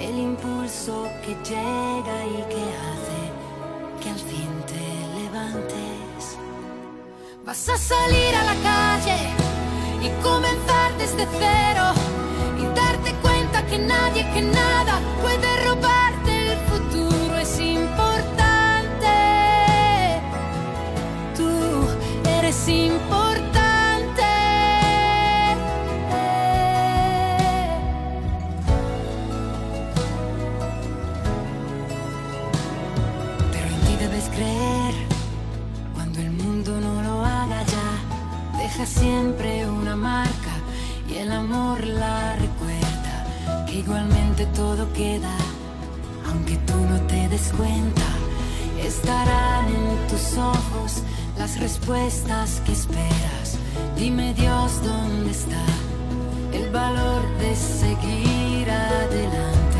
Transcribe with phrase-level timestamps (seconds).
[0.00, 3.20] el impulso que llega y que hace
[4.00, 6.38] que al fin te levantes.
[7.44, 9.18] Vas a salir a la calle
[10.00, 11.84] y comenzar desde cero
[12.58, 15.49] y darte cuenta que nadie, que nada puede
[38.86, 40.54] siempre una marca
[41.08, 45.36] y el amor la recuerda, que igualmente todo queda,
[46.28, 48.02] aunque tú no te des cuenta,
[48.82, 51.02] estarán en tus ojos
[51.38, 53.58] las respuestas que esperas.
[53.96, 55.64] Dime Dios dónde está
[56.52, 59.79] el valor de seguir adelante,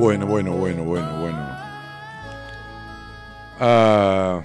[0.00, 1.38] Bueno, bueno, bueno, bueno, bueno.
[3.60, 4.40] Ah,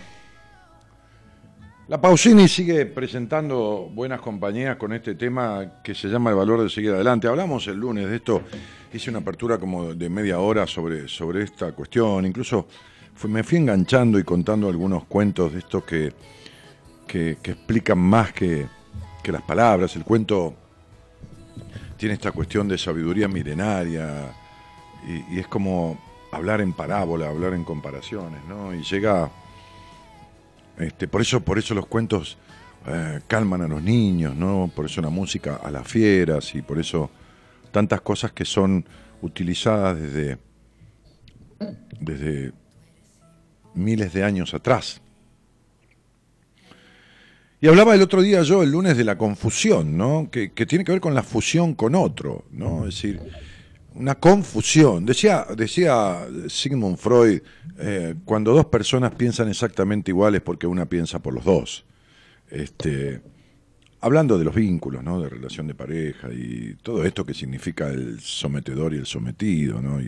[1.87, 6.69] la Pausini sigue presentando buenas compañías con este tema que se llama el valor de
[6.69, 7.29] seguir adelante.
[7.29, 8.41] Hablamos el lunes de esto,
[8.91, 12.25] hice una apertura como de media hora sobre, sobre esta cuestión.
[12.25, 12.67] Incluso
[13.29, 16.11] me fui enganchando y contando algunos cuentos de estos que,
[17.07, 18.67] que, explican más que,
[19.23, 19.95] que las palabras.
[19.95, 20.53] El cuento
[21.95, 24.35] tiene esta cuestión de sabiduría milenaria
[25.05, 25.97] y, es como
[26.31, 28.73] hablar en parábola, hablar en comparaciones, ¿no?
[28.73, 29.29] Y llega,
[30.77, 32.37] este, por eso, por eso los cuentos
[32.87, 34.69] eh, calman a los niños, ¿no?
[34.75, 37.09] Por eso la música a las fieras y por eso
[37.71, 38.85] tantas cosas que son
[39.21, 40.37] utilizadas desde,
[41.99, 42.51] desde
[43.73, 45.01] miles de años atrás.
[47.61, 50.29] Y hablaba el otro día yo, el lunes, de la confusión, ¿no?
[50.29, 52.85] Que, que tiene que ver con la fusión con otro, ¿no?
[52.85, 53.19] Es decir,
[53.95, 55.05] una confusión.
[55.05, 57.41] Decía, decía Sigmund Freud,
[57.79, 61.85] eh, cuando dos personas piensan exactamente iguales porque una piensa por los dos.
[62.49, 63.21] Este,
[64.01, 65.21] hablando de los vínculos, ¿no?
[65.21, 69.81] de relación de pareja y todo esto que significa el sometedor y el sometido.
[69.81, 69.99] ¿no?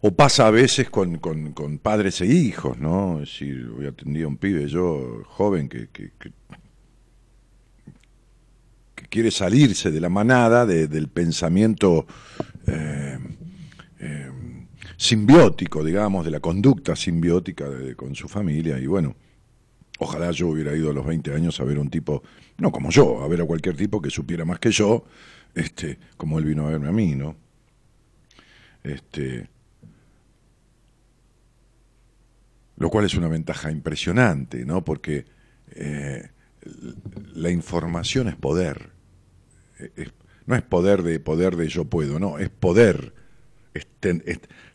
[0.00, 1.18] o pasa a veces con,
[1.82, 3.20] padres e hijos, ¿no?
[3.20, 6.12] Es decir, hoy atendí a un pibe yo joven que, que
[9.08, 12.06] quiere salirse de la manada, del pensamiento
[12.66, 13.18] eh,
[14.00, 14.30] eh,
[14.96, 17.66] simbiótico, digamos, de la conducta simbiótica
[17.96, 18.78] con su familia.
[18.78, 19.16] Y bueno,
[19.98, 22.22] Ojalá yo hubiera ido a los 20 años a ver a un tipo,
[22.58, 25.04] no como yo, a ver a cualquier tipo que supiera más que yo,
[25.54, 27.36] este, como él vino a verme a mí, ¿no?
[28.84, 29.48] Este,
[32.76, 34.84] lo cual es una ventaja impresionante, ¿no?
[34.84, 35.24] Porque
[35.72, 36.30] eh,
[37.34, 38.97] la información es poder.
[40.46, 43.12] No es poder de poder de yo puedo, no, es poder.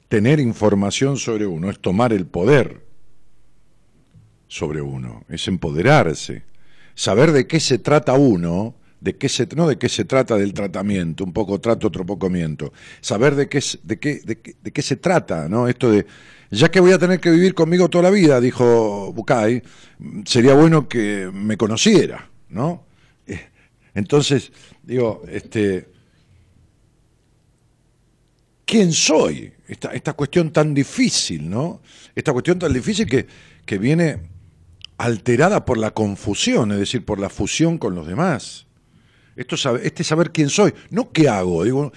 [0.08, 2.82] Tener información sobre uno, es tomar el poder
[4.48, 6.44] sobre uno, es empoderarse.
[6.94, 10.54] Saber de qué se trata uno, de qué se, no de qué se trata del
[10.54, 12.72] tratamiento, un poco trato, otro poco miento.
[13.02, 15.68] Saber de qué, de qué, de qué, de qué se trata, ¿no?
[15.68, 16.06] Esto de,
[16.52, 19.64] ya que voy a tener que vivir conmigo toda la vida, dijo Bucay,
[20.26, 22.86] sería bueno que me conociera, ¿no?
[23.26, 23.42] Eh,
[23.96, 24.52] entonces,
[24.84, 25.90] digo, este,
[28.66, 29.52] ¿quién soy?
[29.68, 31.82] Esta, esta cuestión tan difícil, ¿no?
[32.14, 33.26] Esta cuestión tan difícil que,
[33.66, 34.20] que viene
[34.98, 38.68] alterada por la confusión, es decir, por la fusión con los demás.
[39.36, 41.64] Esto este saber quién soy, no qué hago.
[41.64, 41.92] Digo,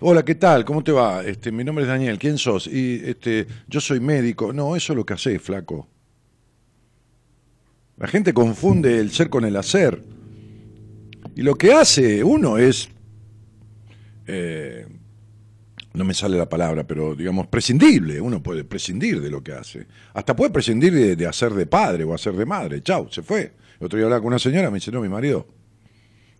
[0.00, 0.64] hola, ¿qué tal?
[0.64, 1.22] ¿Cómo te va?
[1.22, 2.66] Este, mi nombre es Daniel, ¿quién sos?
[2.66, 4.52] Y este, yo soy médico.
[4.52, 5.86] No, eso es lo que hace, flaco.
[7.96, 10.02] La gente confunde el ser con el hacer.
[11.40, 12.90] Y lo que hace uno es,
[14.26, 14.86] eh,
[15.94, 18.20] no me sale la palabra, pero digamos, prescindible.
[18.20, 19.86] Uno puede prescindir de lo que hace.
[20.12, 22.82] Hasta puede prescindir de, de hacer de padre o hacer de madre.
[22.82, 23.54] Chau, se fue.
[23.78, 25.48] El otro día hablaba con una señora, me dice, no, mi marido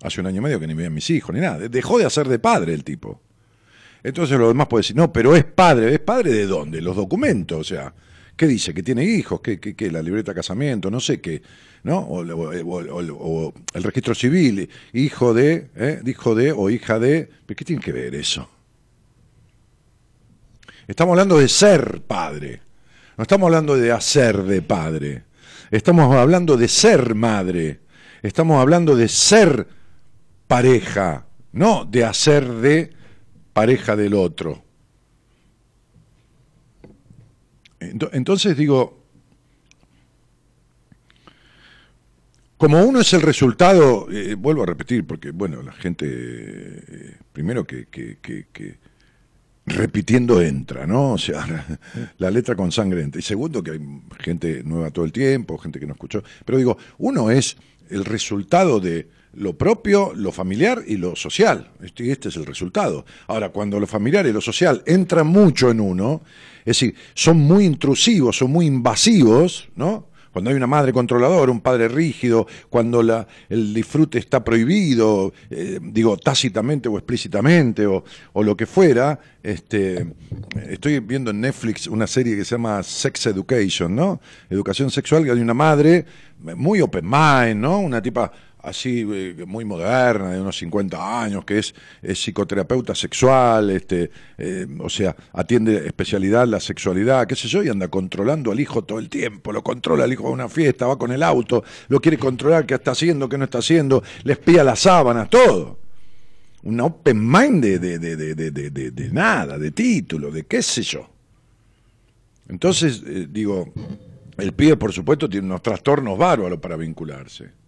[0.03, 1.67] hace un año y medio que ni veían mis hijos ni nada.
[1.67, 3.23] Dejó de hacer de padre el tipo.
[4.03, 5.95] Entonces lo demás puede decir, no, pero es padre.
[5.95, 6.83] ¿Es padre de dónde?
[6.83, 7.95] Los documentos, o sea,
[8.37, 8.75] ¿qué dice?
[8.75, 9.41] ¿Que tiene hijos?
[9.41, 10.91] ¿Qué, qué, la libreta de casamiento?
[10.91, 11.41] No sé qué,
[11.83, 11.99] ¿no?
[11.99, 12.23] O,
[13.75, 16.03] el registro civil, hijo de, ¿eh?
[16.05, 17.31] hijo de o hija de.
[17.47, 18.49] qué tiene que ver eso?
[20.87, 22.61] Estamos hablando de ser padre.
[23.17, 25.25] No estamos hablando de hacer de padre.
[25.71, 27.81] Estamos hablando de ser madre.
[28.23, 29.67] Estamos hablando de ser
[30.47, 32.91] pareja, no de hacer de
[33.53, 34.65] pareja del otro.
[37.79, 39.00] Entonces digo,
[42.61, 47.67] como uno es el resultado, eh, vuelvo a repetir, porque bueno, la gente, eh, primero
[47.67, 48.79] que, que, que,
[49.65, 51.13] repitiendo entra, ¿no?
[51.13, 51.81] O sea,
[52.19, 53.19] la letra con sangre entra.
[53.19, 53.81] Y segundo, que hay
[54.19, 56.23] gente nueva todo el tiempo, gente que no escuchó.
[56.45, 57.57] Pero digo, uno es
[57.89, 61.71] el resultado de, lo propio, lo familiar y lo social.
[61.81, 63.07] Este, este es el resultado.
[63.29, 66.21] Ahora, cuando lo familiar y lo social entran mucho en uno,
[66.59, 70.10] es decir, son muy intrusivos, son muy invasivos, ¿no?
[70.33, 75.79] Cuando hay una madre controladora, un padre rígido, cuando la, el disfrute está prohibido, eh,
[75.83, 80.07] digo, tácitamente o explícitamente, o, o, lo que fuera, este,
[80.69, 84.21] estoy viendo en Netflix una serie que se llama Sex Education, ¿no?
[84.49, 86.05] Educación sexual, que hay una madre
[86.57, 87.81] muy open mind, ¿no?
[87.81, 88.31] Una tipa
[88.63, 94.89] así eh, muy moderna, de unos 50 años, que es, psicoterapeuta sexual, este, eh, o
[94.89, 99.09] sea, atiende especialidad la sexualidad, qué sé yo, y anda controlando al hijo todo el
[99.09, 102.67] tiempo, lo controla al hijo a una fiesta, va con el auto, lo quiere controlar,
[102.67, 105.79] qué está haciendo, qué no está haciendo, le espía las sábanas, todo.
[106.63, 111.09] Una open mind de, de, de, de nada, de título, de qué sé yo.
[112.49, 113.73] Entonces, eh, digo,
[114.37, 117.60] el pibe, por supuesto, tiene unos trastornos bárbaros para vincularse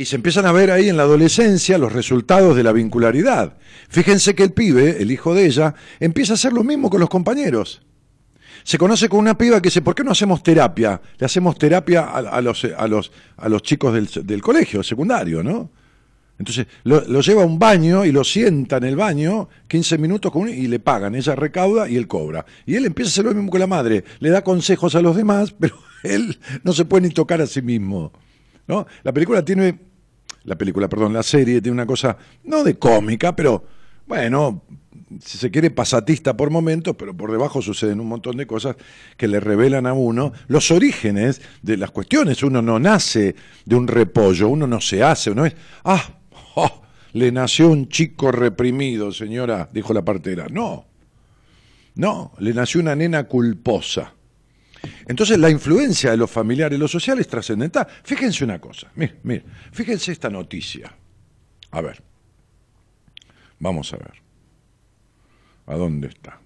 [0.00, 3.58] y se empiezan a ver ahí en la adolescencia los resultados de la vincularidad.
[3.90, 7.10] Fíjense que el pibe, el hijo de ella, empieza a hacer lo mismo con los
[7.10, 7.82] compañeros.
[8.64, 11.02] Se conoce con una piba que dice, ¿por qué no hacemos terapia?
[11.18, 15.70] Le hacemos terapia a, los, a, los, a los chicos del, del colegio, secundario, ¿no?
[16.38, 20.66] Entonces lo, lleva a un baño y lo sienta en el baño 15 minutos y
[20.66, 21.14] le pagan.
[21.14, 22.46] Ella recauda y él cobra.
[22.64, 24.02] Y él empieza a hacer lo mismo con la madre.
[24.18, 27.60] Le da consejos a los demás, pero él no se puede ni tocar a sí
[27.60, 28.12] mismo.
[28.70, 28.86] ¿no?
[29.02, 29.78] La película tiene,
[30.44, 33.64] la película, perdón, la serie tiene una cosa, no de cómica, pero
[34.06, 34.62] bueno,
[35.24, 38.76] si se quiere pasatista por momentos, pero por debajo suceden un montón de cosas
[39.16, 42.42] que le revelan a uno los orígenes de las cuestiones.
[42.42, 45.54] Uno no nace de un repollo, uno no se hace, uno es,
[45.84, 46.18] ah,
[46.54, 46.82] oh,
[47.12, 50.46] le nació un chico reprimido, señora, dijo la partera.
[50.50, 50.86] No,
[51.94, 54.14] no, le nació una nena culposa.
[55.06, 57.86] Entonces la influencia de los familiares y lo social es trascendental.
[58.04, 60.94] Fíjense una cosa, mire, mire, fíjense esta noticia.
[61.70, 62.02] A ver,
[63.58, 64.14] vamos a ver.
[65.66, 66.40] ¿A dónde está?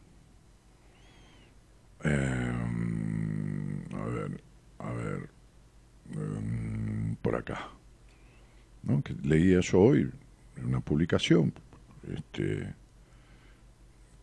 [2.03, 4.43] Em, a ver,
[4.79, 5.31] a ver,
[6.15, 7.71] em, por acá.
[8.83, 9.03] ¿no?
[9.03, 9.15] Que
[9.63, 10.11] yo hoy
[10.57, 11.53] en una publicación
[12.15, 12.75] este,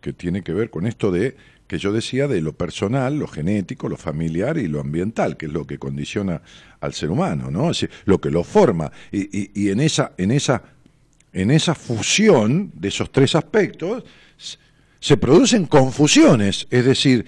[0.02, 1.36] que tiene que ver con esto de
[1.72, 5.54] que yo decía de lo personal, lo genético, lo familiar y lo ambiental, que es
[5.54, 6.42] lo que condiciona
[6.82, 7.72] al ser humano, ¿no?
[8.04, 8.92] Lo que lo forma.
[9.10, 10.64] Y, en, esa, en, esa,
[11.32, 14.04] en esa fusión de esos tres aspectos
[15.00, 17.26] se producen confusiones, es decir,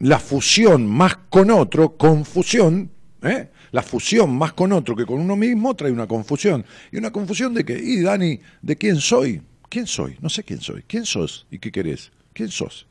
[0.00, 2.90] la fusión más con otro, confusión,
[3.22, 3.50] ¿eh?
[3.70, 6.64] la fusión más con otro que con uno mismo trae una confusión.
[6.90, 9.42] Y una confusión de que, y Dani, ¿de quién soy?
[9.68, 10.16] ¿Quién soy?
[10.20, 10.82] No sé quién soy.
[10.88, 12.10] ¿Quién sos y qué querés?
[12.32, 12.88] ¿Quién sos?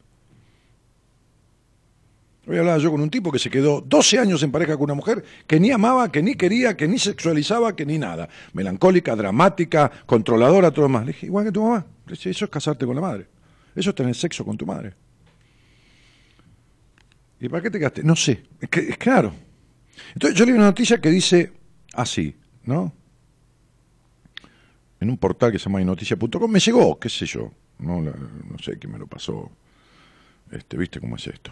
[2.47, 4.93] Hoy hablaba yo con un tipo que se quedó 12 años en pareja con una
[4.93, 8.29] mujer que ni amaba, que ni quería, que ni sexualizaba, que ni nada.
[8.53, 11.05] Melancólica, dramática, controladora, todo lo más.
[11.05, 11.85] Le dije, igual que tu mamá.
[12.07, 13.27] eso es casarte con la madre.
[13.75, 14.93] Eso es tener sexo con tu madre.
[17.39, 18.03] ¿Y para qué te quedaste?
[18.03, 18.43] No sé.
[18.61, 19.33] Es, claro.
[20.13, 21.51] Entonces yo leí una noticia que dice
[21.93, 22.93] así, ¿no?
[24.99, 27.51] En un portal que se llama inoticia.com me llegó, qué sé yo.
[27.79, 29.51] No, no sé qué me lo pasó.
[30.51, 31.51] Este, ¿Viste cómo es esto?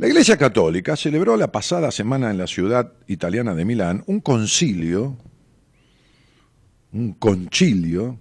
[0.00, 5.16] La Iglesia Católica celebró la pasada semana en la ciudad italiana de Milán un concilio,
[6.92, 8.20] un concilio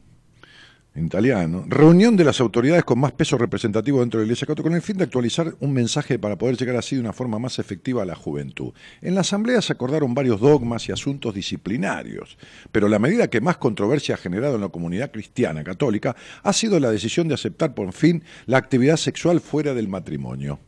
[0.96, 4.76] italiano, reunión de las autoridades con más peso representativo dentro de la Iglesia Católica con
[4.76, 8.02] el fin de actualizar un mensaje para poder llegar así de una forma más efectiva
[8.02, 8.74] a la juventud.
[9.04, 12.40] En la asamblea se acordaron varios dogmas y asuntos disciplinarios,
[12.72, 16.80] pero la medida que más controversia ha generado en la comunidad cristiana católica ha sido
[16.80, 20.60] la decisión de aceptar por fin la actividad sexual fuera del matrimonio.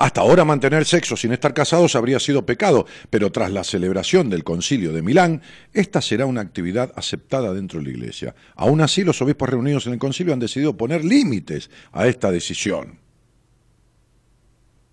[0.00, 4.44] Hasta ahora mantener sexo sin estar casados habría sido pecado, pero tras la celebración del
[4.44, 5.42] concilio de Milán,
[5.74, 8.34] esta será una actividad aceptada dentro de la Iglesia.
[8.56, 12.98] Aún así, los obispos reunidos en el concilio han decidido poner límites a esta decisión.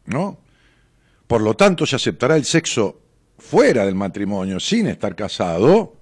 [0.08, 0.40] ¿No?
[1.26, 3.00] Por lo tanto, se aceptará el sexo
[3.38, 5.96] fuera del matrimonio sin estar casado.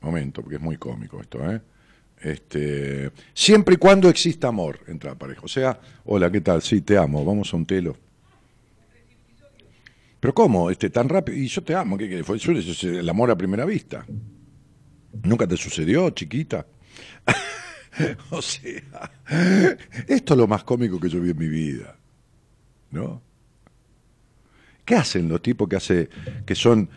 [0.00, 1.60] Momento, porque es muy cómico esto, ¿eh?
[2.22, 5.40] Este, siempre y cuando exista amor entre la pareja.
[5.42, 6.62] O sea, hola, ¿qué tal?
[6.62, 7.96] Sí, te amo, vamos a un telo.
[10.20, 10.70] Pero ¿cómo?
[10.70, 11.36] Este, tan rápido.
[11.36, 14.06] Y yo te amo, ¿qué, fue el amor a primera vista?
[15.24, 16.64] ¿Nunca te sucedió, chiquita?
[18.30, 19.10] o sea,
[20.06, 21.98] esto es lo más cómico que yo vi en mi vida.
[22.92, 23.20] ¿No?
[24.84, 26.08] ¿Qué hacen los tipos que hace,
[26.44, 26.88] que son,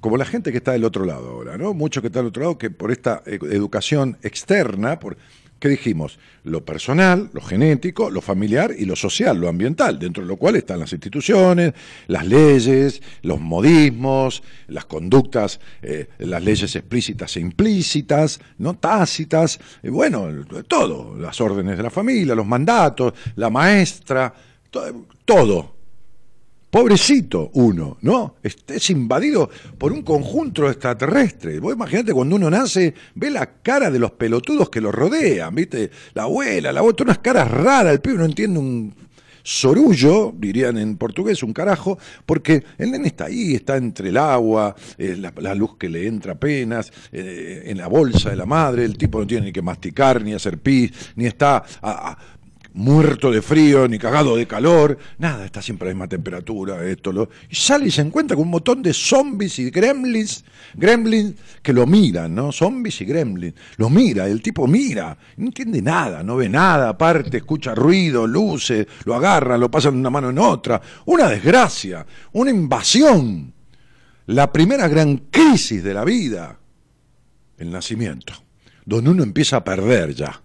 [0.00, 1.74] como la gente que está del otro lado ahora, ¿no?
[1.74, 5.16] Muchos que están del otro lado que por esta e, educación externa, por,
[5.58, 6.20] ¿qué dijimos?
[6.44, 10.54] Lo personal, lo genético, lo familiar y lo social, lo ambiental, dentro de lo cual
[10.54, 11.74] están las instituciones,
[12.06, 19.88] las leyes, los modismos, las conductas, eh, las leyes explícitas e implícitas, no tácitas, y
[19.88, 20.28] bueno,
[20.68, 24.32] todo, las órdenes de la familia, los mandatos, la maestra,
[25.24, 25.81] todo
[26.72, 28.36] Pobrecito uno, ¿no?
[28.42, 31.60] Es, invadido por un conjunto extraterrestre.
[31.60, 35.90] Vos imaginate cuando uno nace, ve la cara de los pelotudos que lo rodean, ¿viste?
[36.14, 38.94] La abuela, la otra, unas caras raras, el pibe no entiende un
[39.42, 44.74] sorullo, dirían en portugués, un carajo, porque el nene está ahí, está entre el agua,
[44.96, 48.96] eh, la, luz que le entra apenas, eh, en la bolsa de la madre, el
[48.96, 51.62] tipo no tiene ni que masticar, ni hacer pis, ni está
[52.74, 57.12] muerto de frío ni cagado de calor, nada, está siempre a la misma temperatura, esto,
[57.12, 57.28] lo...
[57.50, 61.86] Y sale y se encuentra con un montón de zombies y gremlins, gremlins que lo
[61.86, 62.52] miran, ¿no?
[62.52, 63.54] Zombies y gremlins.
[63.76, 68.86] Lo mira, el tipo mira, no entiende nada, no ve nada, aparte escucha ruido, luces,
[69.04, 70.80] lo agarran, lo pasan de una mano en otra.
[71.06, 73.52] Una desgracia, una invasión.
[74.26, 76.58] La primera gran crisis de la vida,
[77.58, 78.32] el nacimiento,
[78.84, 80.41] donde uno empieza a perder ya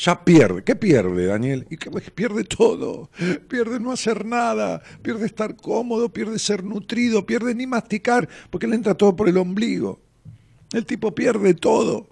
[0.00, 0.64] ya pierde.
[0.64, 1.66] ¿Qué pierde, Daniel?
[1.68, 3.10] Y que pierde todo.
[3.48, 8.76] Pierde no hacer nada, pierde estar cómodo, pierde ser nutrido, pierde ni masticar, porque le
[8.76, 10.00] entra todo por el ombligo.
[10.72, 12.08] El tipo pierde todo.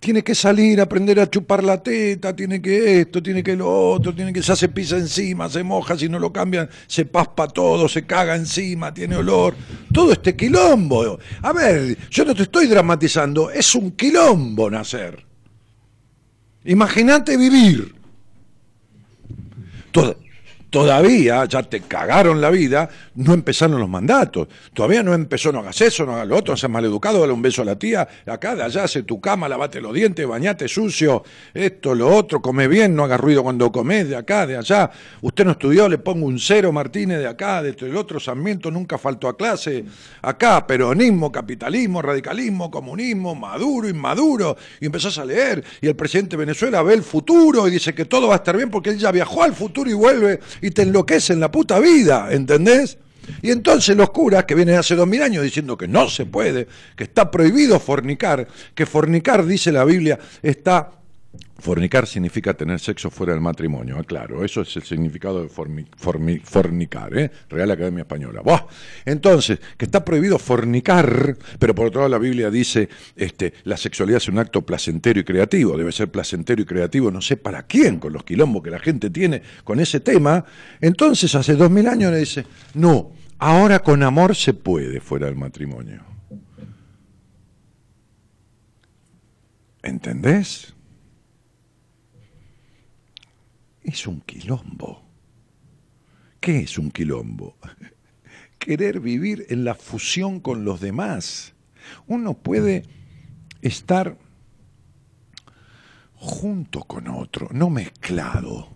[0.00, 4.14] Tiene que salir, aprender a chupar la teta, tiene que esto, tiene que lo otro,
[4.14, 7.88] tiene que ya se pisa encima, se moja, si no lo cambian, se paspa todo,
[7.88, 9.54] se caga encima, tiene olor.
[9.92, 11.18] Todo este quilombo.
[11.42, 15.33] A ver, yo no te estoy dramatizando, es un quilombo nacer.
[16.64, 17.94] Imagínate vivir.
[20.74, 24.48] Todavía, ya te cagaron la vida, no empezaron los mandatos.
[24.72, 27.42] Todavía no empezó, no hagas eso, no hagas lo otro, no seas maleducado, dale un
[27.42, 31.22] beso a la tía, acá, de allá, hace tu cama, lavate los dientes, bañate sucio,
[31.54, 34.90] esto, lo otro, come bien, no hagas ruido cuando comes, de acá, de allá.
[35.22, 38.98] Usted no estudió, le pongo un cero, Martínez, de acá, de el otro, Sarmiento nunca
[38.98, 39.84] faltó a clase.
[40.22, 44.56] Acá, peronismo, capitalismo, radicalismo, comunismo, maduro, inmaduro.
[44.80, 48.06] Y empezás a leer, y el presidente de Venezuela ve el futuro y dice que
[48.06, 50.80] todo va a estar bien porque él ya viajó al futuro y vuelve y te
[50.80, 52.96] enloquece en la puta vida, ¿entendés?
[53.42, 56.66] Y entonces los curas que vienen hace dos mil años diciendo que no se puede,
[56.96, 60.90] que está prohibido fornicar, que fornicar, dice la Biblia, está
[61.58, 67.16] Fornicar significa tener sexo fuera del matrimonio, ah, claro, eso es el significado de fornicar,
[67.16, 67.30] ¿eh?
[67.48, 68.42] Real Academia Española.
[69.06, 74.18] Entonces, que está prohibido fornicar, pero por otro lado la Biblia dice, este, la sexualidad
[74.18, 77.98] es un acto placentero y creativo, debe ser placentero y creativo, no sé para quién,
[77.98, 80.44] con los quilombos que la gente tiene con ese tema.
[80.82, 85.36] Entonces, hace dos mil años le dice, no, ahora con amor se puede fuera del
[85.36, 86.02] matrimonio.
[89.82, 90.73] ¿Entendés?
[93.84, 95.02] Es un quilombo.
[96.40, 97.56] ¿Qué es un quilombo?
[98.58, 101.54] Querer vivir en la fusión con los demás.
[102.06, 102.84] Uno puede
[103.60, 104.16] estar
[106.14, 108.68] junto con otro, no mezclado,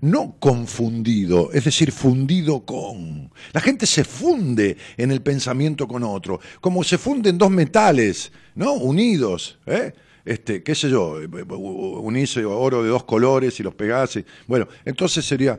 [0.00, 3.30] no confundido, es decir, fundido con.
[3.52, 8.72] La gente se funde en el pensamiento con otro, como se funden dos metales, ¿no?
[8.72, 9.92] Unidos, ¿eh?
[10.26, 11.18] Este, qué sé yo,
[12.02, 14.18] unís oro de dos colores y los pegás.
[14.46, 15.58] bueno, entonces sería,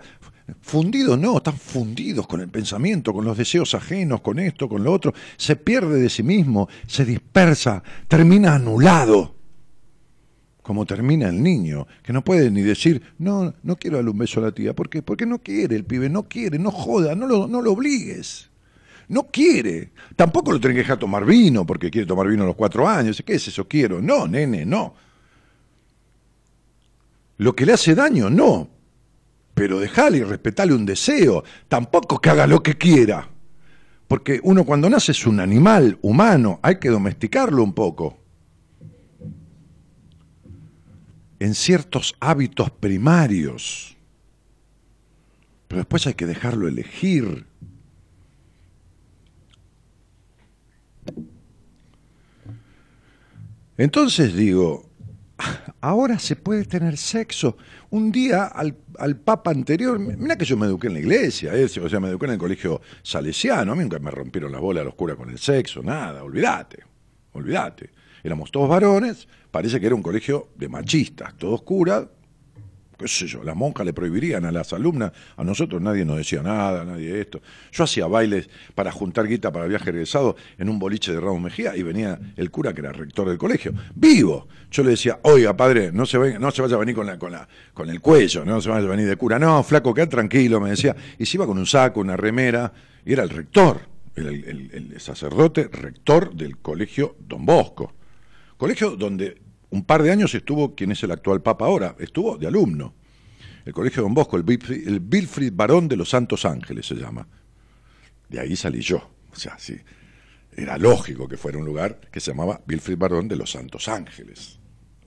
[0.61, 4.91] fundidos no, están fundidos con el pensamiento, con los deseos ajenos, con esto, con lo
[4.91, 5.13] otro.
[5.37, 9.35] Se pierde de sí mismo, se dispersa, termina anulado.
[10.61, 14.41] Como termina el niño, que no puede ni decir, no, no quiero darle un beso
[14.41, 14.75] a la tía.
[14.75, 15.01] ¿Por qué?
[15.01, 18.49] Porque no quiere el pibe, no quiere, no joda, no lo, no lo obligues.
[19.09, 19.91] No quiere.
[20.15, 23.21] Tampoco lo tienen que dejar tomar vino porque quiere tomar vino a los cuatro años.
[23.25, 23.67] ¿Qué es eso?
[23.67, 24.01] Quiero.
[24.01, 24.93] No, nene, no.
[27.37, 28.69] Lo que le hace daño, no.
[29.53, 31.43] Pero dejale y respetale un deseo.
[31.67, 33.29] Tampoco que haga lo que quiera.
[34.07, 38.17] Porque uno cuando nace es un animal humano, hay que domesticarlo un poco.
[41.39, 43.95] En ciertos hábitos primarios.
[45.67, 47.45] Pero después hay que dejarlo elegir.
[53.77, 54.89] Entonces digo,
[55.81, 57.57] ahora se puede tener sexo.
[57.89, 58.75] Un día al,
[59.23, 62.25] papa anterior, mira que yo me eduqué en la iglesia, eh, o sea, me eduqué
[62.25, 65.37] en el colegio salesiano, a mí nunca me rompieron las bolas los curas con el
[65.37, 66.83] sexo, nada, olvídate,
[67.33, 67.91] olvídate.
[68.23, 72.07] Éramos todos varones, parece que era un colegio de machistas, todos curas,
[72.97, 76.41] qué sé yo, las monjas le prohibirían a las alumnas, a nosotros nadie nos decía
[76.41, 77.41] nada, nadie esto.
[77.71, 81.75] Yo hacía bailes para juntar guita para viaje regresado en un boliche de Ramos Mejía
[81.75, 84.47] y venía el cura que era rector del colegio, vivo.
[84.71, 87.31] Yo le decía, oiga padre, no se, no se vaya a venir con, la, con,
[87.31, 90.59] la, con el cuello, no se vaya a venir de cura, no, flaco, queda tranquilo,
[90.59, 90.95] me decía.
[91.19, 92.73] Y se iba con un saco, una remera,
[93.05, 93.81] y era el rector,
[94.15, 97.93] el sacerdote rector del colegio Don Bosco.
[98.57, 99.37] Colegio donde
[99.69, 102.93] un par de años estuvo quien es el actual Papa ahora, estuvo de alumno.
[103.65, 107.27] El Colegio Don Bosco, el Wilfried, Barón de los Santos Ángeles se llama.
[108.29, 109.09] De ahí salí yo.
[109.31, 109.77] O sea, sí,
[110.55, 114.57] era lógico que fuera un lugar que se llamaba Wilfried Barón de los Santos Ángeles.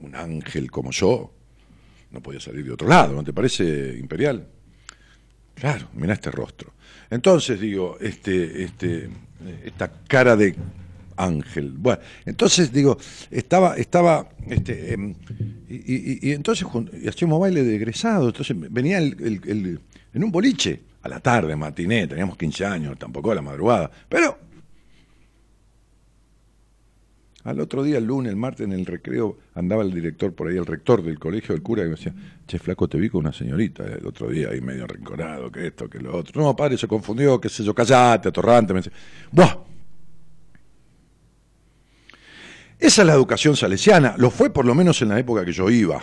[0.01, 1.33] Un ángel como yo
[2.11, 4.47] no podía salir de otro lado, ¿no te parece imperial?
[5.55, 6.75] Claro, mira este rostro.
[7.09, 9.11] Entonces digo, este, este,
[9.65, 10.55] esta cara de
[11.25, 11.75] Ángel.
[11.77, 12.99] Bueno, entonces digo,
[13.31, 15.15] estaba, estaba, este, em,
[15.69, 16.67] y, entonces
[17.01, 19.81] y hacíamos baile de egresado, entonces venía el,
[20.13, 24.39] en un boliche, a la tarde, matiné, teníamos 15 años, tampoco a la madrugada, pero
[27.45, 30.59] al otro día, el lunes, el martes, en el recreo, andaba el director por ahí,
[30.59, 32.15] el rector del colegio del cura, y me decía,
[32.47, 35.89] che, flaco, te vi con una señorita el otro día, ahí medio arrinconado, que esto,
[35.89, 36.43] que lo otro.
[36.43, 38.75] No, padre, se confundió, qué sé yo, callate, atorrante.
[38.75, 38.93] Me decía,
[39.33, 39.70] ¡buah!
[42.81, 45.69] Esa es la educación salesiana, lo fue por lo menos en la época que yo
[45.69, 46.03] iba.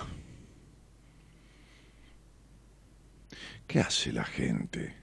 [3.65, 4.95] ¿Qué hace la gente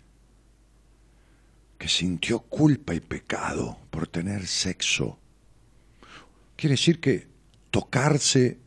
[1.76, 5.18] que sintió culpa y pecado por tener sexo?
[6.54, 7.26] Quiere decir que
[7.72, 8.60] tocarse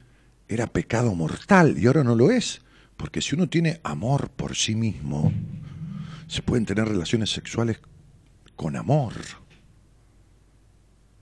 [0.50, 2.62] era pecado mortal y ahora no lo es,
[2.98, 5.32] porque si uno tiene amor por sí mismo,
[6.28, 7.80] se pueden tener relaciones sexuales
[8.58, 9.14] con amor.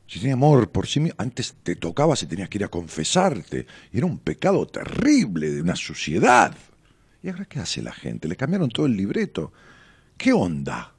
[0.07, 3.65] Si tenía amor por sí mismo, antes te tocabas y tenías que ir a confesarte.
[3.91, 6.55] Era un pecado terrible, de una suciedad.
[7.23, 8.27] ¿Y ahora qué hace la gente?
[8.27, 9.51] Le cambiaron todo el libreto.
[10.17, 10.93] ¿Qué onda?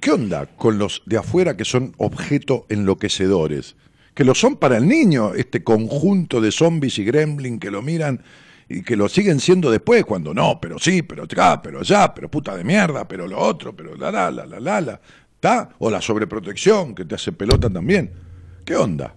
[0.00, 3.74] ¿Qué onda con los de afuera que son objeto enloquecedores?
[4.14, 8.22] Que lo son para el niño, este conjunto de zombies y gremlin que lo miran
[8.68, 12.30] y que lo siguen siendo después cuando no, pero sí, pero acá, pero allá, pero
[12.30, 15.00] puta de mierda, pero lo otro, pero la la la la la la,
[15.34, 15.70] ¿está?
[15.78, 18.12] O la sobreprotección que te hace pelota también.
[18.64, 19.14] ¿Qué onda?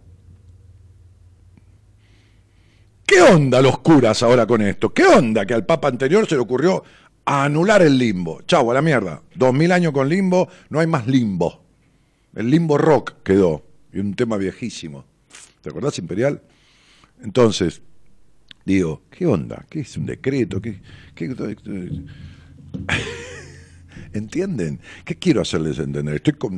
[3.05, 4.93] ¿Qué onda los curas ahora con esto?
[4.93, 6.83] ¿Qué onda que al Papa anterior se le ocurrió
[7.23, 8.41] anular el limbo?
[8.41, 9.21] Chau, a la mierda.
[9.33, 11.63] Dos mil años con limbo, no hay más limbo.
[12.35, 13.63] El limbo rock quedó.
[13.93, 15.05] Y un tema viejísimo.
[15.61, 16.41] ¿Te acordás, Imperial?
[17.23, 17.81] Entonces,
[18.73, 19.65] digo, ¿qué onda?
[19.69, 20.61] ¿Qué es un decreto?
[20.61, 20.79] ¿Qué,
[24.13, 24.79] ¿Entienden?
[25.05, 26.15] ¿Qué quiero hacerles entender?
[26.15, 26.51] ¿Estoy por,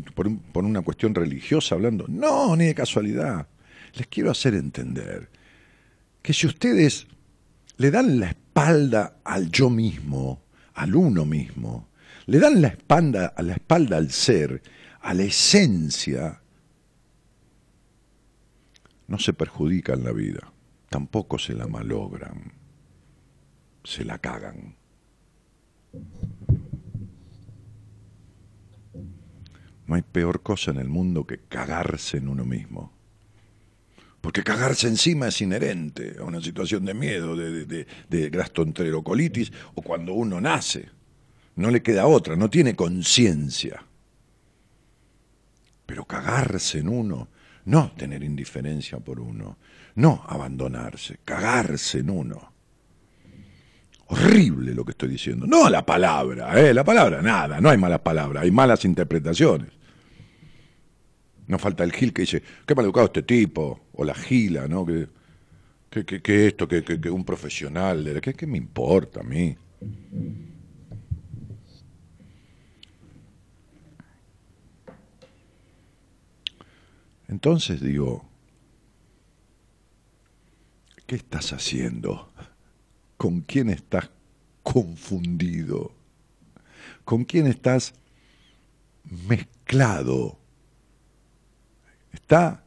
[0.52, 2.06] por una cuestión religiosa hablando?
[2.08, 3.48] No, ni de casualidad.
[3.94, 5.30] Les quiero hacer entender
[6.22, 7.08] que si ustedes
[7.78, 10.42] le dan la espalda al yo mismo,
[10.74, 11.90] al uno mismo,
[12.26, 14.62] le dan la espalda, a la espalda al ser,
[15.02, 16.42] a la esencia,
[19.08, 20.52] no se perjudican la vida,
[20.90, 22.54] tampoco se la malogran,
[23.84, 24.76] se la cagan.
[29.88, 32.94] No hay peor cosa en el mundo que cagarse en uno mismo.
[34.22, 38.46] Porque cagarse encima es inherente a una situación de miedo, de, de, de
[39.76, 40.90] o cuando uno nace.
[41.56, 43.84] No le queda otra, no tiene conciencia.
[45.86, 47.30] Pero cagarse en uno,
[47.66, 49.58] no tener indiferencia por uno,
[50.00, 52.54] no abandonarse, cagarse en uno.
[54.08, 55.46] Horrible lo que estoy diciendo.
[55.46, 56.74] No la palabra, ¿eh?
[56.74, 59.70] la palabra nada, no hay malas palabras, hay malas interpretaciones.
[61.48, 64.86] No falta el Gil que dice, qué mal educado este tipo, o la Gila, ¿no?
[64.86, 65.10] Que,
[66.06, 69.58] que, esto, que, que, un profesional, ¿qué, ¿qué me importa a mí?
[77.28, 78.29] Entonces digo,
[81.10, 82.32] ¿qué estás haciendo?
[83.18, 84.12] ¿Con quién estás
[84.62, 85.92] confundido?
[87.04, 87.96] ¿Con quién estás
[89.28, 90.38] mezclado?
[92.14, 92.64] está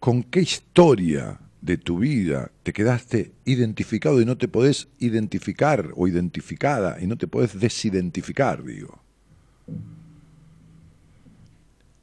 [0.00, 6.08] con qué historia de tu vida te quedaste identificado y no te podés identificar o
[6.08, 9.02] identificada y no te podés desidentificar, digo.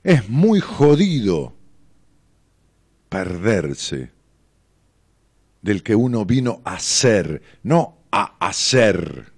[0.04, 1.56] Es muy jodido
[3.10, 4.21] perderse
[5.62, 9.32] del que uno vino a ser, no a hacer.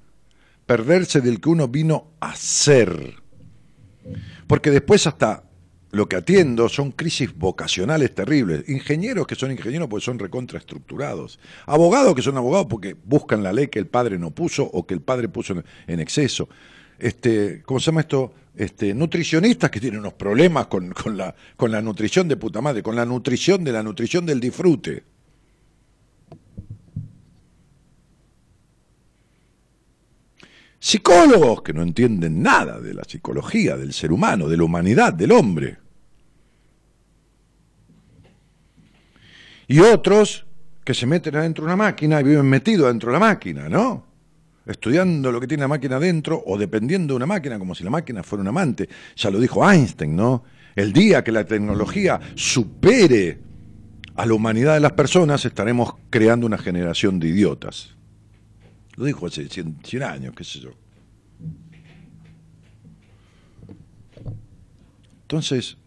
[0.66, 3.16] Perderse del que uno vino a ser.
[4.48, 5.44] Porque después hasta
[5.92, 8.68] lo que atiendo son crisis vocacionales terribles.
[8.68, 11.40] Ingenieros que son ingenieros porque son recontraestructurados.
[11.68, 14.96] Abogados que son abogados porque buscan la ley que el padre no puso o que
[14.96, 16.50] el padre puso en, exceso.
[16.98, 18.34] Este, ¿Cómo se llama esto?
[18.56, 22.82] Este, nutricionistas que tienen unos problemas con, con, la, con la nutrición de puta madre,
[22.82, 25.04] con la nutrición de la nutrición del disfrute.
[30.84, 35.32] Psicólogos que no entienden nada de la psicología, del ser humano, de la humanidad, del
[35.32, 35.78] hombre.
[39.68, 40.46] y otros
[40.84, 44.06] que se meten adentro de una máquina y viven metidos adentro de la máquina, ¿no?
[44.66, 47.90] Estudiando lo que tiene la máquina adentro o dependiendo de una máquina como si la
[47.90, 48.90] máquina fuera un amante.
[49.16, 50.44] Ya lo dijo Einstein, ¿no?
[50.76, 53.40] El día que la tecnología supere
[54.16, 57.96] a la humanidad de las personas, estaremos creando una generación de idiotas.
[58.96, 60.72] Lo dijo hace 100, 100 años, qué sé yo.
[65.24, 65.78] Entonces,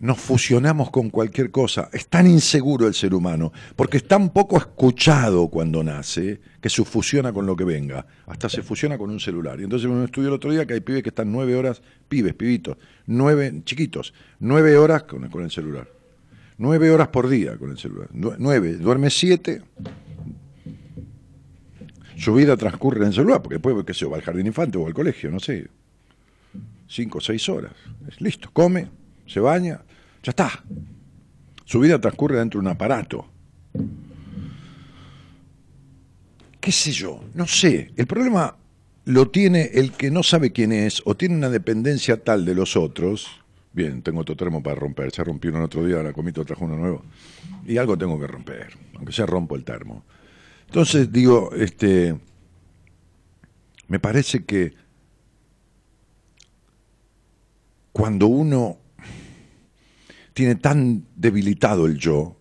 [0.00, 1.90] nos fusionamos con cualquier cosa.
[1.92, 6.84] Es tan inseguro el ser humano, porque es tan poco escuchado cuando nace, que se
[6.84, 8.06] fusiona con lo que venga.
[8.26, 9.60] Hasta se fusiona con un celular.
[9.60, 12.34] Y entonces uno estudió el otro día que hay pibes que están nueve horas, pibes,
[12.34, 15.88] pibitos, nueve, chiquitos, nueve horas con el celular.
[16.56, 18.08] Nueve horas por día con el celular.
[18.12, 19.62] Nueve, duerme siete.
[22.20, 24.86] Su vida transcurre en el celular, porque después, qué sé va al jardín infante o
[24.86, 25.68] al colegio, no sé.
[26.86, 27.72] Cinco o seis horas.
[28.18, 28.90] Listo, come,
[29.26, 29.80] se baña,
[30.22, 30.62] ya está.
[31.64, 33.26] Su vida transcurre dentro de un aparato.
[36.60, 37.24] ¿Qué sé yo?
[37.32, 37.90] No sé.
[37.96, 38.54] El problema
[39.06, 42.76] lo tiene el que no sabe quién es o tiene una dependencia tal de los
[42.76, 43.28] otros.
[43.72, 45.10] Bien, tengo otro termo para romper.
[45.10, 47.02] Se rompió uno el otro día, ahora comito trajo uno nuevo.
[47.66, 50.04] Y algo tengo que romper, aunque sea rompo el termo.
[50.70, 52.16] Entonces digo, este,
[53.88, 54.72] me parece que
[57.90, 58.78] cuando uno
[60.32, 62.36] tiene tan debilitado el yo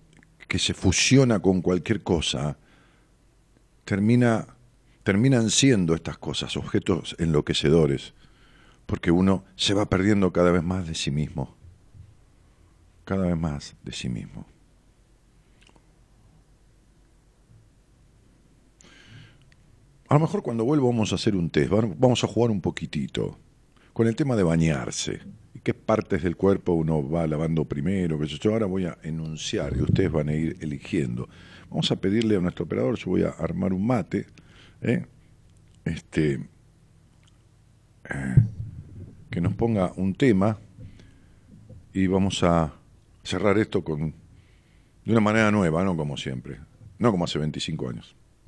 [0.47, 2.59] que se fusiona con cualquier cosa,
[3.83, 4.45] termina,
[5.01, 8.13] terminan siendo estas cosas objetos enloquecedores,
[8.85, 11.57] porque uno se va perdiendo cada vez más de sí mismo,
[13.05, 14.45] cada vez más de sí mismo.
[20.09, 23.37] A lo mejor cuando vuelvo vamos a hacer un test, vamos a jugar un poquitito
[23.93, 25.21] con el tema de bañarse.
[25.63, 29.81] qué partes del cuerpo uno va lavando primero, que yo ahora voy a enunciar y
[29.83, 31.29] ustedes van a ir eligiendo.
[31.69, 34.25] Vamos a pedirle a nuestro operador, yo voy a armar un mate,
[34.81, 35.05] ¿eh?
[35.85, 36.39] este,
[38.09, 38.35] eh,
[39.29, 40.57] que nos ponga un tema
[41.93, 42.73] y vamos a
[43.21, 44.15] cerrar esto con
[45.05, 46.57] de una manera nueva, no como siempre,
[46.97, 48.15] no como hace 25 años.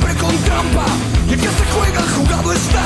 [0.00, 0.86] siempre con trampa,
[1.28, 2.82] y el que se juega el jugado está.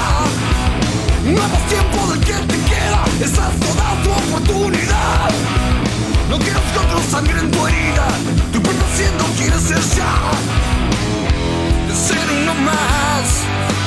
[1.24, 5.30] No más tiempo del que te queda, esa es toda tu oportunidad.
[6.28, 8.08] No quieras que otro sangre en tu herida,
[8.52, 10.30] tu propio siendo quieres ser ya
[11.94, 13.24] ser uno más,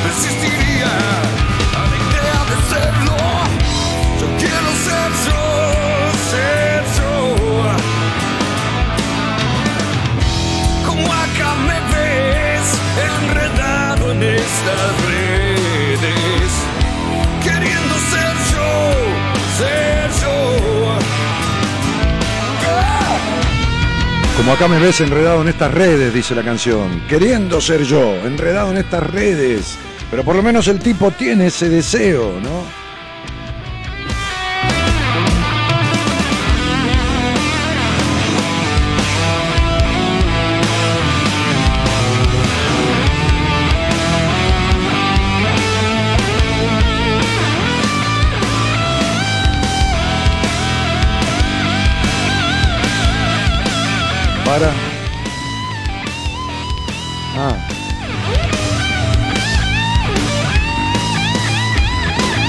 [0.08, 0.88] resistiría
[1.76, 3.18] a la idea de serlo.
[4.20, 6.67] Yo quiero ser yo, ser
[14.12, 16.52] en estas redes,
[17.44, 18.94] queriendo ser yo,
[19.58, 20.98] ser yo.
[24.38, 27.02] Como acá me ves enredado en estas redes, dice la canción.
[27.10, 29.78] Queriendo ser yo, enredado en estas redes.
[30.10, 32.87] Pero por lo menos el tipo tiene ese deseo, ¿no?
[54.58, 54.74] Para.
[57.38, 57.56] Ah.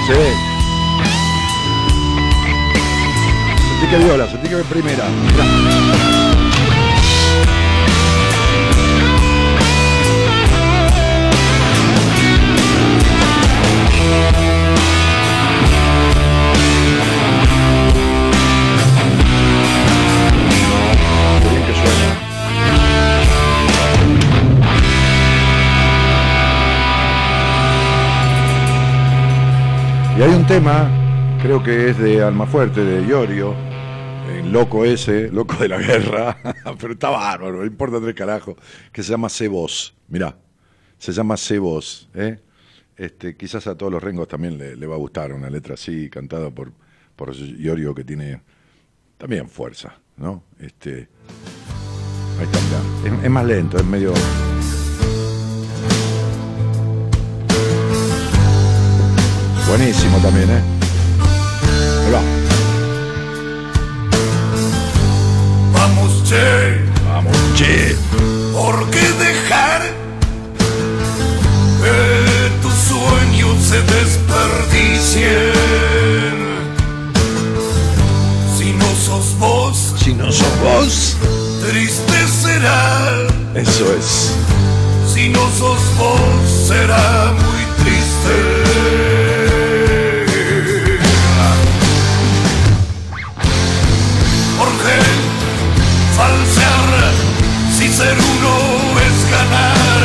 [0.07, 0.14] Sí.
[3.68, 5.05] Sentí que viola, sentí que primera.
[30.18, 30.90] Y hay un tema,
[31.40, 33.54] creo que es de Almafuerte, de Iorio,
[34.28, 36.37] el loco ese, loco de la guerra,
[36.81, 38.57] pero está bárbaro, no importa tres carajos,
[38.90, 39.94] que se llama Cebos.
[40.09, 40.37] Mirá,
[40.98, 42.11] se llama Cebos.
[42.14, 42.40] ¿eh?
[42.96, 46.50] Este, quizás a todos los rengos también le, va a gustar una letra así, cantada
[46.50, 46.72] por,
[47.14, 48.42] por Iorio, que tiene
[49.18, 50.42] también fuerza, ¿no?
[50.59, 51.09] Este,
[52.40, 52.59] ahí está,
[53.04, 53.24] mirá.
[53.24, 54.12] Es más lento, es medio...
[59.68, 60.62] Buenísimo también, ¿eh?
[62.12, 62.20] Va.
[65.74, 67.96] Vamos, che, Vamos, che.
[68.52, 69.83] ¿por qué dejar
[71.83, 75.59] que tus sueños se desperdicien?
[78.57, 81.16] Si no sos vos, Si no sos vos,
[81.70, 83.26] triste será.
[83.54, 84.33] eso es.
[85.14, 86.20] Si no sos vos,
[86.66, 88.67] será muy triste.
[96.18, 97.12] falsear,
[97.70, 98.54] si ser uno
[99.09, 100.02] es ganar,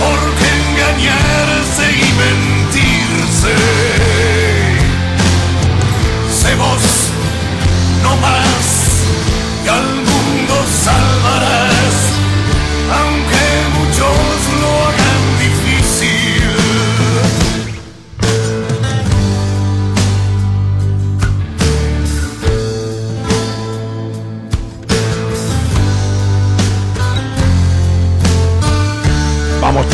[0.00, 2.61] porque engañarse y mentir.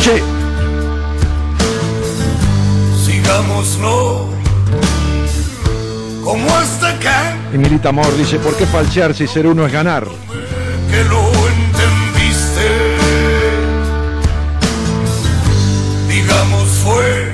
[0.01, 0.23] Che.
[3.05, 4.29] Sigámoslo
[6.29, 7.37] como hasta acá.
[7.55, 10.07] Y Milita Amor dice, ¿por qué falsear si ser uno es ganar?
[10.91, 12.69] Que lo entendiste.
[16.09, 17.33] Digamos fue,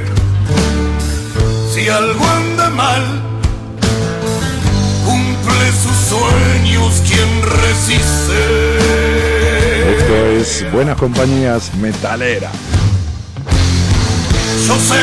[1.73, 3.03] si algo anda mal,
[5.05, 9.14] cumple sus sueños quien resiste.
[10.15, 12.49] Esto es Buenas Compañías Metalera.
[14.65, 15.03] Yo sé,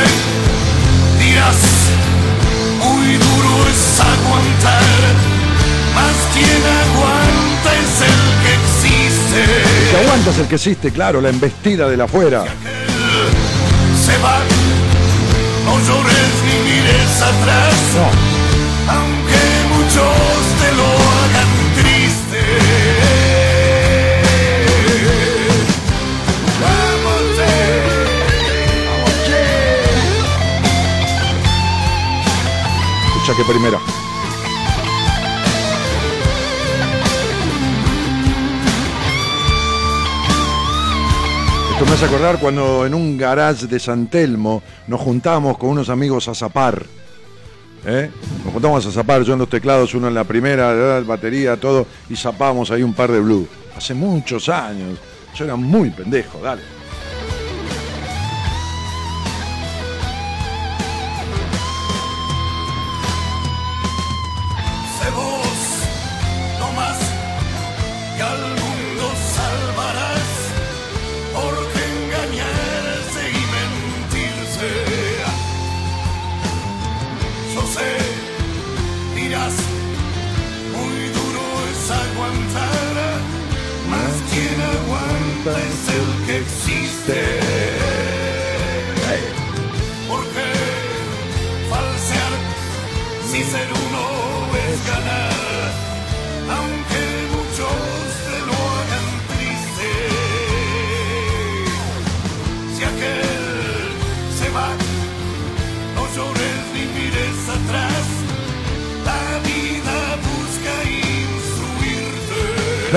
[1.20, 1.58] dirás,
[2.80, 4.84] muy duro es aguantar,
[5.94, 9.42] más quien aguanta es el que existe.
[9.44, 12.46] El que aguanta es el que existe, claro, la embestida de la afuera.
[14.06, 14.40] Se va,
[15.66, 19.42] no llores ni mires atrás, No, aunque
[19.76, 20.16] muchos
[20.62, 21.11] te lo
[33.36, 33.78] que primera.
[41.72, 45.90] Esto me hace acordar cuando en un garage de San Telmo nos juntamos con unos
[45.90, 46.86] amigos a zapar.
[47.86, 48.12] ¿eh?
[48.44, 51.88] Nos juntamos a zapar, yo en los teclados, uno en la primera, la batería, todo,
[52.10, 53.48] y zapamos ahí un par de blues.
[53.76, 55.00] Hace muchos años.
[55.36, 56.81] Yo era muy pendejo, dale.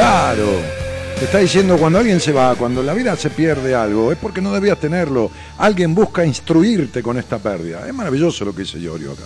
[0.04, 0.60] Claro.
[1.18, 4.42] Te está diciendo cuando alguien se va, cuando la vida se pierde algo, es porque
[4.42, 5.30] no debías tenerlo.
[5.56, 7.88] Alguien busca instruirte con esta pérdida.
[7.88, 9.24] Es maravilloso lo que dice Llorio acá.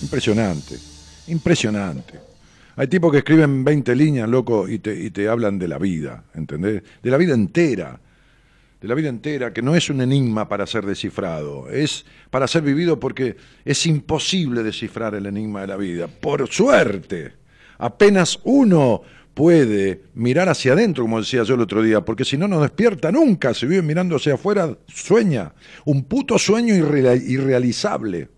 [0.00, 0.78] Impresionante,
[1.26, 2.20] impresionante.
[2.76, 6.22] Hay tipos que escriben 20 líneas, loco, y te, y te hablan de la vida,
[6.32, 6.84] ¿entendés?
[7.02, 7.98] De la vida entera.
[8.80, 12.62] De la vida entera, que no es un enigma para ser descifrado, es para ser
[12.62, 16.06] vivido porque es imposible descifrar el enigma de la vida.
[16.06, 17.43] Por suerte,
[17.78, 19.02] apenas uno
[19.34, 23.10] puede mirar hacia adentro, como decía yo el otro día, porque si no, no despierta
[23.10, 23.52] nunca.
[23.52, 25.52] Si vive mirando hacia afuera, sueña.
[25.84, 28.28] Un puto sueño irre- irrealizable.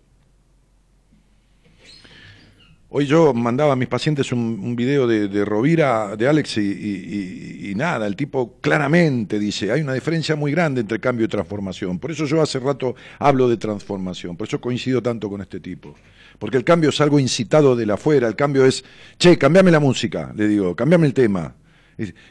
[2.89, 8.07] Hoy yo mandaba a mis pacientes un, video de, Rovira, de Alex, y- y nada,
[8.07, 11.99] el tipo claramente dice, hay una diferencia muy grande entre cambio y transformación.
[11.99, 15.95] Por eso yo hace rato hablo de transformación, por eso coincido tanto con este tipo.
[16.39, 18.83] Porque el cambio es algo incitado de la afuera, el cambio es,
[19.17, 21.55] che, cambiame la música, le digo, cambiame el tema.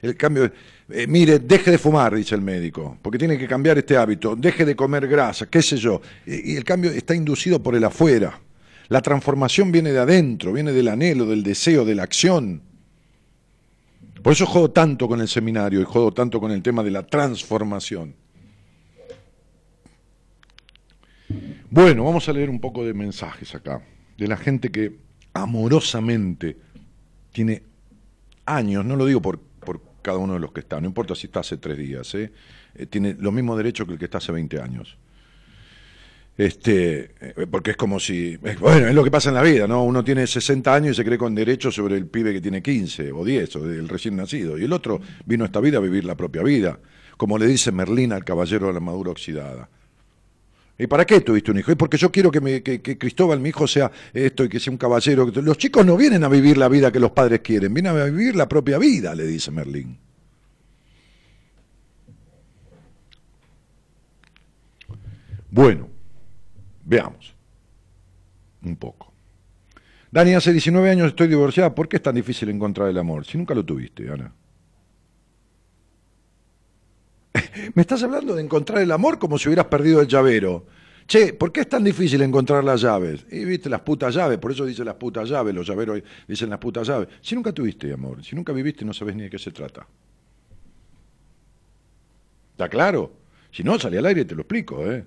[0.01, 0.53] El cambio,
[0.91, 4.65] eh, mire, deje de fumar, dice el médico, porque tiene que cambiar este hábito, deje
[4.65, 6.01] de comer grasa, qué sé yo.
[6.25, 8.41] Y y el cambio está inducido por el afuera.
[8.89, 12.63] La transformación viene de adentro, viene del anhelo, del deseo, de la acción.
[14.23, 17.05] Por eso jodo tanto con el seminario y jodo tanto con el tema de la
[17.05, 18.15] transformación.
[21.71, 23.83] Bueno, vamos a leer un poco de mensajes acá,
[24.17, 24.97] de la gente que
[25.35, 26.57] amorosamente
[27.33, 27.63] tiene
[28.47, 31.27] años, no lo digo por, por cada uno de los que está, no importa si
[31.27, 32.33] está hace tres días, ¿eh?
[32.75, 34.97] Eh, tiene los mismos derechos que el que está hace 20 años.
[36.37, 39.83] Este, eh, porque es como si, bueno, es lo que pasa en la vida, ¿no?
[39.85, 43.13] Uno tiene 60 años y se cree con derechos sobre el pibe que tiene 15
[43.13, 44.59] o 10 o del recién nacido.
[44.59, 46.79] Y el otro vino a esta vida a vivir la propia vida,
[47.17, 49.71] como le dice Merlín al caballero de la armadura oxidada.
[50.79, 51.71] ¿Y para qué tuviste un hijo?
[51.71, 54.71] Es porque yo quiero que, me- que Cristóbal, mi hijo, sea esto y que sea
[54.71, 55.27] un caballero.
[55.35, 58.37] Los chicos no vienen a vivir la vida que los padres quieren, vienen a vivir
[58.37, 59.99] la propia vida, le dice Merlín.
[65.51, 65.89] Bueno,
[66.85, 67.35] veamos
[68.63, 69.13] un poco.
[70.11, 71.75] Dani, hace 19 años estoy divorciada.
[71.75, 73.25] ¿Por qué es tan difícil encontrar el amor?
[73.25, 74.33] Si nunca lo tuviste, Ana.
[77.75, 80.67] Me estás hablando de encontrar el amor como si hubieras perdido el llavero.
[81.07, 83.25] Che, ¿por qué es tan difícil encontrar las llaves?
[83.31, 86.59] Y viste las putas llaves, por eso dice las putas llaves, los llaveros dicen las
[86.59, 87.09] putas llaves.
[87.21, 89.87] Si nunca tuviste amor, si nunca viviste, no sabes ni de qué se trata.
[92.53, 93.13] ¿Está claro?
[93.53, 95.05] Si no, salí al aire y te lo explico, ¿eh?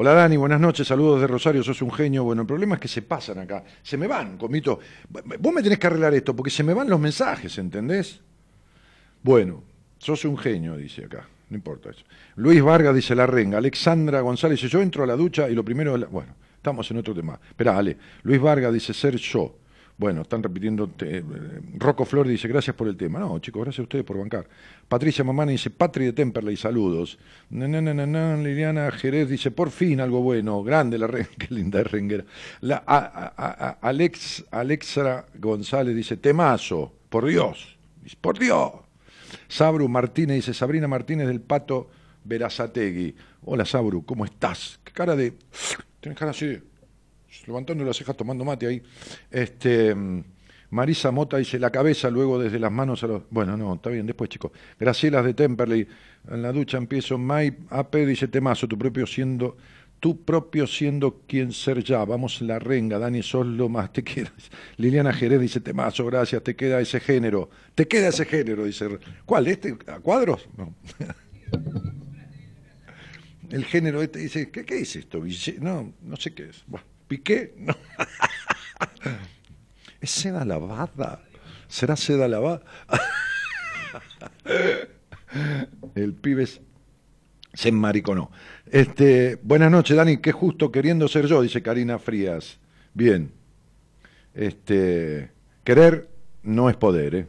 [0.00, 2.24] Hola Dani, buenas noches, saludos de Rosario, sos un genio.
[2.24, 4.78] Bueno, el problema es que se pasan acá, se me van, comito.
[5.08, 8.20] Vos me tenés que arreglar esto, porque se me van los mensajes, ¿entendés?
[9.22, 9.62] Bueno,
[9.98, 12.04] sos un genio, dice acá, no importa eso.
[12.36, 15.64] Luis Vargas dice la renga, Alexandra González dice, yo entro a la ducha y lo
[15.64, 17.38] primero, bueno, estamos en otro tema.
[17.48, 19.54] Espera, Ale, Luis Vargas dice, ser yo.
[19.98, 20.92] Bueno, están repitiendo.
[21.00, 21.24] Eh,
[21.74, 23.18] Rocco Flor dice, gracias por el tema.
[23.18, 24.46] No, chicos, gracias a ustedes por bancar.
[24.86, 27.18] Patricia Mamani dice, Patri de Temperley, saludos.
[27.50, 30.62] Liliana Jerez dice, por fin algo bueno.
[30.62, 32.24] Grande la renga, qué linda renguera.
[32.60, 32.76] La,
[33.80, 37.76] Alex, Alexa González dice, temazo, por Dios.
[38.20, 38.70] por Dios.
[39.48, 41.90] Sabru Martínez dice, Sabrina Martínez del Pato
[42.24, 43.14] Verazategui.
[43.44, 44.80] Hola Sabru, ¿cómo estás?
[44.84, 45.34] ¿Qué cara de...
[46.00, 46.62] Tienes cara así de
[47.46, 48.82] levantando las cejas, tomando mate ahí.
[49.30, 49.94] Este,
[50.70, 53.22] Marisa Mota dice la cabeza, luego desde las manos a los.
[53.30, 54.52] Bueno, no, está bien, después, chicos.
[54.78, 55.88] Gracielas de Temperley,
[56.30, 57.18] en la ducha empiezo.
[57.18, 59.56] May AP dice Temazo, tu propio siendo.
[60.00, 62.04] Tu propio siendo quien ser ya.
[62.04, 63.92] Vamos la renga, Dani, sos lo más.
[63.92, 64.32] Te queda.
[64.76, 67.50] Liliana Jerez dice Temazo, gracias, te queda ese género.
[67.74, 68.98] Te queda ese género, dice.
[69.24, 69.48] ¿Cuál?
[69.48, 69.76] ¿Este?
[69.86, 70.48] ¿A cuadros?
[70.56, 70.74] No.
[73.50, 75.22] El género este dice, ¿qué, qué es esto?
[75.60, 76.64] No, no sé qué es.
[77.06, 77.74] Piqué, no.
[80.00, 81.24] ¿Es seda lavada?
[81.66, 82.62] ¿Será seda lavada?
[85.94, 88.30] El pibe se enmariconó.
[88.70, 92.58] Este, buenas noches, Dani, qué justo queriendo ser yo, dice Karina Frías.
[92.92, 93.32] Bien.
[94.34, 95.30] Este,
[95.64, 96.08] querer
[96.42, 97.26] no es poder, ¿eh?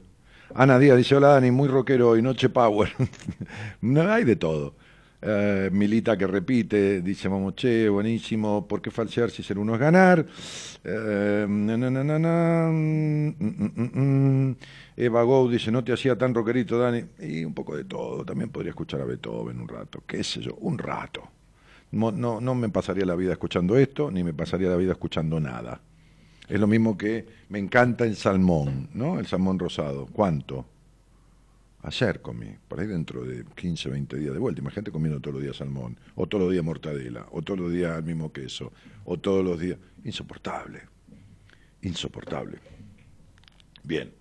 [0.53, 2.91] Ana Díaz dice, hola Dani, muy rockero y noche power.
[4.09, 4.73] hay de todo.
[5.21, 10.25] Eh, Milita que repite, dice Mamoche, buenísimo, ¿por qué falsear si ser uno es ganar?
[14.95, 17.03] Eva Gou dice, no te hacía tan rockerito, Dani.
[17.19, 20.55] Y un poco de todo, también podría escuchar a Beethoven un rato, qué sé yo,
[20.61, 21.23] un rato.
[21.91, 25.81] No, no me pasaría la vida escuchando esto, ni me pasaría la vida escuchando nada.
[26.47, 29.19] Es lo mismo que me encanta el salmón, ¿no?
[29.19, 30.07] El salmón rosado.
[30.07, 30.65] ¿Cuánto?
[31.81, 34.59] Ayer comí, por ahí dentro de 15, 20 días de vuelta.
[34.59, 37.97] Imagínate comiendo todos los días salmón, o todos los días mortadela, o todos los días
[37.97, 38.73] el mismo queso,
[39.05, 39.77] o todos los días.
[40.03, 40.81] Insoportable.
[41.81, 42.59] Insoportable.
[43.83, 44.11] Bien.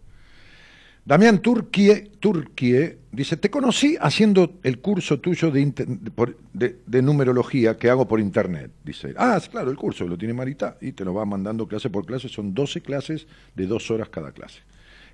[1.05, 8.07] Damián Turquie, Turquie dice: Te conocí haciendo el curso tuyo de, de, numerología que hago
[8.07, 8.71] por internet.
[8.85, 12.07] Dice: Ah, claro, el curso lo tiene Marita y te lo va mandando clase por
[12.07, 12.29] clase.
[12.29, 14.61] Son 12 clases de dos horas cada clase.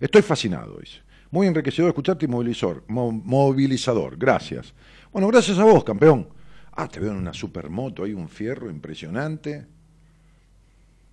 [0.00, 1.00] Estoy fascinado, dice.
[1.34, 4.16] Muy enriquecedor escucharte y movilizador.
[4.16, 4.72] Gracias.
[5.12, 6.28] Bueno, gracias a vos, campeón.
[6.70, 9.66] Ah, te veo en una supermoto, hay un fierro impresionante.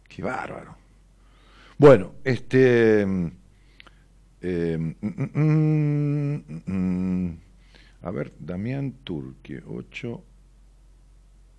[0.08, 0.78] Qué bárbaro.
[1.76, 3.02] Bueno, este.
[4.42, 7.38] Eh, mm, mm, mm,
[8.04, 10.24] a ver, Damián Turque, 8,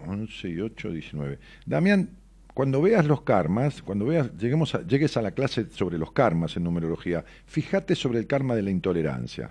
[0.07, 1.41] 11 y 8, 19.
[1.67, 2.11] Damián
[2.55, 6.65] cuando veas los karmas, cuando veas, lleguemos llegues a la clase sobre los karmas en
[6.65, 9.51] numerología, fíjate sobre el karma de la intolerancia.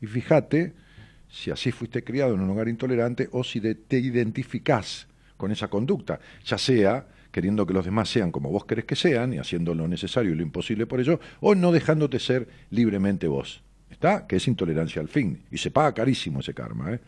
[0.00, 0.74] Y fíjate
[1.28, 6.20] si así fuiste criado en un hogar intolerante o si te identificás con esa conducta,
[6.44, 9.88] ya sea queriendo que los demás sean como vos querés que sean y haciendo lo
[9.88, 13.60] necesario y lo imposible por ello, o no dejándote ser libremente vos.
[13.90, 14.26] ¿Está?
[14.28, 15.42] Que es intolerancia al fin.
[15.50, 16.92] Y se paga carísimo ese karma.
[16.92, 17.00] ¿eh?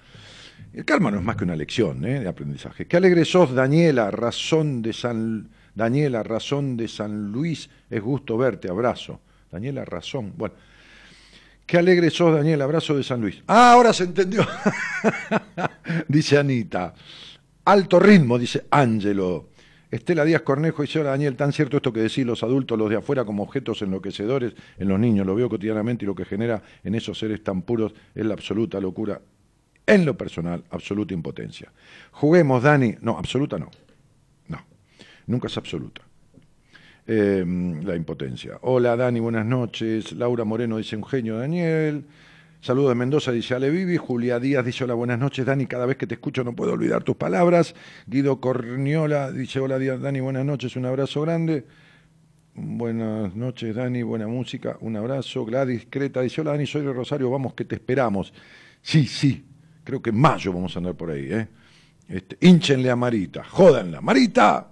[0.72, 2.20] El karma no es más que una lección ¿eh?
[2.20, 2.86] de aprendizaje.
[2.86, 8.68] Qué alegre sos, Daniela, razón de San Daniela, razón de San Luis, es gusto verte,
[8.68, 9.20] abrazo.
[9.52, 10.32] Daniela, razón.
[10.34, 10.54] Bueno,
[11.66, 13.42] qué alegre sos, Daniela, abrazo de San Luis.
[13.46, 14.44] Ah, ahora se entendió.
[16.08, 16.94] dice Anita.
[17.66, 19.50] Alto ritmo, dice Ángelo.
[19.90, 22.96] Estela Díaz Cornejo dice, hola Daniel, tan cierto esto que decís los adultos, los de
[22.96, 26.94] afuera como objetos enloquecedores en los niños, lo veo cotidianamente y lo que genera en
[26.94, 29.20] esos seres tan puros es la absoluta locura
[29.86, 31.72] en lo personal, absoluta impotencia.
[32.12, 32.96] Juguemos, Dani.
[33.00, 33.70] No, absoluta no.
[34.48, 34.58] No,
[35.26, 36.02] nunca es absoluta.
[37.06, 38.58] Em, la impotencia.
[38.62, 40.12] Hola, Dani, buenas noches.
[40.12, 42.04] Laura Moreno dice un genio, Daniel.
[42.60, 43.96] Saludo de Mendoza, dice Ale Vivi.
[43.96, 45.66] Julia Díaz dice hola, buenas noches, Dani.
[45.66, 47.76] Cada vez que te escucho no puedo olvidar tus palabras.
[48.08, 51.64] Guido Corniola dice hola, Dani, buenas noches, un abrazo grande.
[52.54, 55.44] Buenas noches, Dani, buena música, un abrazo.
[55.44, 58.32] Gladys Creta dice hola, Dani, soy de Rosario, vamos que te esperamos.
[58.82, 59.44] Sí, sí,
[59.86, 61.48] creo que en mayo vamos a andar por ahí, ¿eh?
[62.08, 64.00] Este, a Marita, jódanla.
[64.00, 64.68] Marita,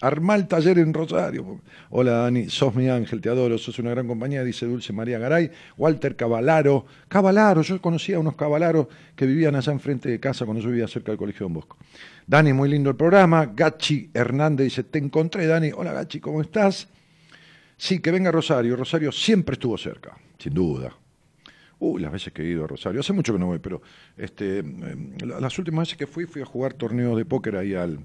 [0.00, 1.60] arma el taller en Rosario.
[1.90, 5.50] Hola Dani, sos mi ángel, te adoro, sos una gran compañía, dice Dulce María Garay.
[5.78, 10.62] Walter Cavalaro, Cavalaro, yo conocía a unos Cavalaros que vivían allá enfrente de casa cuando
[10.62, 11.78] yo vivía cerca del Colegio Don Bosco.
[12.26, 13.46] Dani, muy lindo el programa.
[13.46, 15.72] Gachi Hernández dice, te encontré Dani.
[15.74, 16.88] Hola Gachi, ¿cómo estás?
[17.78, 18.76] Sí, que venga Rosario.
[18.76, 20.94] Rosario siempre estuvo cerca, sin duda
[21.78, 23.00] Uy, las veces que he ido a Rosario.
[23.00, 23.82] Hace mucho que no voy, pero
[24.16, 27.74] este, em, la- las últimas veces que fui, fui a jugar torneos de póker ahí
[27.74, 27.98] al,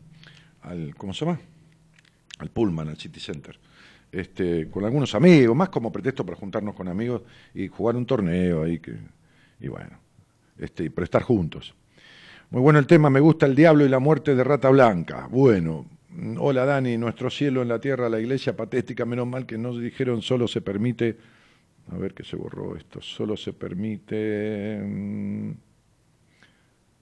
[0.61, 1.39] al ¿cómo se llama?
[2.39, 3.57] Al Pullman, al City Center.
[4.11, 7.21] Este, con algunos amigos, más como pretexto para juntarnos con amigos
[7.53, 8.95] y jugar un torneo ahí que,
[9.61, 9.97] y bueno,
[10.57, 11.73] este, para estar juntos.
[12.49, 15.27] Muy bueno el tema, me gusta el diablo y la muerte de Rata Blanca.
[15.31, 19.57] Bueno, mm, hola Dani, nuestro cielo en la tierra, la iglesia patética, menos mal que
[19.57, 21.15] nos dijeron solo se permite,
[21.91, 25.51] a ver que se borró esto, solo se permite mm,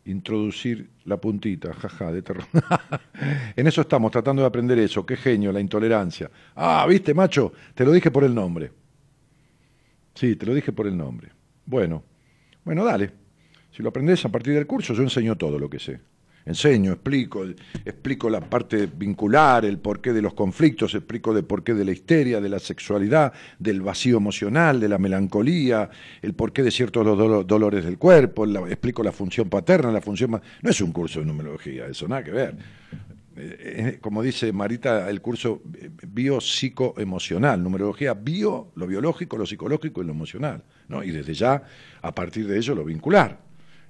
[0.06, 2.46] introducir la puntita, jaja, de terror.
[3.56, 6.30] en eso estamos, tratando de aprender eso, qué genio, la intolerancia.
[6.56, 8.72] Ah, viste, macho, te lo dije por el nombre.
[10.16, 11.30] Sí, te lo dije por el nombre.
[11.66, 12.04] Bueno,
[12.66, 13.12] bueno, dale.
[13.72, 16.00] Si lo aprendes a partir del curso, yo enseño todo lo que sé.
[16.50, 17.46] Enseño, explico,
[17.86, 22.42] explico la parte vincular, el porqué de los conflictos, explico el porqué de la histeria,
[22.42, 25.92] de la sexualidad, del vacío emocional, de la melancolía,
[26.24, 30.32] el porqué de ciertos dolo- dolores del cuerpo, explico la función paterna, la función...
[30.32, 32.56] No es un curso de numerología, eso nada que ver.
[33.38, 40.02] Eh, eh, como dice Marita, el curso eh, biopsicoemocional, numerología bio, lo biológico, lo psicológico
[40.02, 41.04] y lo emocional, ¿no?
[41.04, 41.62] Y desde ya,
[42.02, 43.38] a partir de ello, lo vincular.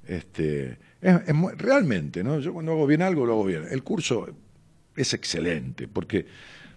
[0.06, 1.24] Este, es-
[1.58, 2.40] realmente, ¿no?
[2.40, 3.64] Yo cuando hago bien algo, lo hago bien.
[3.70, 4.28] El curso
[4.96, 6.26] es excelente, porque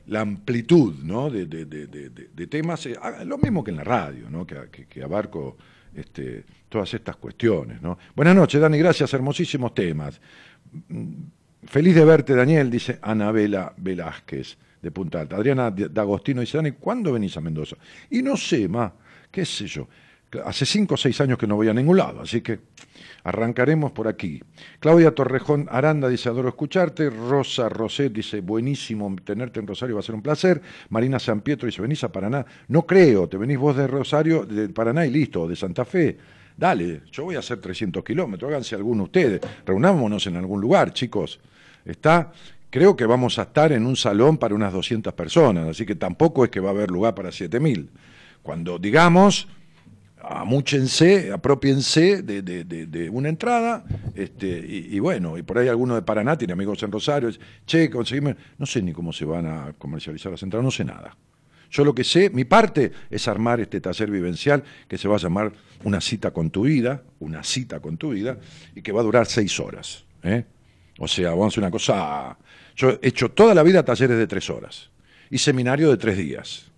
[0.07, 1.31] la amplitud ¿no?
[1.31, 4.47] de, de- de- de- temas, eh, lo mismo que en la radio, ¿no?
[4.47, 5.57] que, que- abarco
[5.95, 7.81] este, todas estas cuestiones.
[7.83, 7.99] ¿no?
[8.15, 10.21] Buenas noches, Dani, gracias, hermosísimos temas.
[10.89, 11.13] Mm,
[11.65, 15.37] Feliz de verte, Daniel, dice Anabela Velázquez, de Punta Alta.
[15.37, 17.77] Adriana D'Agostino dice, Dani, ¿cuándo venís a Mendoza?
[18.11, 18.93] Y no sé, ma,
[19.31, 19.87] qué sé yo.
[20.45, 22.59] Hace cinco o seis años que no voy a ningún lado, así que
[23.25, 24.43] arrancaremos por aquí.
[24.81, 27.11] Claudia Torrejón Aranda dice, adoro escucharte.
[27.11, 30.61] Rosa Roset dice, buenísimo tenerte en Rosario, va a ser un placer.
[30.91, 32.45] Marina San Pietro dice, venís a Paraná.
[32.69, 36.17] No creo, te venís vos de Rosario, de Paraná y listo, de Santa Fe.
[36.57, 39.41] Dale, yo voy a hacer 300 kilómetros, háganse alguno ustedes.
[39.65, 41.41] Reunámonos en algún lugar, chicos.
[41.85, 42.33] Está,
[42.71, 46.45] creo que vamos a estar en un salón para unas 200 personas, así que tampoco
[46.45, 47.89] es que va a haber lugar para 7000.
[48.43, 49.49] Cuando digamos,
[50.23, 55.95] amúchense, apropiense de, de- de- de una entrada, este, y, bueno, y por ahí alguno
[55.95, 57.31] de Paraná tiene amigos en Rosario,
[57.67, 61.17] che, conseguime, no sé ni cómo se van a comercializar las entradas, no sé nada.
[61.71, 65.19] Yo lo que sé, mi parte es armar este taller vivencial que se va a
[65.19, 65.53] llamar
[65.85, 68.39] Una cita con tu vida, una cita con tu vida,
[68.75, 70.05] y que va a durar seis horas.
[70.23, 70.45] ¿eh?
[70.99, 72.37] O sea, vamos a hacer una cosa.
[72.77, 74.91] Yo he hecho toda la vida talleres de tres horas
[75.31, 76.71] y seminario de tres días.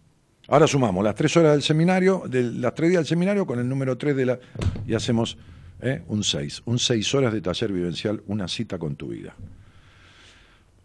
[0.49, 3.97] Ahora sumamos las tres horas del seminario, las tres días del seminario con el número
[3.97, 4.39] tres de la.
[4.87, 5.39] y hacemos
[5.81, 6.03] ¿eh?
[6.09, 6.63] un seis.
[6.67, 9.35] Un seis horas de taller vivencial, una cita con tu vida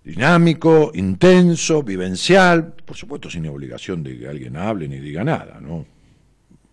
[0.01, 5.85] dinámico, intenso, vivencial, por supuesto sin obligación de que alguien hable ni diga nada, ¿no?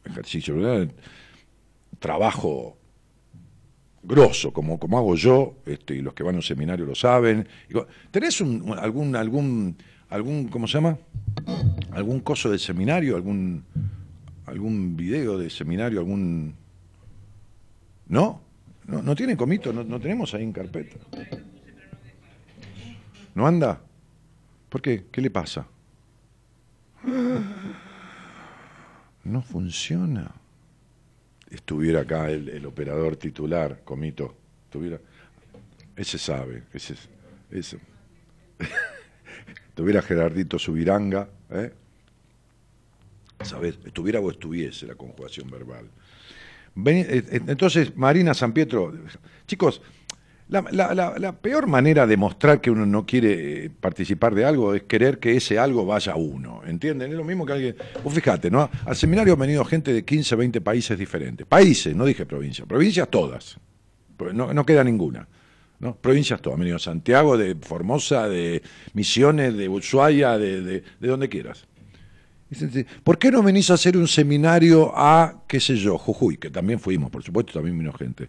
[0.04, 0.88] Ejercicio, ¿verdad?
[1.98, 2.78] trabajo
[4.02, 7.46] grosso, como, como hago yo, este, y los que van a un seminario lo saben.
[8.10, 9.76] ¿Tenés un- algún, algún,
[10.08, 10.98] algún, ¿cómo se llama?
[11.92, 13.16] ¿Algún coso de seminario?
[13.16, 13.64] ¿Algún,
[14.46, 16.00] algún video de seminario?
[16.00, 16.54] ¿Algún...?
[18.08, 18.40] ¿No?
[18.86, 19.72] ¿No, no tiene comito?
[19.72, 20.96] ¿No, no tenemos ahí en carpeta?
[23.34, 23.80] ¿No anda?
[24.68, 25.06] ¿Por qué?
[25.10, 25.66] ¿Qué le pasa?
[29.24, 30.30] No funciona.
[31.50, 34.36] Estuviera acá el, el operador titular, Comito.
[34.64, 35.00] Estuviera.
[35.96, 36.64] Ese sabe.
[36.72, 36.94] Ese,
[37.50, 37.78] ese.
[39.68, 41.28] Estuviera Gerardito Subiranga.
[41.50, 41.72] ¿eh?
[43.42, 43.78] ¿Sabes?
[43.84, 45.86] Estuviera o estuviese la conjugación verbal.
[46.84, 48.92] Eh, eh, entonces, Marina San Pietro,
[49.46, 49.80] chicos,
[50.48, 55.18] la, peor manera de mostrar que uno no quiere eh, participar de algo es querer
[55.18, 57.10] que ese algo vaya a uno, ¿entienden?
[57.10, 57.76] Es lo mismo que alguien...
[58.04, 58.70] Vos fíjate, ¿no?
[58.84, 61.46] Al seminario ha venido gente de 15, 20 países diferentes.
[61.46, 63.58] Países, no dije provincias, provincias todas,
[64.16, 65.26] Pues no, no queda ninguna.
[65.80, 65.96] ¿No?
[65.96, 68.62] Provincias todas, Santiago, de Formosa, de
[68.94, 71.66] Misiones, de Ushuaia, de, de, de donde quieras.
[73.02, 76.36] ¿Por qué no venís a hacer un seminario a, qué sé yo, Jujuy?
[76.36, 78.28] Que también fuimos, por supuesto, también vino gente.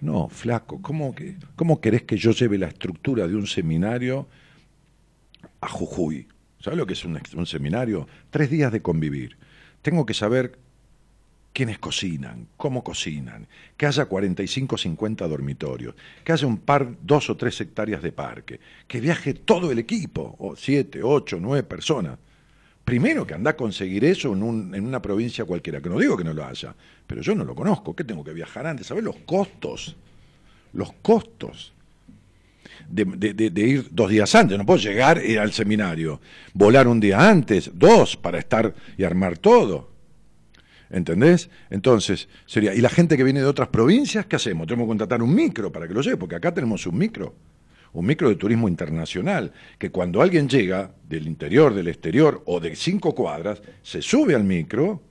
[0.00, 4.28] No, flaco, ¿cómo, que, ¿cómo querés que yo lleve la estructura de un seminario
[5.60, 6.28] a Jujuy?
[6.60, 8.06] ¿Sabes lo que es un seminario?
[8.30, 9.38] Tres días de convivir.
[9.82, 10.58] Tengo que saber
[11.58, 17.30] quiénes cocinan, cómo cocinan, que haya 45 o 50 dormitorios, que haya un par, dos
[17.30, 22.16] o tres hectáreas de parque, que viaje todo el equipo, o siete, ocho, nueve personas.
[22.84, 26.16] Primero que anda a conseguir eso en, un- en una provincia cualquiera, que no digo
[26.16, 26.76] que no lo haya,
[27.08, 28.86] pero yo no lo conozco, ¿qué tengo que viajar antes?
[28.86, 29.96] ¿Sabes los costos?
[30.72, 31.72] Los costos
[32.88, 33.04] de,
[33.50, 36.20] de- ir dos días antes, no puedo llegar al seminario,
[36.54, 39.97] volar un día antes, dos, para estar y armar todo.
[40.90, 41.50] ¿Entendés?
[41.70, 42.74] Entonces, sería.
[42.74, 44.66] ¿Y la gente que viene de otras provincias, qué hacemos?
[44.66, 47.34] Tenemos que contratar un micro para que lo lleve, porque acá tenemos un micro.
[47.92, 52.76] Un micro de turismo internacional, que cuando alguien llega del interior, del exterior o de
[52.76, 55.02] cinco cuadras, se sube al micro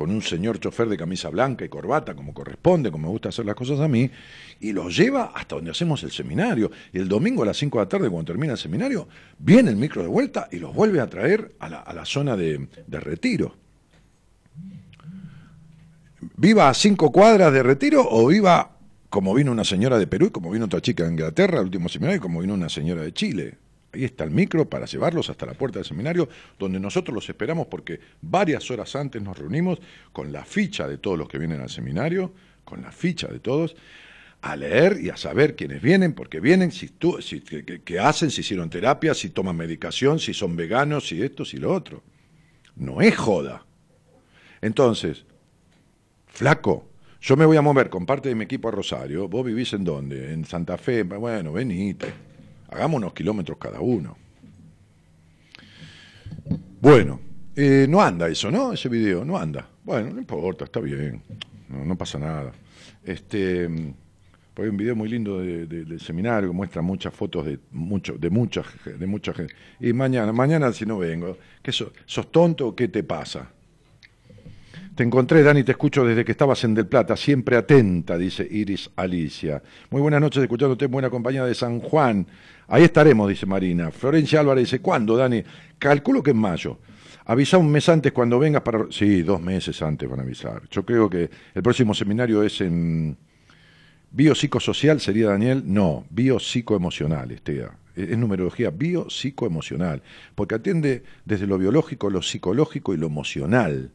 [0.00, 3.44] con un señor chofer de camisa blanca y corbata, como corresponde, como me gusta hacer
[3.44, 4.10] las cosas a mí,
[4.58, 6.70] y los lleva hasta donde hacemos el seminario.
[6.90, 9.76] Y el domingo a las 5 de la tarde, cuando termina el seminario, viene el
[9.76, 13.56] micro de vuelta y los vuelve a traer a la, zona de, retiro.
[16.36, 18.76] Viva a cinco cuadras de retiro o viva
[19.08, 21.88] como vino una señora de Perú y como vino otra chica de Inglaterra al último
[21.88, 23.58] seminario y como vino una señora de Chile.
[23.92, 27.66] Ahí está el micro para llevarlos hasta la puerta del seminario, donde nosotros los esperamos
[27.66, 29.80] porque varias horas antes nos reunimos
[30.12, 32.32] con la ficha de todos los que vienen al seminario,
[32.64, 33.74] con la ficha de todos,
[34.42, 38.42] a leer y a saber quiénes vienen, porque vienen, si tú, si, qué, hacen, si
[38.42, 42.02] hicieron terapia, si toman medicación, si son veganos, si esto, si lo otro.
[42.76, 43.66] No es joda.
[44.62, 45.24] Entonces,
[46.32, 46.88] flaco,
[47.20, 49.84] yo me voy a mover con parte de mi equipo a Rosario, vos vivís en
[49.84, 52.30] dónde, en Santa Fe, bueno, venite
[52.70, 54.16] Hagamos unos kilómetros cada uno.
[56.80, 57.20] Bueno,
[57.56, 58.72] eh, no anda eso, ¿no?
[58.72, 59.68] Ese video, no anda.
[59.84, 61.20] Bueno, no importa, está bien,
[61.68, 62.52] no, pasa nada.
[63.04, 68.30] Este, hay un video muy lindo del seminario que muestra muchas fotos de mucho, de
[68.30, 69.52] mucha, de mucha gente.
[69.80, 73.50] Y mañana, mañana si no vengo, ¿qué sos, sos tonto o qué te pasa?
[75.00, 78.90] Te encontré, Dani, te escucho desde que estabas en Del Plata, siempre atenta, dice Iris
[78.96, 79.62] Alicia.
[79.88, 82.26] Muy buenas noches, escuchándote en buena compañía de San Juan.
[82.68, 83.90] Ahí estaremos, dice Marina.
[83.90, 85.42] Florencia Álvarez dice, ¿cuándo, Dani?
[85.78, 86.80] Calculo que en mayo.
[87.24, 88.88] Avisa un mes antes cuando vengas para...
[88.90, 90.68] Sí, dos meses antes van a avisar.
[90.70, 93.16] Yo creo que el próximo seminario es en...
[94.10, 95.62] ¿Biopsicosocial sería, Daniel?
[95.64, 97.70] No, biopsicoemocional, Estea.
[97.96, 100.02] Es numerología biopsicoemocional,
[100.34, 103.92] porque atiende desde lo biológico, lo psicológico y lo emocional.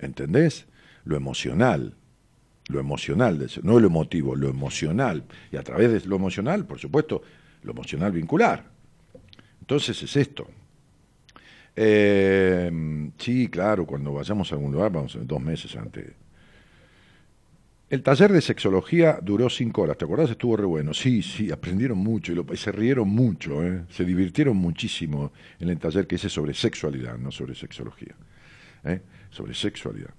[0.00, 0.66] ¿Entendés?
[1.04, 1.94] Lo emocional,
[2.68, 5.24] lo emocional, no lo emotivo, lo emocional.
[5.52, 7.22] Y a través de lo emocional, por supuesto,
[7.62, 8.64] lo emocional vincular.
[9.60, 10.48] Entonces es esto.
[11.76, 16.06] Eh, sí, claro, cuando vayamos a algún lugar, vamos dos meses antes.
[17.88, 20.30] El taller de sexología duró cinco horas, ¿te acordás?
[20.30, 20.94] Estuvo re bueno.
[20.94, 23.84] Sí, sí, aprendieron mucho y, se rieron mucho, ¿eh?
[23.90, 28.14] se divirtieron muchísimo en el taller que hice sobre sexualidad, no sobre sexología.
[28.84, 29.00] ¿eh?
[29.30, 30.10] Sobre sexualidad.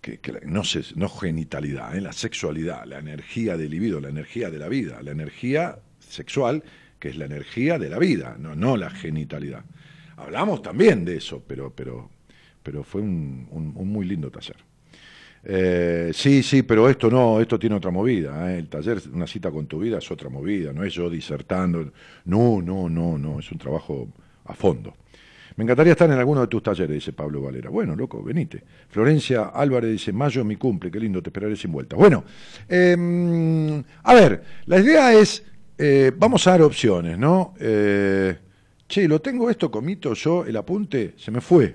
[0.00, 0.62] Que, no,
[0.94, 2.00] no genitalidad, ¿eh?
[2.00, 6.62] la sexualidad, la energía del libido, la energía de la vida, la energía sexual,
[7.00, 9.64] que es la energía de la vida, no, no la genitalidad.
[10.16, 12.10] Hablamos también de eso, pero, pero,
[12.62, 14.56] pero fue un, muy lindo taller.
[15.44, 18.52] Eh, sí, sí, pero esto no, esto tiene otra movida.
[18.52, 18.58] ¿eh?
[18.58, 21.92] El taller, una cita con tu vida, es otra movida, no es yo disertando.
[22.24, 24.08] No, no, no, no, es un trabajo
[24.44, 24.94] a fondo.
[25.56, 27.70] Me encantaría estar en alguno de tus talleres, dice Pablo Valera.
[27.70, 28.62] Bueno, loco, venite.
[28.90, 31.96] Florencia Álvarez dice, mayo mi cumple, qué lindo, te esperaré sin vuelta.
[31.96, 32.24] Bueno,
[32.68, 35.42] em, a ver, la idea es,
[35.78, 37.54] eh, vamos a dar opciones, ¿no?
[37.58, 38.36] Eh,
[38.86, 41.74] che, lo tengo esto, comito, yo, el apunte, se me fue.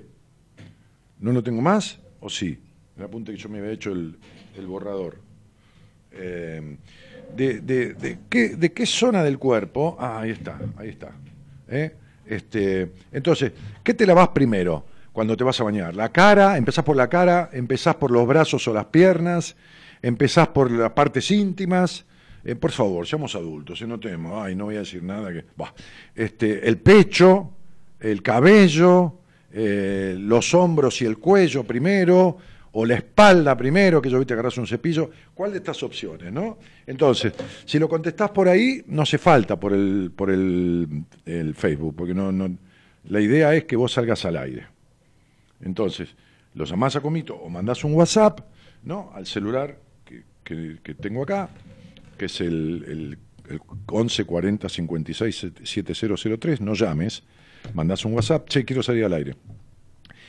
[1.18, 1.98] ¿No lo tengo más?
[2.20, 2.56] ¿O sí?
[2.96, 4.16] El apunte que yo me había hecho el,
[4.64, 5.18] borrador.
[6.12, 6.76] Em,
[7.34, 9.96] de, de, qué, ¿De qué zona del cuerpo?
[9.98, 11.10] Ah, ahí está, ahí está.
[11.66, 11.96] ¿eh?
[12.32, 13.52] Este, entonces,
[13.82, 15.94] ¿qué te lavas primero cuando te vas a bañar?
[15.94, 16.56] ¿La cara?
[16.56, 17.50] ¿Empezás por la cara?
[17.52, 19.54] ¿Empezás por los brazos o las piernas?
[20.00, 22.06] ¿Empezás por las partes íntimas?
[22.42, 25.44] Eh, por favor, seamos adultos, si no tenemos, ay, no voy a decir nada que.
[26.14, 27.50] este, el pecho,
[28.00, 29.18] el cabello,
[29.52, 32.38] eh, los hombros y el cuello primero,
[32.72, 36.32] o la espalda primero, que yo vi te agarras un cepillo, ¿cuál de estas opciones,
[36.32, 36.58] no?
[36.86, 41.04] Entonces, si lo contestás por ahí, no hace falta por el, por el,
[41.54, 42.56] Facebook, porque no, no,
[43.08, 44.66] la idea es que vos salgas al aire.
[45.60, 46.14] Entonces,
[46.54, 48.40] los llamás a Comito o mandás un WhatsApp,
[48.84, 49.10] ¿no?
[49.14, 50.24] Al celular que,
[50.82, 51.50] que, tengo acá,
[52.16, 53.18] que es el, el,
[53.50, 57.22] el 11 40 56 7003, no llames,
[57.74, 59.36] mandás un WhatsApp, che, quiero salir al aire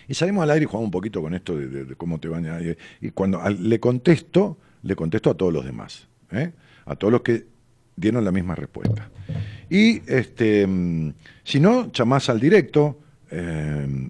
[0.08, 2.62] y salimos al aire y jugamos un poquito con esto de, cómo te bañas.
[3.01, 6.51] Y, cuando le contesto, le contesto a todos los demás, ¿eh?
[6.86, 7.45] a todos los que
[7.95, 9.10] dieron la misma respuesta.
[9.70, 12.99] Y este, mm, si no, llamás al directo,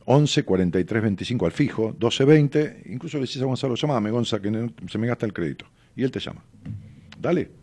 [0.05, 4.69] 11 43 25 al fijo, 12 20, incluso le decís a Gonzalo, llamame Gonza, que
[4.89, 5.65] se me gasta el crédito.
[5.95, 6.43] Y él te llama.
[7.19, 7.62] Dale.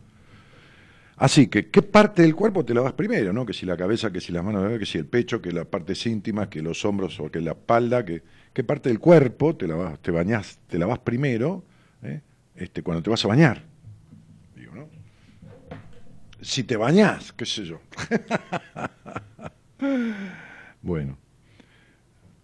[1.21, 3.31] Así que, ¿qué parte del cuerpo te lavas primero?
[3.35, 3.45] ¿no?
[3.45, 6.07] Que si la cabeza, que si las manos, que si el pecho, que las partes
[6.07, 8.23] íntimas, que los hombros o que la espalda, que,
[8.55, 11.63] ¿qué parte del cuerpo te lavas, te bañas, te lavas primero
[12.03, 12.23] eh?
[12.57, 13.63] este, cuando te vas a bañar?
[14.57, 14.89] Digo, ¿no?
[16.41, 17.83] Si te bañás, qué sé yo.
[20.81, 21.19] bueno.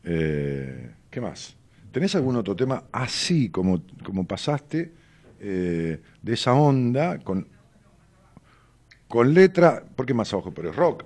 [0.04, 1.56] Eh, ¿Qué más?
[1.92, 4.92] ¿Tenés algún otro tema así como, como pasaste,
[5.40, 7.55] eh, de esa onda, con,
[9.08, 10.52] con letra, ¿por qué más abajo?
[10.52, 11.04] Pero es rock.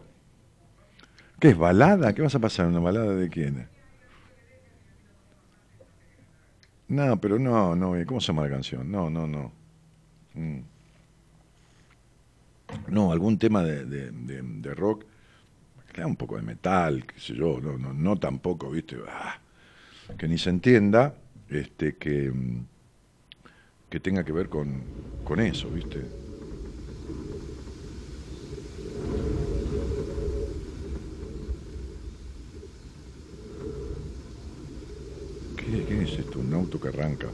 [1.38, 2.12] ¿Qué es balada?
[2.12, 2.66] ¿Qué vas a pasar?
[2.66, 3.68] ¿Una balada de quién?
[6.88, 8.90] No, pero no, no, ¿cómo se llama la canción?
[8.90, 9.52] No, no, no.
[10.34, 10.60] Mm.
[12.88, 14.10] No, algún tema de, de,
[14.42, 15.04] de, rock,
[16.04, 19.38] un poco de metal, qué sé yo, no, no, no tampoco, viste, ah,
[20.18, 21.14] que ni se entienda,
[21.48, 22.64] este, que, mm,
[23.88, 24.84] que tenga que ver con,
[25.24, 26.08] con eso, viste.
[35.56, 36.38] ¿Qué, es esto?
[36.38, 37.28] Un auto que arranca.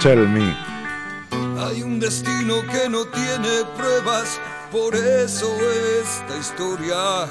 [0.00, 0.56] Tell me.
[1.60, 4.40] Hay un destino que no tiene pruebas,
[4.72, 5.46] por eso
[6.02, 7.28] esta historia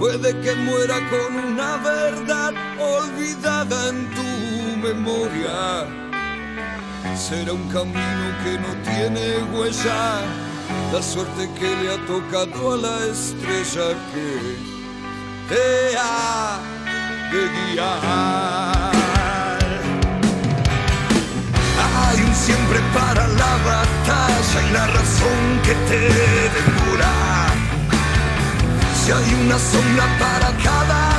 [0.00, 5.99] puede que muera con una verdad olvidada en tu memoria.
[7.28, 10.22] Será un camino que no tiene huella
[10.90, 14.56] la suerte que le ha tocado a la estrella que
[15.48, 16.58] te ha
[17.30, 18.90] de guiar.
[21.94, 26.00] Hay un siempre para la batalla y la razón que te
[26.56, 27.12] demora.
[28.94, 31.09] Si hay una sombra para cada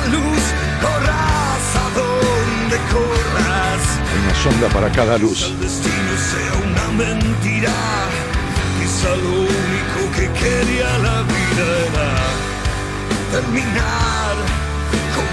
[4.23, 5.43] una sombra para cada luz.
[5.43, 7.71] El destino sea una mentira
[9.09, 12.09] lo único que quería la vida era
[13.31, 14.35] terminar
[15.15, 15.27] con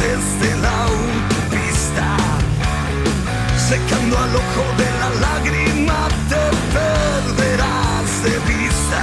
[0.00, 0.80] las luces de la
[3.68, 6.44] secando al ojo de la lágrima te
[6.74, 9.00] perderás de vista.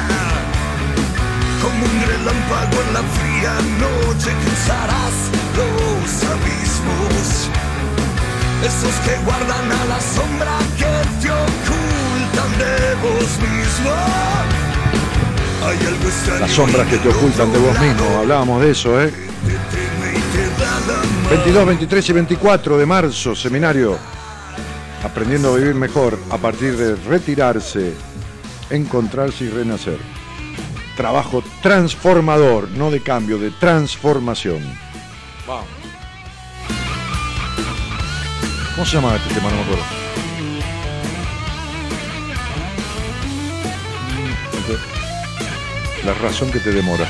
[1.61, 5.17] Como un relámpago en la fría noche cruzarás
[5.57, 7.49] los abismos.
[8.65, 13.91] Esos que guardan a la sombra que te ocultan de vos mismo.
[15.65, 19.13] Hay algo extraño Las sombras que te ocultan de vos mismo, hablábamos de eso, ¿eh?
[21.29, 23.97] 22, 23 y 24 de marzo, seminario
[25.03, 27.93] aprendiendo a vivir mejor a partir de retirarse,
[28.69, 29.99] encontrarse y renacer.
[30.95, 34.59] Trabajo transformador, no de cambio, de transformación.
[35.45, 35.67] Vamos.
[38.75, 39.49] ¿Cómo se llama este tema?
[39.49, 39.83] No me acuerdo.
[46.05, 47.07] La razón que te demora.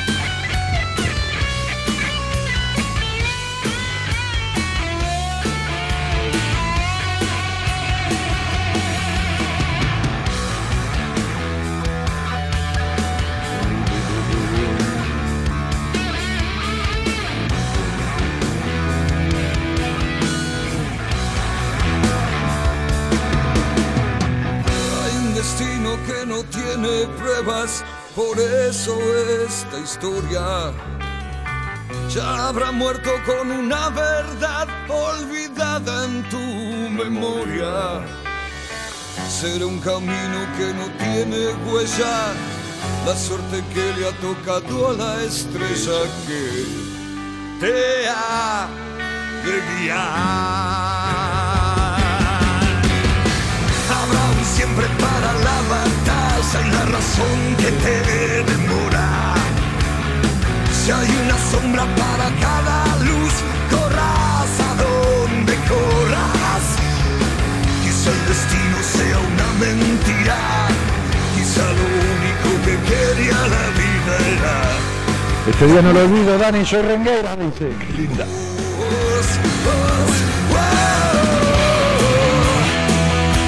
[28.86, 30.72] Esta historia
[32.10, 38.06] ya habrá muerto con una verdad olvidada en tu memoria.
[39.28, 42.34] Será un camino que no tiene huella,
[43.06, 46.66] la suerte que le ha tocado a la estrella que
[47.60, 48.68] te ha
[49.44, 51.18] de guiar.
[54.56, 59.34] siempre para la batalla y la razón que te demora.
[60.72, 63.34] Si hay una sombra para cada luz,
[63.70, 66.66] corras a donde corras.
[67.84, 70.38] Quizá el destino sea una mentira,
[71.36, 71.86] quizá lo
[72.16, 74.56] único que quería la vida era.
[75.52, 77.72] Este día no lo olvido, Dani, soy renguera, dice.
[77.78, 78.26] Qué linda.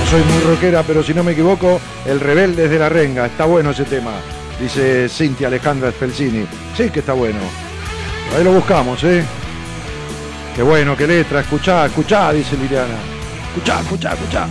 [0.10, 3.28] Soy muy rockera, pero si no me equivoco, El Rebelde de la Renga.
[3.28, 4.12] Está bueno ese tema,
[4.60, 6.47] dice Cintia Alejandra Spelzini.
[6.76, 7.38] Sí que está bueno.
[8.36, 9.24] Ahí lo buscamos, ¿eh?
[10.55, 11.41] Qué bueno, qué letra.
[11.41, 12.95] Escuchá, escuchá, dice Liliana.
[13.49, 14.47] Escuchá, escuchá, escuchá.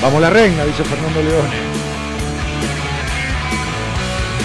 [0.00, 1.72] Vamos la renga, dice Fernando Leone.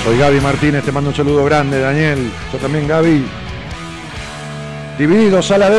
[0.03, 2.31] Soy Gaby Martínez, te mando un saludo grande, Daniel.
[2.51, 3.23] Yo también, Gaby.
[4.97, 5.69] Divididos a la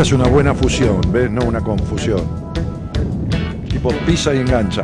[0.00, 1.30] Esta es una buena fusión, ¿ves?
[1.30, 2.22] No una confusión.
[3.68, 4.82] Tipo pisa y engancha.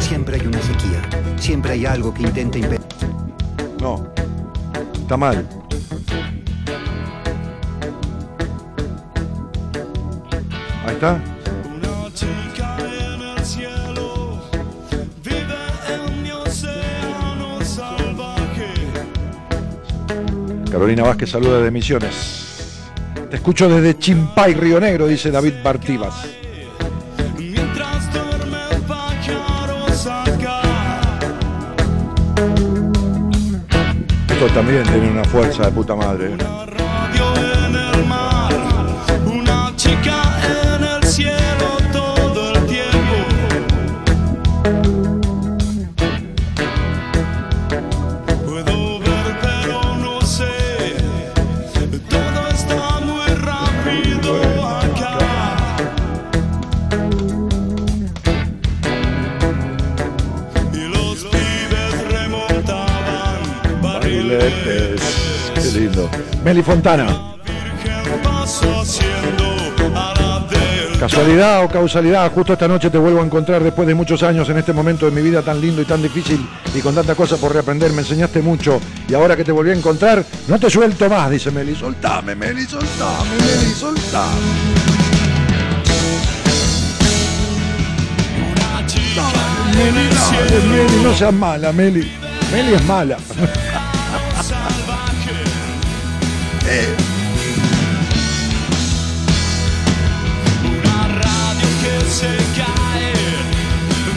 [0.00, 1.36] Siempre hay una sequía.
[1.36, 2.80] Siempre hay algo que intenta impedir.
[3.80, 4.04] No,
[5.00, 5.46] está mal.
[10.84, 11.39] Ahí está.
[20.70, 22.80] Carolina Vázquez saluda desde Misiones.
[23.28, 26.14] Te escucho desde Chimpay, Río Negro, dice David acá.
[34.28, 36.36] Esto también tiene una fuerza de puta madre.
[66.62, 67.06] Fontana.
[70.98, 74.58] Casualidad o causalidad, justo esta noche te vuelvo a encontrar después de muchos años en
[74.58, 77.54] este momento de mi vida tan lindo y tan difícil y con tantas cosas por
[77.54, 77.90] reaprender.
[77.92, 81.50] Me enseñaste mucho y ahora que te volví a encontrar, no te suelto más, dice
[81.50, 81.74] Meli.
[81.74, 84.40] Soltame, Meli, soltame, Meli, soltame.
[89.74, 92.12] Meli, dale, Meli, no seas mala, Meli.
[92.52, 93.16] Meli es mala.
[96.70, 96.78] Una
[101.08, 103.12] radio que se cae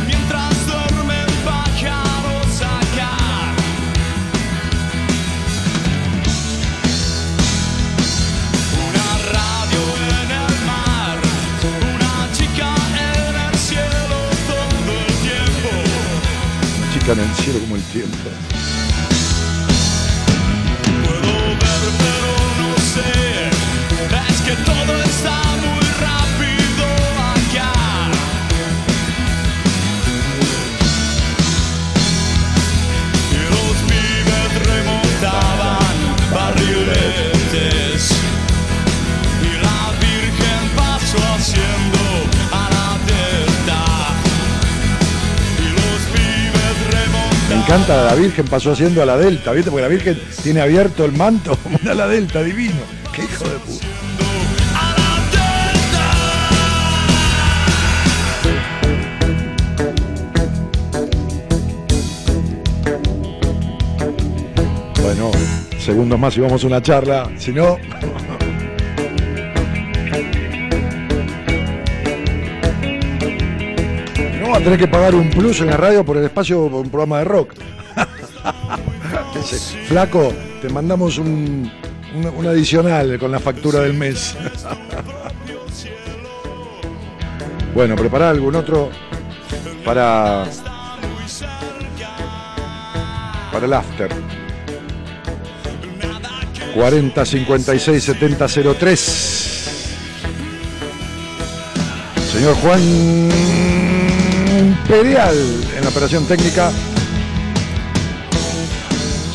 [0.06, 3.18] mientras duermen pájaros acá.
[8.86, 9.82] Una radio
[10.22, 11.18] en el mar,
[11.96, 12.70] una chica
[13.18, 15.70] en el cielo todo el tiempo.
[16.78, 18.53] Una chica en el cielo como el tiempo.
[47.74, 49.72] Encanta, la Virgen pasó haciendo a la Delta, ¿viste?
[49.72, 53.03] Porque la Virgen tiene abierto el manto una la Delta, divino.
[65.84, 67.30] Segundos más y vamos a una charla.
[67.38, 67.78] Si no.
[74.42, 76.82] No va a tener que pagar un plus en la radio por el espacio por
[76.82, 77.54] un programa de rock.
[79.88, 81.72] Flaco, te mandamos un,
[82.16, 84.36] un- un adicional con la factura del mes.
[87.76, 88.92] Bueno, prepara algún otro
[89.84, 90.46] para.
[93.52, 94.12] Para el after.
[96.74, 98.48] 40 56 70
[98.80, 99.00] 03.
[102.32, 102.82] Señor Juan
[104.60, 105.36] Imperial
[105.78, 106.72] en la operación técnica.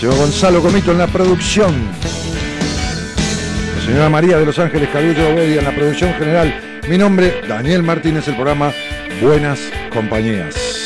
[0.00, 1.74] Señor Gonzalo Comito en la producción.
[3.84, 6.80] Señora María de Los Ángeles Cabello Obedia en la producción general.
[6.88, 8.72] Mi nombre, Daniel Martínez, el programa
[9.22, 9.60] Buenas
[9.92, 10.78] Compañías.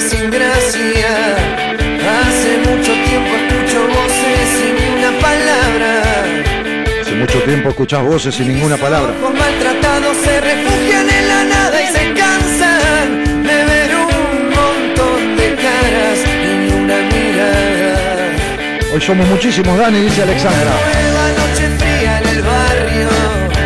[0.00, 1.36] Sin gracia.
[2.18, 6.02] Hace mucho tiempo escucho voces sin una palabra.
[7.00, 9.14] Hace mucho tiempo escuchás voces sin ninguna palabra.
[9.20, 15.54] Los maltratados se refugian en la nada y se cansan de ver un montón de
[15.54, 18.92] caras y ni una mirada.
[18.94, 20.72] Hoy somos muchísimos, Dani, dice Alexandra.
[20.94, 23.08] Nueva noche fría en el barrio.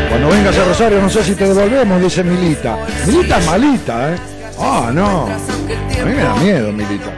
[0.09, 2.79] Cuando vengas a Rosario, no sé si te devolvemos, dice Milita.
[3.07, 4.17] Milita es malita, ¿eh?
[4.59, 5.29] Ah, no.
[6.01, 7.13] A mí me da miedo, Milita.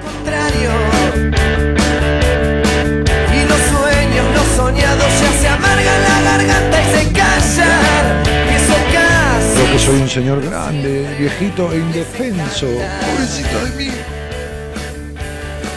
[3.32, 8.22] Y los sueños no soñados ya se amargan la garganta y se callan.
[8.50, 12.66] Y eso casi Creo que soy un señor grande, viejito e indefenso.
[12.66, 13.90] Pobrecito de mí.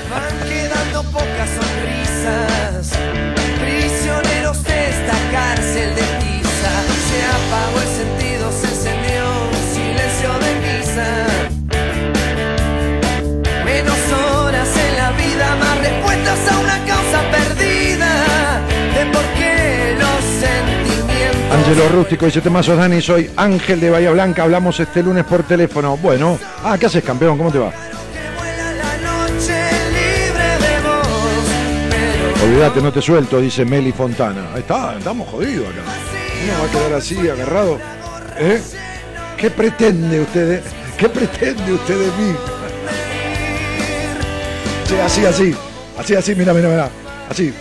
[0.10, 2.65] van quedando pocas sonrisas.
[16.26, 18.62] Demandas a una causa perdida
[18.96, 21.52] de por qué los sentimientos.
[21.52, 25.44] Angelo Rústico dice este Temazo Dani, soy Ángel de Bahía Blanca, hablamos este lunes por
[25.44, 25.98] teléfono.
[25.98, 27.38] Bueno, ah, ¿qué haces, campeón?
[27.38, 27.72] ¿Cómo te va?
[32.44, 34.50] Olvídate, no te suelto, dice Meli Fontana.
[34.54, 35.82] Ahí está, estamos jodidos acá.
[36.44, 37.80] Uno va a quedar así, agarrado.
[38.40, 38.62] ¿Eh?
[39.38, 40.64] ¿Qué pretende ustedes?
[40.98, 42.36] ¿Qué pretende usted de mí?
[44.88, 45.56] Sí, así, así.
[45.98, 46.90] Así, así, mira, mira, mira.
[47.30, 47.54] Así.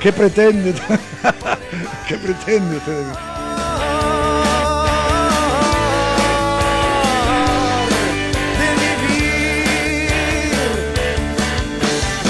[0.00, 0.72] ¿Qué pretende?
[2.08, 3.04] ¿Qué pretende usted.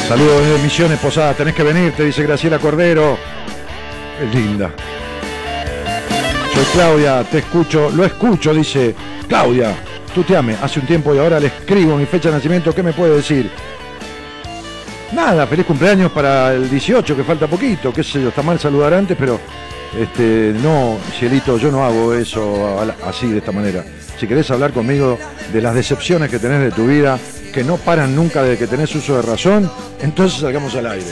[0.08, 3.18] Saludos desde Misiones Posadas, tenés que venir, te dice Graciela Cordero.
[4.22, 4.70] Es linda.
[6.54, 8.94] Soy Claudia, te escucho, lo escucho, dice
[9.28, 9.74] Claudia.
[10.14, 12.82] Tú te ames, hace un tiempo y ahora le escribo mi fecha de nacimiento, ¿qué
[12.82, 13.50] me puede decir?
[15.12, 18.92] Nada, feliz cumpleaños para el 18, que falta poquito, qué sé yo, está mal saludar
[18.92, 19.40] antes, pero
[19.98, 23.84] este, no, cielito, yo no hago eso así, de esta manera.
[24.18, 25.18] Si querés hablar conmigo
[25.52, 27.18] de las decepciones que tenés de tu vida,
[27.54, 29.70] que no paran nunca desde que tenés uso de razón,
[30.02, 31.06] entonces salgamos al aire.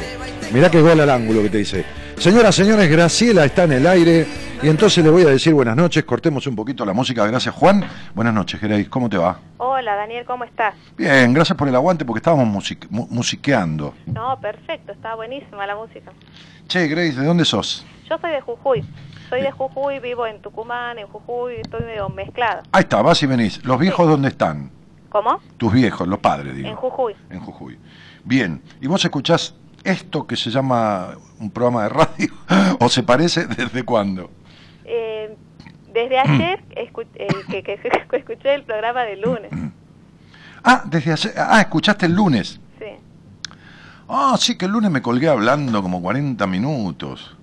[0.52, 1.84] Mirá qué gol al ángulo que te dice.
[2.18, 4.26] Señoras, señores, Graciela está en el aire
[4.62, 7.84] y entonces le voy a decir buenas noches, cortemos un poquito la música, gracias Juan.
[8.14, 9.38] Buenas noches, Gereis, ¿cómo te va?
[9.58, 10.74] Hola Daniel, ¿cómo estás?
[10.96, 13.94] Bien, gracias por el aguante porque estábamos music- mu- musiqueando.
[14.06, 16.10] No, perfecto, está buenísima la música.
[16.66, 17.84] Che, Grace, ¿de dónde sos?
[18.08, 18.82] Yo soy de Jujuy,
[19.28, 22.62] soy de Jujuy, vivo en Tucumán, en Jujuy, estoy medio mezclada.
[22.72, 23.62] Ahí está, vas y venís.
[23.64, 24.70] ¿Los viejos dónde están?
[25.10, 25.38] ¿Cómo?
[25.58, 26.68] Tus viejos, los padres, digo.
[26.68, 27.14] En Jujuy.
[27.30, 27.78] En Jujuy.
[28.24, 29.54] Bien, ¿y vos escuchás
[29.90, 32.34] esto que se llama un programa de radio?
[32.80, 34.30] ¿O se parece desde cuándo?
[34.84, 35.34] Eh,
[35.92, 39.50] desde ayer escu- eh, que, que- que escuché el programa de lunes.
[40.68, 42.58] Ah, desde hace- ah, escuchaste el lunes.
[42.80, 42.86] Sí.
[44.08, 47.36] Ah, sí, que el lunes me colgué hablando como 40 minutos.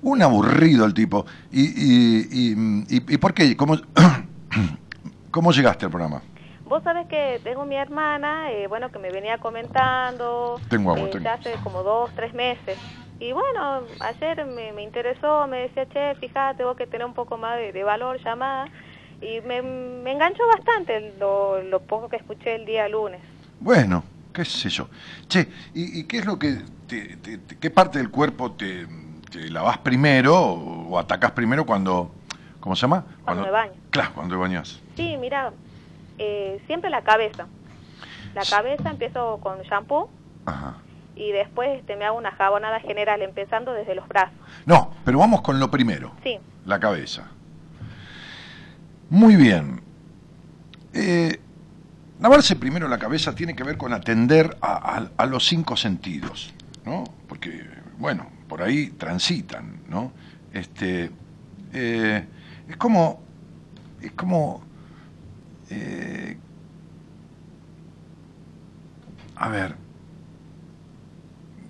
[0.00, 1.26] Un aburrido el tipo.
[1.52, 3.54] ¿Y, y, y, y- y por qué?
[3.54, 3.76] ¿Cómo,
[5.30, 6.22] ¿Cómo llegaste al programa?
[6.68, 11.12] Vos sabés que tengo mi hermana, eh, bueno, que me venía comentando Tengo agua, eh,
[11.12, 11.24] tengo.
[11.24, 12.78] ya hace como dos, tres meses.
[13.20, 17.36] Y bueno, ayer me, me interesó, me decía, che, fíjate vos que tenés un poco
[17.36, 18.68] más de, de valor llamada.
[19.20, 23.20] Y me, me enganchó bastante lo, lo poco que escuché el día lunes.
[23.58, 24.88] Bueno, qué sé yo.
[25.28, 26.58] Che, ¿y, y qué es lo que...
[26.86, 28.86] te- te- te- ¿Qué parte del cuerpo te,
[29.32, 32.14] te lavas primero o, o atacás primero cuando...
[32.60, 33.04] ¿Cómo se llama?
[33.22, 33.72] Cuando me baño.
[33.90, 34.80] Claro, cuando te bañas.
[34.96, 35.52] Sí, mira,
[36.18, 37.46] eh, siempre la cabeza.
[38.34, 40.10] La cabeza empiezo con shampoo
[40.46, 40.76] Ajá.
[41.16, 44.34] y después este, me hago una jabonada general, empezando desde los brazos.
[44.66, 46.12] No, pero vamos con lo primero.
[46.22, 47.28] Sí, La cabeza.
[49.10, 49.80] Muy bien.
[50.92, 51.40] Eh,
[52.20, 56.52] lavarse primero la cabeza tiene que ver con atender a, a- a los cinco sentidos,
[56.84, 57.04] ¿no?
[57.28, 57.64] Porque,
[57.98, 60.12] bueno, por ahí transitan, ¿no?
[60.52, 61.10] Este,
[61.72, 62.24] eh,
[62.68, 63.20] es como,
[64.02, 64.62] es como,
[65.70, 66.36] eh,
[69.36, 69.74] a ver,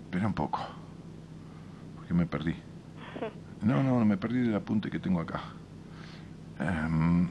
[0.05, 0.61] espera un poco,
[1.97, 2.55] porque me perdí.
[3.63, 5.41] No, no, me perdí del apunte que tengo acá.
[6.61, 7.27] Em,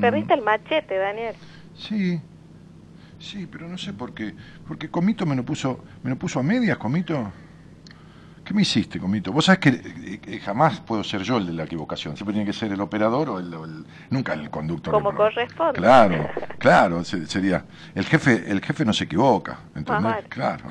[0.00, 1.34] perdiste el machete, Daniel.
[1.74, 2.20] Sí,
[3.18, 4.34] sí, pero no sé por qué.
[4.68, 7.32] Porque Comito me lo puso, me lo puso a medias, Comito.
[8.52, 9.32] ¿Qué me hiciste, Comito?
[9.32, 12.14] Vos sabés que eh, eh, jamás puedo ser yo el de la equivocación.
[12.18, 13.48] Siempre tiene que ser el operador o el,
[14.10, 14.92] nunca el conductor.
[14.92, 15.72] Como corresponde.
[15.80, 16.28] Claro,
[16.58, 17.64] claro, se- sería.
[17.94, 20.02] El jefe, el jefe no se equivoca, ¿entendés?
[20.02, 20.18] Mamá.
[20.28, 20.64] Claro.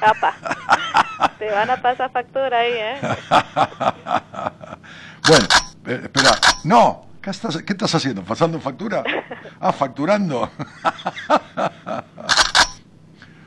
[0.00, 0.32] Capa.
[1.40, 3.00] Te van a pasar factura ahí, ¿eh?
[5.26, 5.46] Bueno,
[5.86, 6.30] eh, espera,
[6.62, 8.22] no, ¿qué estás, ¿qué estás haciendo?
[8.22, 9.02] ¿Pasando factura?
[9.58, 10.48] Ah, facturando.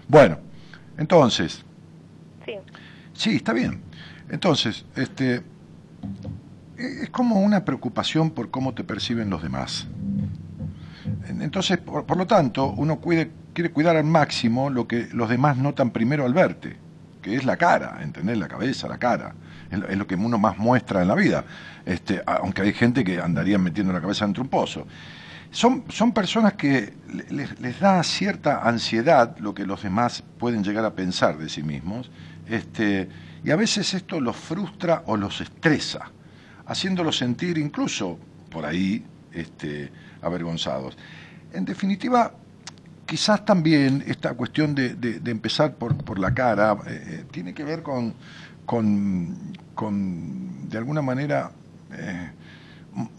[0.09, 0.39] bueno,
[0.97, 1.63] entonces.
[3.17, 3.81] Sí, está bien.
[4.29, 5.43] Entonces, este, eh,
[7.03, 9.87] es como una preocupación por cómo te perciben los demás.
[11.27, 13.31] En- Entonces, por, por lo tanto, uno quiere
[13.71, 16.77] cuidar al máximo lo que los demás notan primero al verte,
[17.21, 18.37] que es la cara, ¿entendés?
[18.37, 19.33] La cabeza, la cara.
[19.71, 21.43] Es, lo- que uno más muestra en la vida.
[21.85, 24.87] Este, aunque hay gente que andaría metiendo la cabeza dentro de un pozo.
[25.51, 30.63] Son, son personas que le- les, les da cierta ansiedad lo que los demás pueden
[30.63, 32.11] llegar a pensar de sí mismos,
[32.49, 33.09] este,
[33.43, 36.11] y a veces esto los frustra o los estresa,
[36.65, 38.17] haciéndolos sentir incluso
[38.49, 39.91] por ahí este,
[40.21, 40.97] avergonzados.
[41.53, 42.33] En definitiva,
[43.05, 48.13] quizás también esta cuestión de, empezar por, la cara eh, eh, tiene que ver con,
[50.69, 51.51] de alguna manera,
[51.93, 52.31] eh,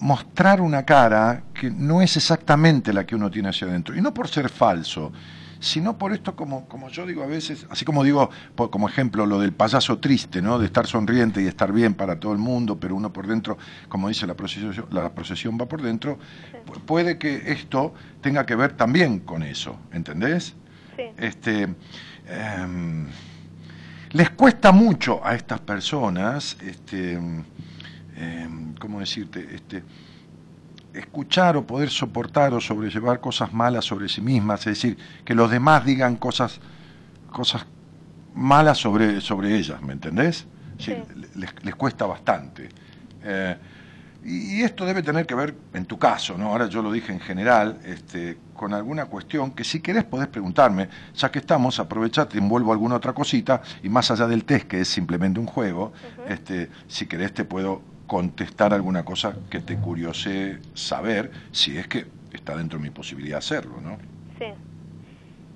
[0.00, 3.96] mostrar una cara que no es exactamente la que uno tiene hacia adentro.
[3.96, 5.12] Y no por ser falso,
[5.61, 9.26] sino por esto, como, como yo digo a veces, así como digo, por- como ejemplo,
[9.26, 10.59] lo del payaso triste, ¿no?
[10.59, 14.09] De estar sonriente y estar bien para todo el mundo, pero uno por dentro, como
[14.09, 16.18] dice la procesión, la procesión va por dentro,
[16.66, 20.54] pu- puede que esto tenga que ver también con eso, ¿entendés?
[20.96, 21.04] Sí.
[21.16, 21.68] Este,
[22.26, 23.06] em,
[24.12, 27.14] les cuesta mucho a estas personas, este,
[28.16, 29.46] em, ¿cómo decirte?
[29.54, 29.82] Este,
[30.99, 35.51] escuchar o poder soportar o sobrellevar cosas malas sobre sí mismas, es decir, que los
[35.51, 36.61] demás digan cosas,
[37.30, 37.66] cosas
[38.34, 40.46] malas sobre, sobre ellas, ¿me entendés?
[40.78, 40.94] Sí.
[41.34, 42.68] Les, les cuesta bastante.
[43.22, 43.57] Eh,
[44.24, 46.49] y, esto debe tener que ver, en tu caso, ¿no?
[46.49, 50.88] ahora yo lo dije en general, este, con alguna cuestión que si querés podés preguntarme,
[51.14, 54.80] ya que estamos, aprovecha, te envuelvo alguna otra cosita, y más allá del test, que
[54.80, 55.92] es simplemente un juego,
[56.28, 62.06] este, si querés te puedo contestar alguna cosa que te curiose saber, si es que
[62.32, 63.98] está dentro de mi posibilidad hacerlo, ¿no?
[64.38, 64.46] Sí.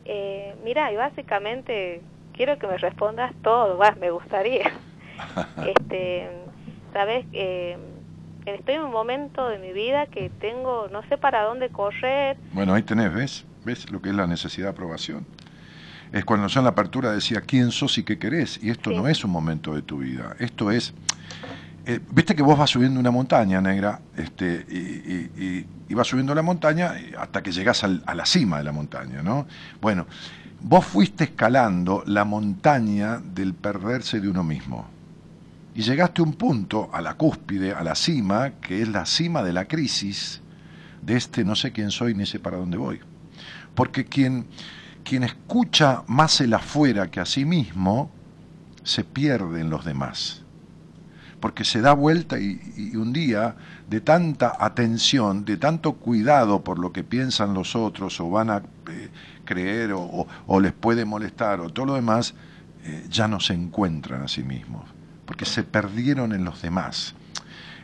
[0.05, 2.03] Eh, mira, y básicamente
[2.34, 4.70] quiero que me respondas todo, me gustaría.
[5.66, 6.28] este,
[6.92, 7.78] sabes, eh,
[8.44, 12.36] estoy en un momento de mi vida que tengo, no sé para dónde correr.
[12.53, 13.46] Bueno, ahí tenés, ¿ves?
[13.64, 15.26] ¿Ves lo que es la necesidad de aprobación?
[16.12, 18.96] Es cuando yo en la apertura decía quién sos y qué querés, y esto Sí.
[18.96, 20.92] no es un momento de tu vida, esto es...
[21.87, 26.95] eh, Viste que vos vas subiendo una montaña negra, este, y, vas subiendo la montaña
[27.18, 29.47] hasta que llegás al- a la cima de la montaña, ¿no?
[29.80, 30.07] Bueno,
[30.62, 34.87] vos fuiste escalando la montaña del perderse de uno mismo.
[35.74, 39.43] Y llegaste a un punto, a la cúspide, a la cima, que es la cima
[39.43, 40.41] de la crisis
[41.03, 43.01] de este no sé quién soy ni sé para dónde voy.
[43.74, 44.47] Porque quien,
[45.05, 48.11] quien escucha más el afuera que a sí mismo,
[48.85, 50.41] se pierde en los demás.
[51.43, 53.57] Porque se da vuelta y, un día
[53.90, 58.62] de tanta atención, de tanto cuidado por lo que piensan los otros o van a
[58.88, 59.11] eh,
[59.45, 62.34] creer o, les puede molestar o todo lo demás,
[62.84, 64.84] eh, ya no se encuentran a sí mismos.
[65.26, 67.14] Porque se perdieron en los demás.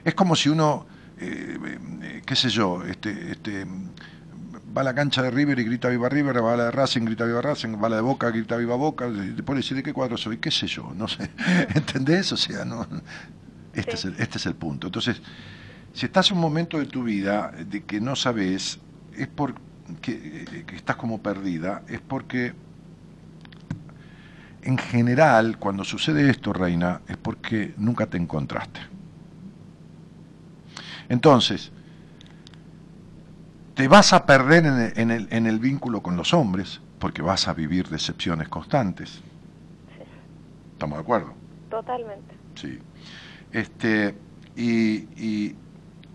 [0.04, 0.86] Es como si uno,
[1.18, 1.58] eh,
[2.02, 3.66] eh, qué sé yo, este, este,
[4.76, 7.02] va a la cancha de River y grita viva River, va a la de Racing,
[7.02, 9.82] grita viva Racing, va a la de Boca, grita viva Boca, te pone decir de
[9.82, 11.30] qué cuadro soy, qué sé yo, no sé,
[11.74, 12.32] ¿entendés?
[12.32, 12.86] O sea, no,
[13.78, 14.08] este, Sí.
[14.08, 14.86] es el, este es el punto.
[14.88, 15.20] Entonces,
[15.94, 18.78] si estás en un momento de tu vida de que no sabes,
[19.16, 19.60] es porque
[20.02, 22.52] que estás como perdida, es porque
[24.62, 28.80] en general, cuando sucede esto, Reina, es porque nunca te encontraste.
[31.08, 31.70] Entonces,
[33.74, 37.22] te vas a perder en el, en el- en el vínculo con los hombres, porque
[37.22, 39.20] vas a vivir decepciones constantes.
[40.72, 41.34] ¿Estamos de acuerdo?
[41.70, 42.34] Totalmente.
[42.56, 42.78] Sí.
[43.52, 44.14] Este,
[44.56, 45.54] y,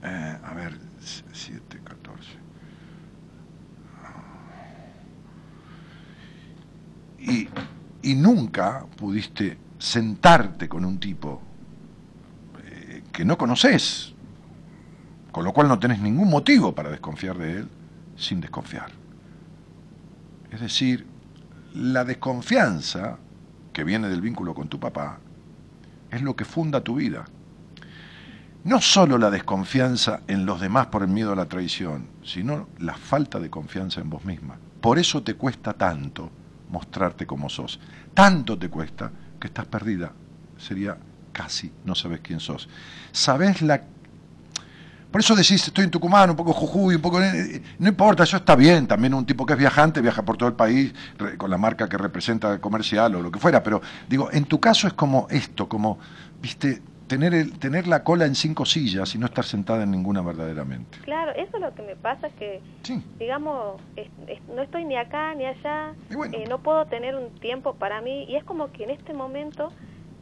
[0.04, 2.30] eh, a ver, 7, 14.
[7.20, 7.48] Y,
[8.02, 11.42] y nunca pudiste sentarte con un tipo
[12.66, 14.14] eh, que no conoces,
[15.32, 17.70] con lo cual no tenés ningún motivo para desconfiar de él,
[18.16, 18.92] sin desconfiar.
[20.52, 21.08] Es decir,
[21.74, 23.18] la desconfianza
[23.72, 25.20] que viene del vínculo con tu papá
[26.14, 27.26] es lo que funda tu vida.
[28.64, 32.96] No solo la desconfianza en los demás por el miedo a la traición, sino la
[32.96, 34.58] falta de confianza en vos misma.
[34.80, 36.32] Por eso te cuesta tanto
[36.70, 37.80] mostrarte como sos.
[38.14, 40.14] Tanto te cuesta que estás perdida.
[40.58, 40.98] Sería
[41.34, 42.70] casi no sabes quién sos.
[43.12, 43.84] Sabés la
[45.14, 47.22] por eso decís, estoy en Tucumán, un poco Jujuy, un poco...
[47.22, 48.88] eh, No importa, eso está bien.
[48.88, 50.92] También un tipo que es viajante viaja por todo el país
[51.38, 53.62] con la marca que representa comercial o lo que fuera.
[53.62, 56.00] Pero digo, en tu caso es como esto, como,
[56.42, 60.24] viste, tener, el, tener la cola en cinco sillas y no estar sentada en ninguna
[60.24, 60.98] verdaderamente.
[61.04, 63.00] Claro, eso es lo que me pasa, es que, Sí.
[63.20, 66.36] digamos, es- es- no estoy ni acá ni allá, Y bueno.
[66.36, 69.72] eh, no puedo tener un tiempo para mí, y es como que en este momento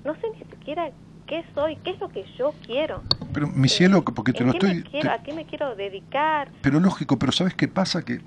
[0.03, 0.89] no sé ni siquiera
[1.31, 3.01] qué soy, qué es lo que yo quiero.
[3.33, 4.75] Pero mi cielo, porque te ¿En lo estoy...
[4.75, 6.51] me quiero, te- ¿A qué me quiero dedicar?
[6.61, 8.01] Pero lógico, pero ¿sabes qué pasa?
[8.03, 8.19] Que,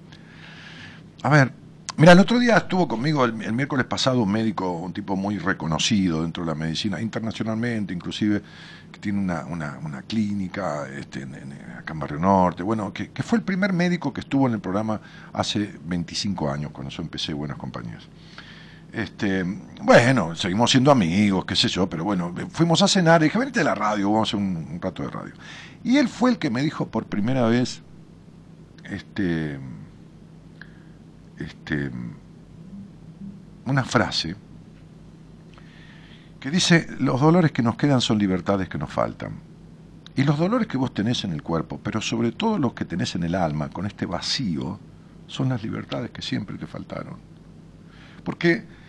[1.22, 1.52] a ver,
[1.98, 5.36] mira, el otro día estuvo conmigo, el, el miércoles pasado, un médico, un tipo muy
[5.38, 8.40] reconocido dentro de la medicina, internacionalmente, inclusive,
[8.90, 13.10] que tiene una, una, una clínica este, en- en- acá en Barrio Norte, bueno, que,
[13.10, 14.98] que fue el primer médico que estuvo en el programa
[15.34, 18.02] hace 25 años, cuando yo empecé Buenas Compañías.
[18.94, 19.44] Este,
[19.82, 23.60] bueno, seguimos siendo amigos, qué sé yo, pero bueno, fuimos a cenar y dije, venite
[23.60, 25.34] a la radio, vamos a hacer un, un rato de radio.
[25.82, 27.82] Y él fue el que me dijo por primera vez,
[28.84, 29.58] este,
[31.38, 31.90] este,
[33.66, 34.36] una frase
[36.38, 39.32] que dice, los dolores que nos quedan son libertades que nos faltan.
[40.14, 43.16] Y los dolores que vos tenés en el cuerpo, pero sobre todo los que tenés
[43.16, 44.78] en el alma, con este vacío,
[45.26, 47.16] son las libertades que siempre te faltaron.
[48.22, 48.83] Porque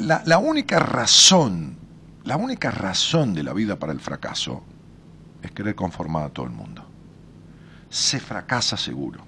[0.00, 1.76] la, la única razón,
[2.24, 4.62] la única razón de la vida para el fracaso
[5.42, 6.84] es querer conformar a todo el mundo.
[7.88, 9.24] Se fracasa seguro.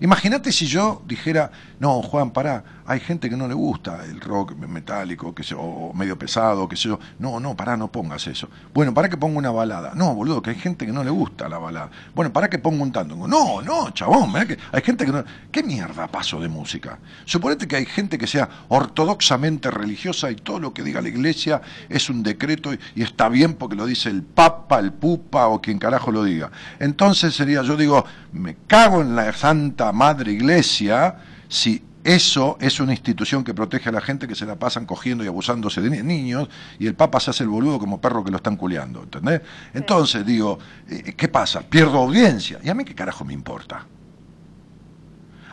[0.00, 4.56] Imagínate si yo dijera, no, Juan, pará, hay gente que no le gusta el rock
[4.56, 6.98] metálico, que se, o medio pesado, que sé yo.
[7.18, 8.48] No, no, pará, no pongas eso.
[8.74, 9.92] Bueno, para que ponga una balada.
[9.94, 11.90] No, boludo, que hay gente que no le gusta la balada.
[12.14, 13.28] Bueno, para que ponga un tango.
[13.28, 15.24] No, no, chabón, que hay gente que no.
[15.50, 16.98] ¿Qué mierda paso de música?
[17.24, 21.62] Suponete que hay gente que sea ortodoxamente religiosa y todo lo que diga la iglesia
[21.88, 25.60] es un decreto y, y está bien porque lo dice el papa, el pupa o
[25.60, 26.50] quien carajo lo diga.
[26.78, 31.16] Entonces sería, yo digo, me cago en la santa madre iglesia
[31.48, 35.22] si eso es una institución que protege a la gente que se la pasan cogiendo
[35.24, 36.48] y abusándose de ni- niños
[36.78, 39.40] y el Papa se hace el boludo como perro que lo están culeando, ¿entendés?
[39.72, 40.58] Entonces digo,
[40.88, 41.60] eh, ¿qué pasa?
[41.62, 42.58] Pierdo audiencia.
[42.62, 43.86] ¿Y a mí qué carajo me importa?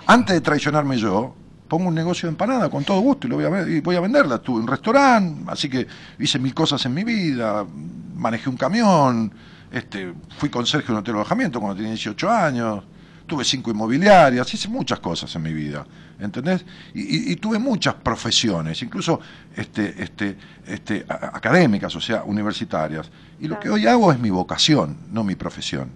[0.08, 1.36] Antes de traicionarme yo,
[1.68, 4.00] pongo un negocio de empanada con todo gusto y, lo voy, a, y voy a
[4.00, 4.40] venderla.
[4.40, 5.86] Tuve un restaurante, así que
[6.18, 7.64] hice mil cosas en mi vida,
[8.16, 9.32] manejé un camión,
[9.72, 12.84] este, fui conserje de un hotel de alojamiento cuando tenía 18 años,
[13.28, 15.86] tuve cinco inmobiliarias, hice muchas cosas en mi vida,
[16.20, 16.66] ¿entendés?
[16.94, 19.20] Y, y- y tuve muchas profesiones, incluso
[19.56, 20.38] este, este,
[20.68, 23.10] este, a- académicas, o sea, universitarias.
[23.40, 25.90] Y lo que hoy hago es mi vocación, no mi profesión.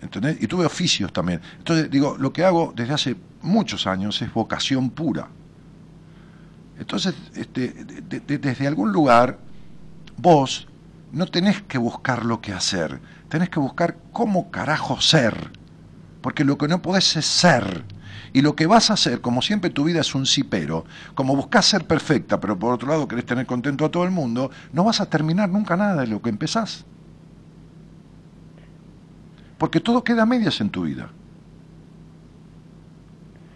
[0.00, 0.38] ¿Entendés?
[0.40, 1.40] Y tuve oficios también.
[1.58, 5.28] Entonces, digo, lo que hago desde hace muchos años es vocación pura.
[6.78, 9.38] Entonces, este, de- de- de- desde algún lugar,
[10.16, 10.68] vos
[11.12, 15.50] no tenés que buscar lo que hacer, tenés que buscar cómo carajo ser.
[16.22, 17.84] Porque lo que no podés es ser.
[18.32, 20.84] Y lo que vas a hacer, como siempre tu vida es un cipero,
[21.14, 24.50] como buscas ser perfecta, pero por otro lado querés tener contento a todo el mundo,
[24.72, 26.84] no vas a terminar nunca nada de lo que empezás.
[29.56, 31.10] Porque todo queda a medias en tu vida.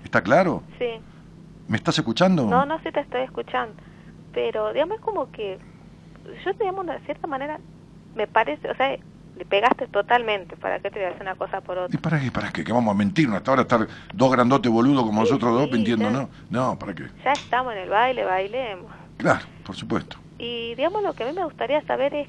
[0.05, 0.63] ¿Está claro?
[0.79, 1.01] Sí.
[1.69, 2.47] ¿Me estás escuchando?
[2.47, 3.75] No, no, sí te estoy escuchando.
[4.35, 5.59] Pero, digamos, como que
[6.45, 7.61] yo, digamos, de cierta manera,
[8.15, 8.97] me parece, o sea,
[9.43, 10.57] le pegaste totalmente.
[10.57, 12.01] ¿Para qué te voy a hacer una cosa por ¿Y otra?
[12.01, 12.31] para qué?
[12.31, 12.63] ¿Para qué?
[12.65, 13.37] ¿Que vamos a mentirnos?
[13.39, 16.11] Hasta ahora estar dos grandotes boludos como Sí, nosotros dos sí, mintiendo.
[16.11, 16.31] ¿no?
[16.49, 17.05] No, ¿para qué?
[17.25, 18.91] Ya estamos en el baile, bailemos.
[19.17, 20.17] Claro, por supuesto.
[20.39, 22.29] Y, digamos, lo que a mí me gustaría saber es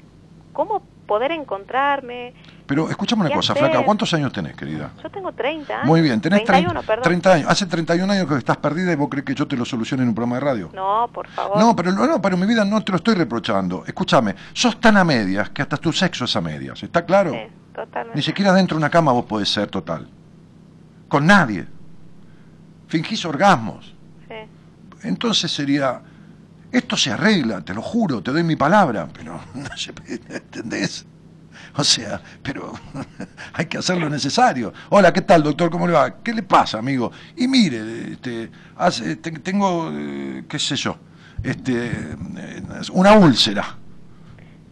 [0.52, 2.34] cómo poder encontrarme.
[2.66, 3.64] Pero escúchame una ¿Qué cosa, hacer?
[3.66, 4.90] flaca, ¿cuántos años tenés, querida?
[5.02, 5.86] Yo tengo 30 años.
[5.86, 7.02] Muy bien, tenés 31, 30, perdón.
[7.04, 7.50] 30 años.
[7.50, 10.08] Hace 31 años que estás perdida y vos crees que yo te lo solucione en
[10.10, 10.70] un programa de radio.
[10.72, 11.58] No, por favor.
[11.58, 13.84] No, pero no, pero mi vida no te lo estoy reprochando.
[13.86, 17.32] Escúchame, sos tan a medias que hasta tu sexo es a medias, ¿está claro?
[17.32, 17.40] Sí,
[17.74, 18.16] totalmente.
[18.16, 20.08] Ni siquiera dentro de una cama vos podés ser total.
[21.08, 21.66] Con nadie.
[22.88, 23.94] Fingís orgasmos.
[24.26, 24.34] Sí.
[25.08, 26.00] Entonces sería,
[26.72, 29.92] esto se arregla, te lo juro, te doy mi palabra, pero no se
[30.30, 31.04] ¿entendés?
[31.76, 32.72] O sea, pero
[33.52, 34.72] hay que hacer lo necesario.
[34.90, 35.70] Hola, ¿qué tal, doctor?
[35.70, 36.22] ¿Cómo le va?
[36.22, 37.10] ¿Qué le pasa, amigo?
[37.36, 40.96] Y mire, este, hace- te- tengo, eh, qué sé yo,
[41.42, 43.76] este, eh, una úlcera.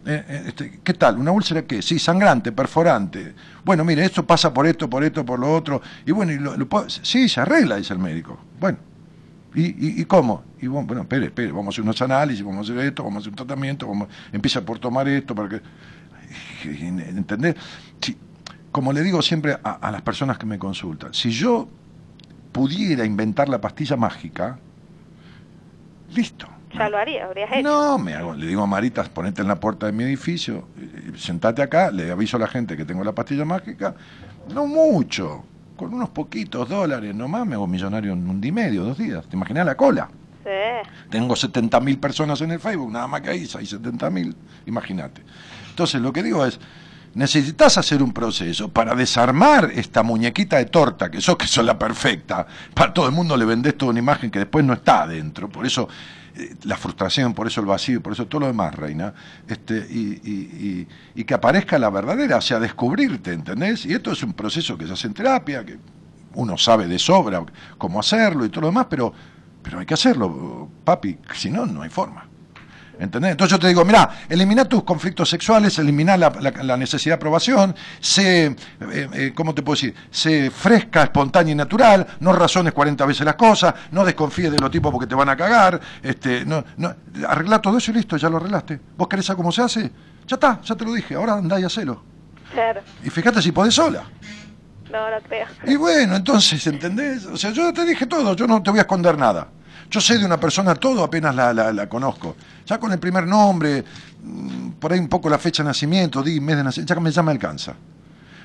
[0.05, 1.17] Eh, este, ¿Qué tal?
[1.17, 1.81] ¿Una úlcera qué?
[1.81, 3.33] Sí, sangrante, perforante.
[3.63, 5.81] Bueno, mire, esto pasa por esto, por esto, por lo otro.
[6.05, 8.37] Y bueno, y lo- lo puedo- sí, se arregla, dice el médico.
[8.59, 8.77] Bueno,
[9.55, 10.43] ¿y, y, y cómo?
[10.61, 13.17] Y bueno, bueno, espere, espere, vamos a hacer unos análisis, vamos a hacer esto, vamos
[13.17, 15.61] a hacer un tratamiento, vamos, empieza por tomar esto, para que...
[16.63, 17.55] ¿Entendés?
[18.01, 18.17] Si-
[18.71, 21.67] como le digo siempre a, a las personas que me consultan, si yo
[22.51, 24.57] pudiera inventar la pastilla mágica,
[26.13, 26.47] listo.
[26.77, 27.61] Ya lo haría, habrías hecho.
[27.63, 31.11] No, me hago, le digo a Maritas, ponete en la puerta de mi edificio, eh,
[31.17, 33.93] sentate acá, le aviso a la gente que tengo la pastilla mágica,
[34.53, 35.43] no mucho,
[35.77, 39.25] con unos poquitos dólares nomás me hago millonario en un día y medio, dos días,
[39.27, 40.09] ¿te imaginas la cola?
[40.43, 40.49] Sí.
[41.11, 44.35] Tengo 70.000 personas en el Facebook, nada más que ahí hay 70.000,
[44.65, 45.21] imagínate.
[45.73, 46.59] Entonces, lo que digo es,
[47.15, 51.79] necesitas hacer un proceso para desarmar esta muñequita de torta, que sos que sos la
[51.79, 52.45] perfecta.
[52.75, 55.49] Para todo el mundo le vendés toda una imagen que después no está adentro.
[55.49, 55.87] Por eso
[56.35, 59.13] eh, la frustración, por eso el vacío, por eso todo lo demás, Reina.
[59.47, 63.85] Este, y, y- y- y que aparezca la verdadera, o sea, descubrirte, ¿entendés?
[63.87, 65.77] Y esto es un proceso que se hace en terapia, que
[66.35, 67.43] uno sabe de sobra
[67.79, 69.11] cómo hacerlo y todo lo demás, pero,
[69.63, 72.27] pero hay que hacerlo, papi, si no, no hay forma.
[72.99, 73.31] ¿Entendés?
[73.31, 77.17] Entonces yo te digo, mira, elimina tus conflictos sexuales, elimina la, la- la necesidad de
[77.17, 79.95] aprobación, sé, eh, eh, ¿cómo te puedo decir?
[80.11, 84.69] Sé fresca, espontánea y natural, no razones 40 veces las cosas, no desconfíes de los
[84.69, 86.95] tipos porque te van a cagar, este, no, no,
[87.27, 88.79] arregla todo eso y listo, ya lo arreglaste.
[88.95, 89.91] ¿Vos querés saber cómo se hace?
[90.27, 92.03] Ya está, ya te lo dije, ahora andá y hacelo.
[92.53, 92.81] Claro.
[93.03, 94.03] Y fíjate si podés sola.
[94.91, 95.47] No, no creo.
[95.65, 97.25] Y bueno, entonces, ¿entendés?
[97.25, 99.47] O sea, yo te dije todo, yo no te voy a esconder nada.
[99.93, 102.35] Yo sé de una persona todo apenas la, la- la conozco.
[102.65, 103.83] Ya con el primer nombre,
[104.23, 107.11] mm, por ahí un poco la fecha de nacimiento, di, mes de nacimiento, ya, me,
[107.11, 107.75] ya me alcanza.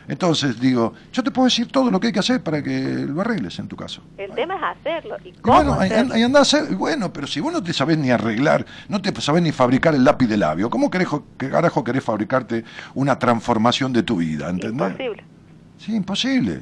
[0.06, 3.22] Entonces digo, yo te puedo decir todo lo que hay que hacer para que lo
[3.22, 4.02] arregles en tu caso.
[4.18, 5.16] El tema es hacerlo.
[5.24, 8.10] ¿Y Y cómo bueno, andá a hacer, bueno, pero si vos no te sabés ni
[8.10, 11.08] arreglar, no te sabés ni fabricar el lápiz de labio, ¿cómo querés,
[11.38, 12.62] qué carajo querés fabricarte
[12.94, 14.50] una transformación de tu vida?
[14.50, 14.90] ¿Entendés?
[14.90, 15.24] Imposible.
[15.78, 16.60] Sí, imposible.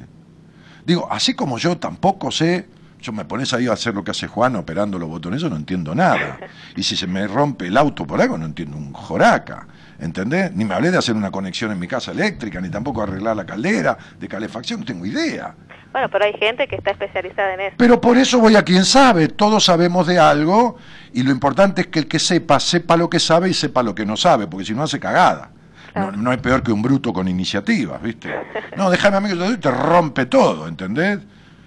[0.85, 2.69] Digo, así como yo tampoco sé,
[3.01, 5.55] yo me pones ahí a hacer lo que hace Juan operando los botones, yo no
[5.55, 6.39] entiendo nada.
[6.75, 9.67] Y si se me rompe el auto por algo, no entiendo un joraca.
[9.99, 10.51] ¿Entendés?
[10.53, 13.45] Ni me hablé de hacer una conexión en mi casa eléctrica, ni tampoco arreglar la
[13.45, 15.55] caldera de calefacción, no tengo idea.
[15.91, 17.75] Bueno, pero hay gente que está especializada en eso.
[17.77, 20.77] Pero por eso voy a quien sabe, todos sabemos de algo
[21.13, 23.95] y lo importante es que el que sepa, sepa lo que sabe y sepa lo
[23.95, 25.49] que no sabe, porque si no hace cagada.
[25.95, 28.29] No, no hay peor que un bruto con iniciativas, ¿viste?
[28.75, 31.19] No, déjame a mí que te rompe todo, ¿entendés?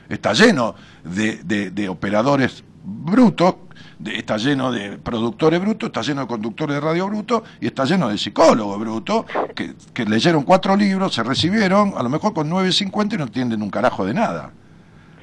[0.08, 3.56] Está lleno de, de- de operadores brutos,
[3.98, 7.84] de- está lleno de productores brutos, está lleno de conductores de radio brutos y está
[7.84, 9.24] lleno de psicólogos brutos
[9.54, 13.62] que, que leyeron cuatro libros, se recibieron, a lo mejor con 9.50 y no entienden
[13.62, 14.52] un carajo de nada.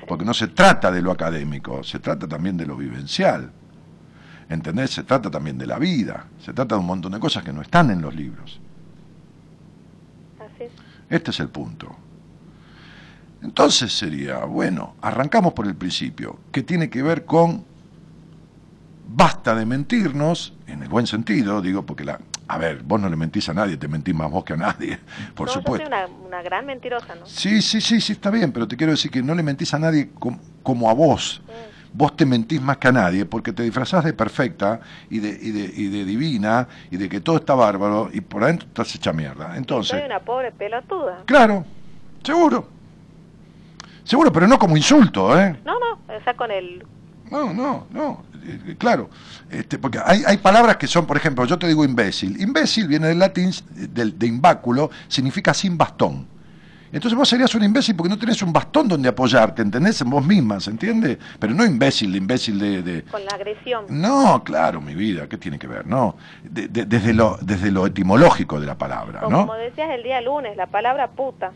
[0.08, 3.52] Porque no se trata de lo académico, se trata también de lo vivencial.
[4.49, 4.91] ¿Entendés?
[4.91, 7.62] Se trata también de la vida, se trata de un montón de cosas que no
[7.62, 8.62] están en los libros.
[10.40, 10.72] Así es.
[11.10, 11.94] Este es el punto.
[13.41, 17.65] Entonces sería, bueno, arrancamos por el principio, que tiene que ver con
[19.09, 22.19] basta de mentirnos, en el buen sentido, digo, porque la...
[22.49, 24.99] A ver, vos no le mentís a nadie, te mentís más vos que a nadie,
[25.35, 25.89] por no, supuesto.
[25.89, 27.26] Yo soy una, una gran mentirosa, ¿no?
[27.26, 29.80] Sí, sí, sí, sí, está bien, pero te quiero decir que no le mentís a
[29.80, 31.41] nadie com- como a vos.
[31.93, 35.51] Vos te mentís más que a nadie porque te disfrazás de perfecta y de, y,
[35.51, 39.11] de, y de divina y de que todo está bárbaro y por adentro estás hecha
[39.14, 39.57] mierda.
[39.57, 41.23] Entonces, Soy una pobre pelotuda.
[41.26, 41.65] claro,
[42.23, 42.77] seguro.
[44.07, 45.55] Seguro, pero no como insulto, ¿eh?
[45.65, 46.84] No, no, o sea, con el...
[47.29, 49.09] No, no, no, eh, claro,
[49.51, 52.39] este, porque hay, hay palabras que son, por ejemplo, yo te digo imbécil.
[52.41, 56.25] Imbécil viene del latín, del, de imbáculo, significa sin bastón.
[56.89, 59.99] Entonces vos serías un imbécil porque no tenés un bastón donde apoyarte, ¿entendés?
[59.99, 61.19] En vos misma, ¿se entiende?
[61.38, 62.81] Pero no imbécil, imbécil de...
[62.81, 63.84] de- con la agresión.
[63.89, 65.85] No, claro, mi vida, ¿qué tiene que ver?
[65.85, 66.15] No,
[66.45, 69.39] De- de- desde, lo, desde lo etimológico de la palabra, ¿no?
[69.41, 71.51] como decías el día lunes, la palabra puta,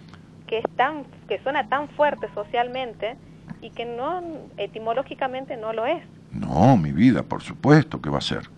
[0.51, 3.17] que es tan, que suena tan fuerte socialmente
[3.61, 4.21] y que no,
[4.57, 6.03] etimológicamente no lo es.
[6.29, 8.49] No, mi vida, por supuesto que va a ser.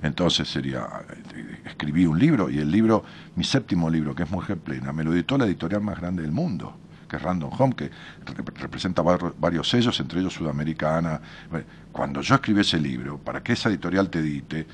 [0.00, 0.88] Entonces sería,
[1.34, 3.04] eh, escribí un libro y el libro,
[3.34, 6.32] mi séptimo libro, que es Mujer Plena, me lo editó la editorial más grande del
[6.32, 7.90] mundo, que es Random Home, que
[8.24, 11.20] rep- representa var- varios sellos, entre ellos Sudamericana.
[11.90, 14.66] Cuando yo escribí ese libro, para que esa editorial te edite,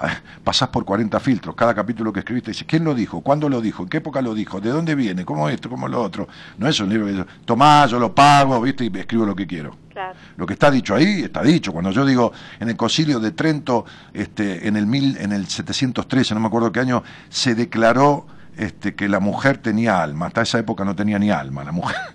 [0.44, 3.20] pasás por 40 filtros, cada capítulo que escribiste dice, ¿quién lo dijo?
[3.20, 3.82] ¿Cuándo lo dijo?
[3.82, 4.60] ¿En qué época lo dijo?
[4.60, 5.24] ¿De dónde viene?
[5.24, 5.68] ¿Cómo esto?
[5.68, 6.28] ¿Cómo lo otro?
[6.58, 8.84] No es un libro que yo, tomá, yo lo pago, ¿viste?
[8.84, 9.76] Y escribo lo que quiero.
[9.90, 10.14] Claro.
[10.36, 11.72] Lo que está dicho ahí está dicho.
[11.72, 16.34] Cuando yo digo en el concilio de Trento, este, en el mil, en el 713,
[16.34, 18.26] no me acuerdo qué año, se declaró
[18.60, 20.26] este, que la mujer tenía alma.
[20.26, 21.96] Hasta esa época no tenía ni alma la mujer.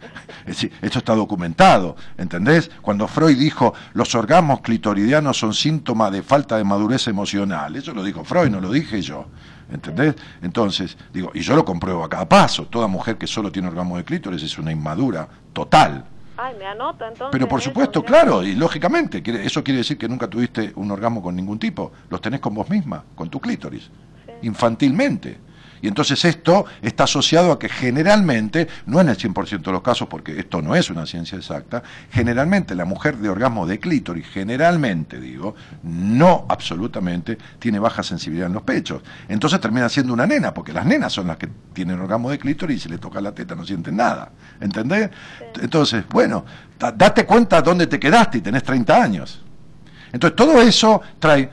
[0.46, 2.70] Es decir, esto está documentado, ¿entendés?
[2.84, 8.04] Cuando Freud dijo los orgasmos clitoridianos son síntoma de falta de madurez emocional, eso lo
[8.04, 9.26] dijo Freud, no lo dije yo.
[9.72, 10.14] ¿Entendés?
[10.44, 13.98] Entonces, digo, y yo lo compruebo a cada paso, toda mujer que solo tiene orgasmo
[13.98, 16.06] de clítoris es una inmadura total.
[16.38, 17.30] Ay, me anoto entonces.
[17.32, 21.36] Pero por supuesto, claro, y lógicamente, eso quiere decir que nunca tuviste un orgasmo con
[21.36, 23.90] ningún tipo, los tenés con vos misma, con tu clítoris,
[24.44, 25.45] infantilmente.
[25.86, 30.08] Y entonces esto está asociado a que generalmente, no en el 100% de los casos,
[30.08, 35.20] porque esto no es una ciencia exacta, generalmente la mujer de orgasmo de clítoris, generalmente
[35.20, 35.54] digo,
[35.84, 39.04] no absolutamente, tiene baja sensibilidad en los pechos.
[39.30, 42.78] Entonces termina siendo una nena, porque las nenas son las que tienen orgasmo de clítoris
[42.78, 44.32] y se les toca la teta, no sienten nada.
[44.60, 45.12] ¿Entendés?
[45.62, 46.46] Entonces, bueno,
[46.80, 49.44] da- date cuenta dónde te quedaste y tenés 30 años.
[50.12, 51.48] Entonces, todo eso trae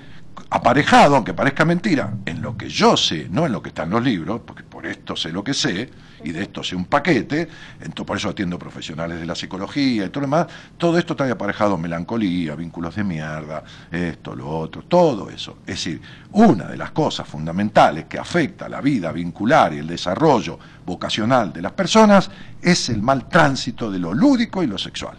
[0.51, 3.91] aparejado, aunque parezca mentira, en lo que yo sé, no en lo que está en
[3.91, 5.91] los libros, porque por esto sé lo que sé,
[6.25, 7.49] y de esto sé un paquete,
[7.81, 10.47] entonces por eso atiendo profesionales de la psicología y todo lo demás,
[10.79, 15.59] todo esto trae aparejado melancolía, vínculos de mierda, esto, lo otro, todo eso.
[15.67, 16.01] Es decir,
[16.33, 21.63] una de las cosas fundamentales que afecta la vida vincular y el desarrollo vocacional de
[21.63, 22.31] las personas
[22.61, 25.17] es el mal tránsito de lo lúdico y lo sexual.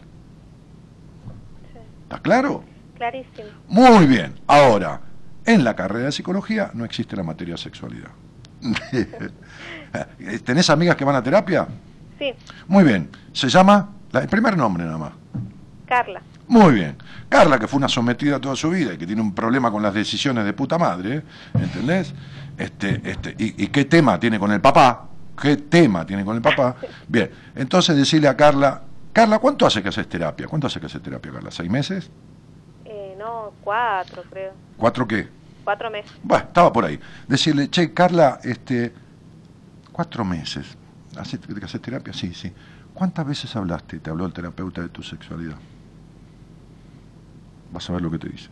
[2.03, 2.72] ¿Está claro?
[3.03, 3.49] Clarísimo.
[3.67, 4.39] Muy bien.
[4.47, 5.01] Ahora,
[5.45, 8.07] en la carrera de psicología no existe la materia sexualidad.
[10.45, 11.67] ¿Tenés amigas que van a terapia?
[12.17, 12.33] Sí,
[12.67, 13.09] Muy bien.
[13.33, 15.11] Se llama, la- el primer nombre nada más.
[15.85, 16.21] Carla.
[16.47, 16.95] Muy bien.
[17.27, 19.93] Carla, que fue una sometida toda su vida y que tiene un problema con las
[19.93, 21.23] decisiones de puta madre, ¿eh?
[21.55, 22.13] ¿entendés?
[22.57, 25.09] Este, este, y, y qué tema tiene con el papá?
[25.41, 26.77] ¿Qué tema tiene con el papá?
[27.09, 28.81] Bien, entonces decirle a Carla,
[29.11, 30.47] Carla, ¿cuánto hace que haces terapia?
[30.47, 31.51] ¿Cuánto hace que haces terapia, Carla?
[31.51, 32.09] ¿Seis meses?
[33.23, 34.51] No, cuatro, creo.
[34.75, 35.29] ¿Cuatro qué?
[35.63, 36.11] cuatro meses.
[36.21, 36.99] Bueno, estaba por ahí.
[37.25, 38.93] Decirle, che, Carla, este,
[39.93, 40.77] cuatro meses.
[41.17, 42.11] ¿Haces haces terapia?
[42.11, 42.51] Sí, sí.
[42.93, 45.55] ¿Cuántas veces hablaste, te habló el terapeuta de tu sexualidad?
[47.71, 48.49] Vas a ver lo que te dice.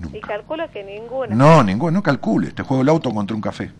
[0.00, 0.18] Nunca.
[0.18, 1.32] Y calculo que ninguna.
[1.32, 2.52] No, ninguno, no calcules.
[2.52, 3.70] Te juego el auto contra un café.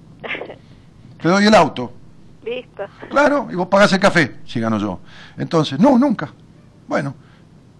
[1.20, 1.92] Te doy el auto.
[2.44, 2.84] Listo.
[3.10, 5.00] Claro, y vos pagás el café, si gano yo.
[5.36, 6.30] Entonces, no, nunca.
[6.86, 7.16] Bueno,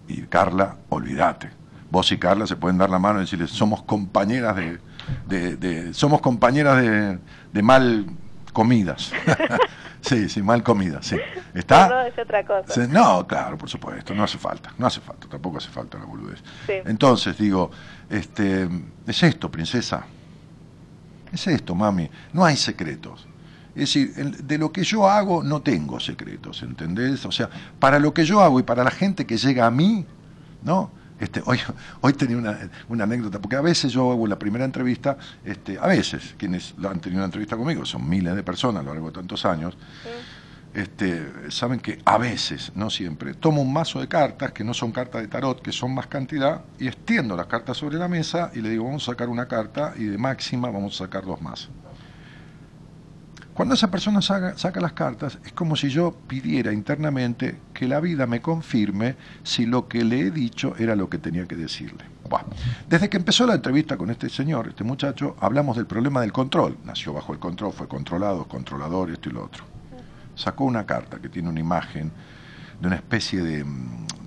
[0.09, 1.60] y Carla, olvídate.
[1.91, 4.79] Vos y Carla se pueden dar la mano y decirles, somos compañeras de,
[5.27, 7.19] de- de- somos compañeras de,
[7.51, 8.05] de mal
[8.53, 9.11] comidas.
[10.01, 11.17] sí, sí, mal comidas, sí.
[11.53, 11.89] ¿Está?
[11.89, 12.87] No, es otra cosa.
[12.87, 16.39] No, claro, por supuesto, no hace falta, no hace falta, tampoco hace falta la boludez.
[16.65, 16.73] Sí.
[16.85, 17.69] Entonces, digo,
[18.09, 18.69] este,
[19.05, 20.05] es esto, princesa.
[21.31, 22.09] Es esto, mami.
[22.33, 23.27] No hay secretos.
[23.73, 27.25] Es decir, de lo que yo hago no tengo secretos, ¿entendés?
[27.25, 27.49] O sea,
[27.79, 30.05] para lo que yo hago y para la gente que llega a mí,
[30.63, 30.91] ¿no?
[31.21, 31.59] Este, hoy,
[32.01, 32.57] hoy tenía una,
[32.89, 36.99] una anécdota, porque a veces yo hago la primera entrevista, este, a veces, quienes han
[36.99, 39.77] tenido una entrevista conmigo, son miles de personas a lo largo de tantos años,
[40.73, 44.91] este, saben que a veces, no siempre, tomo un mazo de cartas que no son
[44.91, 48.61] cartas de tarot, que son más cantidad, y extiendo las cartas sobre la mesa y
[48.61, 51.69] le digo, vamos a sacar una carta y de máxima vamos a sacar dos más.
[53.61, 58.25] Cuando esa persona saca, las cartas, es como si yo pidiera internamente que la vida
[58.25, 62.03] me confirme si lo que le he dicho era lo que tenía que decirle.
[62.89, 66.75] Desde que empezó la entrevista con este señor, este muchacho, hablamos del problema del control.
[66.85, 69.63] Nació bajo el control, fue controlado, controlador, esto y lo otro
[70.35, 72.11] sacó una carta que tiene una imagen
[72.81, 73.63] de una especie de,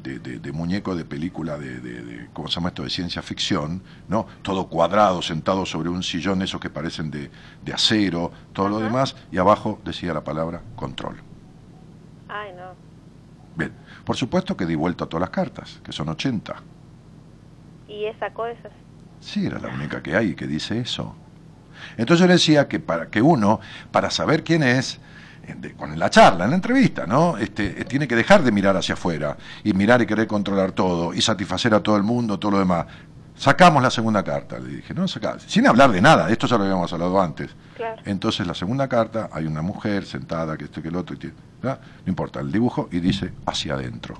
[0.02, 4.26] de- de- de muñeco de película de, ¿cómo se llama esto?, de ciencia ficción, ¿no?
[4.42, 7.30] Todo cuadrado, sentado sobre un sillón, esos que parecen de,
[7.64, 11.16] de acero, todo lo demás, y abajo decía la palabra control.
[12.28, 12.72] Ay, no.
[13.56, 13.72] Bien,
[14.04, 16.54] por supuesto que di vuelta a todas las cartas, que son 80.
[17.88, 18.72] Y él sacó esas.
[19.20, 21.14] Sí, era la única que hay que dice eso.
[21.96, 23.60] Entonces yo le decía que para que uno,
[23.90, 24.98] para saber quién es,
[25.58, 27.36] de- con la charla, en la entrevista, ¿no?
[27.38, 31.12] Este, eh, tiene que dejar de mirar hacia afuera y mirar y querer controlar todo
[31.14, 32.86] y satisfacer a todo el mundo, todo lo demás.
[33.36, 36.62] Sacamos la segunda carta, le dije, no, sacá, sin hablar de nada, esto ya lo
[36.64, 37.50] habíamos hablado antes.
[37.76, 38.00] Claro.
[38.04, 41.78] Entonces la segunda carta, hay una mujer sentada, que esto que el otro, y no
[42.06, 44.14] importa, el dibujo, y dice hacia adentro.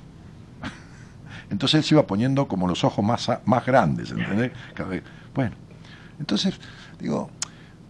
[1.50, 4.52] Entonces él se iba poniendo como los ojos más, a- más grandes, ¿entendés?
[4.74, 5.02] Cada vez.
[5.34, 5.54] Bueno,
[6.18, 6.58] entonces,
[6.98, 7.30] digo,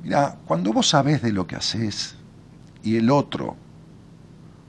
[0.02, 2.16] mira, cuando vos sabés de lo que haces
[2.84, 3.56] y el otro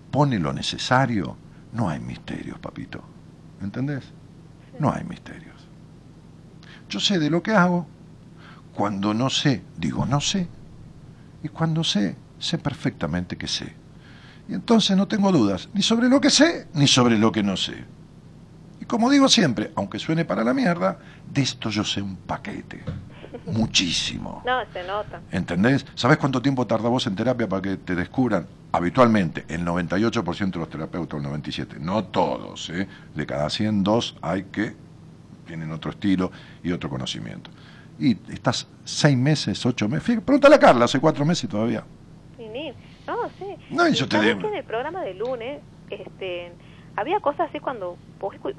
[0.10, 1.36] pone lo necesario,
[1.74, 3.04] no hay misterios, papito.
[3.62, 4.06] ¿Entendés?
[4.80, 5.68] No hay misterios.
[6.90, 7.86] Yo sé de lo que hago.
[8.74, 10.48] Cuando no sé, digo no sé.
[11.44, 13.74] Y cuando sé, sé perfectamente que sé.
[14.48, 17.58] Y entonces no tengo dudas ni sobre lo que sé, ni sobre lo que no
[17.58, 17.84] sé.
[18.80, 22.84] Y como digo siempre, aunque suene para la mierda, de esto yo sé un paquete.
[23.46, 24.42] Muchísimo.
[24.46, 25.22] No, se nota.
[25.32, 25.86] ¿Entendés?
[25.96, 28.48] ¿Sabés cuánto tiempo tarda vos en terapia para que te descubran?
[28.72, 32.88] Habitualmente, el 98% de los terapeutas, el 97%, no todos, ¿eh?
[33.14, 34.74] de cada 100, dos hay que
[35.46, 36.32] tienen otro estilo
[36.64, 37.52] y otro conocimiento.
[38.00, 40.04] Y estás seis meses, ocho meses.
[40.04, 41.84] Fíjate, Pregúntale a Carla, hace cuatro meses y todavía.
[43.08, 43.46] No, sí.
[43.70, 45.62] No, y yo te ¿sabes digo- en el programa de lunes,
[45.92, 46.52] este,
[46.96, 47.98] había cosas así cuando,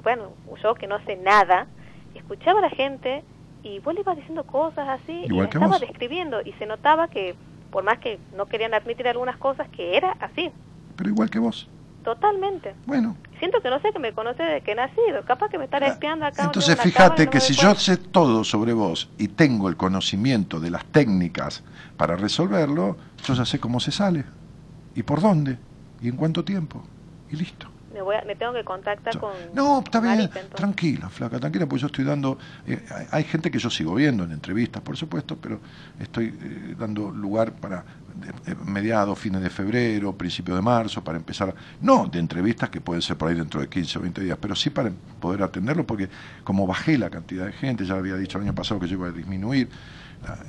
[0.03, 0.31] bueno,
[0.63, 1.67] yo que no sé nada,
[2.15, 3.23] escuchaba a la gente
[3.63, 5.81] y vos le ibas diciendo cosas así y Igual la que estaba vos.
[5.81, 7.35] describiendo y se notaba que,
[7.71, 10.51] por más que no querían admitir algunas cosas, que era así,
[10.95, 11.67] Pero igual que vos.
[12.03, 12.75] totalmente.
[12.85, 15.65] Bueno, Siento que no sé que me conoce desde que he nacido, capaz que me
[15.65, 16.41] está espiando acá.
[16.41, 19.77] Ah, entonces y fíjate no que si yo sé todo sobre vos y tengo el
[19.77, 21.63] conocimiento de las técnicas
[21.97, 24.25] para resolverlo, yo ya sé cómo se sale
[24.95, 25.59] y por dónde
[26.01, 26.83] y en cuánto tiempo
[27.29, 27.67] y listo.
[27.97, 31.65] Me, voy a- me tengo que contactar con No, está bien, Marita, tranquila, flaca, tranquila,
[31.65, 32.37] pues yo estoy dando,
[32.67, 32.79] eh,
[33.09, 35.59] hay- gente que yo sigo viendo en entrevistas, por supuesto, pero
[35.97, 37.83] estoy eh, dando lugar para
[38.45, 43.01] eh, mediados, fines de febrero, principio de marzo, para empezar, no de entrevistas que pueden
[43.01, 46.07] ser por ahí dentro de 15 o 20 días, pero sí para poder atenderlo, porque
[46.43, 49.07] como bajé la cantidad de gente, ya había dicho el año pasado que yo iba
[49.07, 49.69] a disminuir,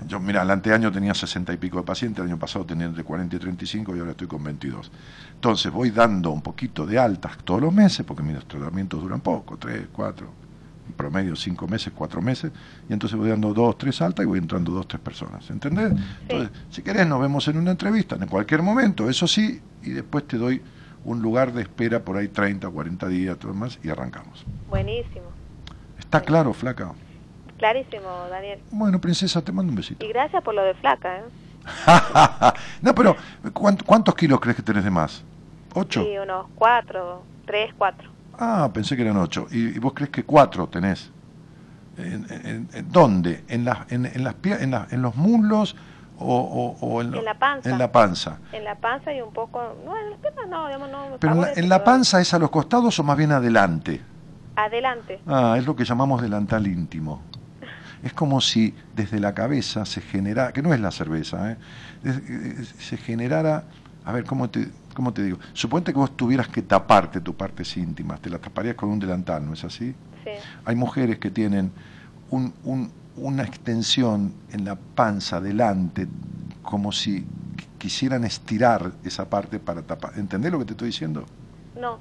[0.07, 3.05] yo, mira, el anteaño tenía 60 y pico de pacientes, el año pasado tenía entre
[3.05, 4.91] 40 y 35 y ahora estoy con 22.
[5.35, 9.57] Entonces voy dando un poquito de altas todos los meses, porque mis tratamientos duran poco,
[9.57, 10.27] 3, 4,
[10.89, 12.51] en promedio 5 meses, 4 meses,
[12.89, 15.93] y entonces voy dando 2, 3 altas y voy entrando 2, 3 personas, ¿entendés?
[16.23, 20.27] Entonces, si querés nos vemos en una entrevista, en cualquier momento, eso sí, y después
[20.27, 20.63] te doy
[21.05, 24.45] un lugar de espera por ahí 30, 40 días, todo más, y arrancamos.
[24.69, 25.27] Buenísimo.
[25.99, 26.93] ¿Está claro, flaca?
[27.59, 28.61] Clarísimo, Daniel.
[28.71, 30.05] Bueno, princesa, te mando un besito.
[30.05, 31.23] Y gracias por lo de flaca, ¿eh?
[32.83, 33.17] no, pero
[33.53, 35.23] ¿cuánt- ¿cuántos kilos crees que tenés de más?
[35.75, 36.03] ¿Ocho?
[36.05, 38.09] Sí, unos cuatro, tres, cuatro.
[38.39, 39.47] Ah, pensé que eran ocho.
[39.51, 41.11] ¿Y, y vos crees que cuatro tenés?
[41.99, 43.45] ¿En, en- en dónde?
[43.49, 45.75] ¿En, la- en, en las, pie- en, la- en los muslos
[46.19, 47.69] o, o- o en, lo- En la panza.
[47.71, 48.39] En la panza.
[48.53, 49.61] En la panza y un poco...
[49.85, 51.17] No, en las piernas no, digamos, no.
[51.19, 54.01] Pero en la, en la panza es a los costados o más bien adelante.
[54.57, 55.21] Adelante.
[55.27, 57.23] Ah, es lo que llamamos delantal íntimo.
[58.03, 61.59] Es como si desde la cabeza se generara, que no es la cerveza, ¿eh?
[62.81, 63.65] Se generara,
[64.05, 65.39] a ver, ¿cómo te, ¿cómo te digo?
[65.53, 69.45] Suponte que vos tuvieras que taparte tus partes íntimas, te las taparías con un delantal,
[69.45, 69.95] ¿no es así?
[70.25, 70.31] Sí.
[70.65, 71.73] Hay mujeres que tienen
[72.31, 76.07] un- un- una extensión en la panza delante,
[76.63, 77.27] como si qu-
[77.79, 80.13] quisieran estirar esa parte para tapar.
[80.17, 81.27] ¿Entendés lo que te estoy diciendo?
[81.75, 81.99] No.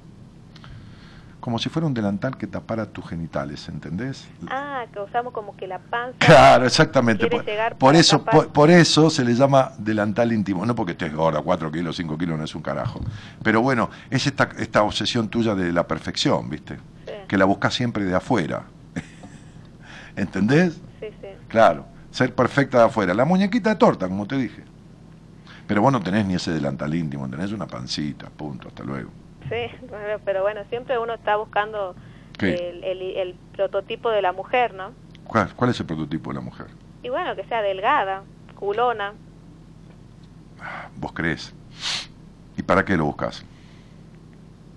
[1.48, 4.28] Como si fuera un delantal que tapara tus genitales, ¿entendés?
[4.50, 6.18] Ah, que usamos como que la panza...
[6.18, 7.26] Claro, exactamente.
[7.26, 7.42] Por,
[7.78, 10.66] por eso, por, por eso se le llama delantal íntimo.
[10.66, 13.00] No porque estés gorda, 4 kilos, 5 kilos no es un carajo.
[13.42, 16.76] Pero bueno, es esta, esta obsesión tuya de la perfección, ¿viste?
[17.06, 17.14] Sí.
[17.26, 18.64] Que la buscas siempre de afuera.
[20.16, 20.74] ¿Entendés?
[21.00, 21.28] Sí, sí.
[21.48, 23.14] Claro, ser perfecta de afuera.
[23.14, 24.64] La muñequita de torta, como te dije.
[25.66, 29.08] Pero vos no tenés ni ese delantal íntimo, tenés una pancita, punto, hasta luego.
[29.48, 31.94] Sí, bueno, pero bueno, siempre uno está buscando
[32.38, 34.92] el, el, el prototipo de la mujer, ¿no?
[35.24, 36.66] ¿Cuál, cuál es el prototipo de la mujer?
[37.02, 39.14] Y bueno, que sea delgada, culona.
[40.96, 41.54] ¿Vos crees?
[42.56, 43.44] ¿Y para qué lo buscas?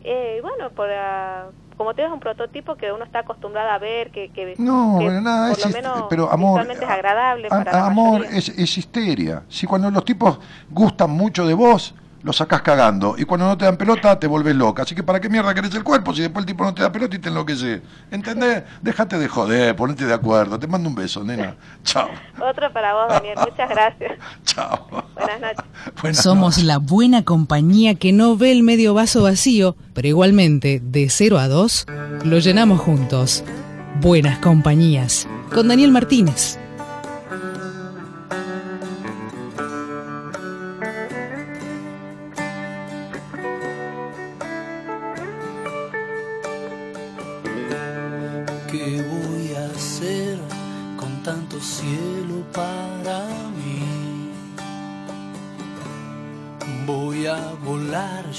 [0.03, 4.29] Eh, bueno, por, ah, como tienes un prototipo que uno está acostumbrado a ver, que,
[4.29, 7.85] que, No, que nada, por es lo menos pero amor, es agradable a- para la
[7.87, 9.43] amor es histeria.
[9.49, 10.39] Si cuando los tipos
[10.69, 13.15] gustan mucho de vos, los sacás cagando.
[13.17, 14.83] Y cuando no te dan pelota, te volvés loca.
[14.83, 16.91] Así que ¿para qué mierda querés el cuerpo si después el tipo no te da
[16.91, 17.81] pelota y te enloquece?
[18.11, 18.63] ¿Entendés?
[18.81, 20.57] Déjate de joder, ponete de acuerdo.
[20.59, 21.55] Te mando un beso, nena.
[21.83, 23.35] Chao, Otro para vos, Daniel.
[23.49, 24.11] Muchas gracias.
[24.45, 24.87] chao.
[25.15, 25.65] Buenas noches.
[26.01, 26.63] Buenas Somos noches.
[26.65, 31.47] la buena compañía que no ve el medio vaso vacío, pero igualmente, de 0 a
[31.47, 31.85] 2,
[32.23, 33.43] lo llenamos juntos.
[33.99, 35.27] Buenas compañías.
[35.53, 36.57] Con Daniel Martínez.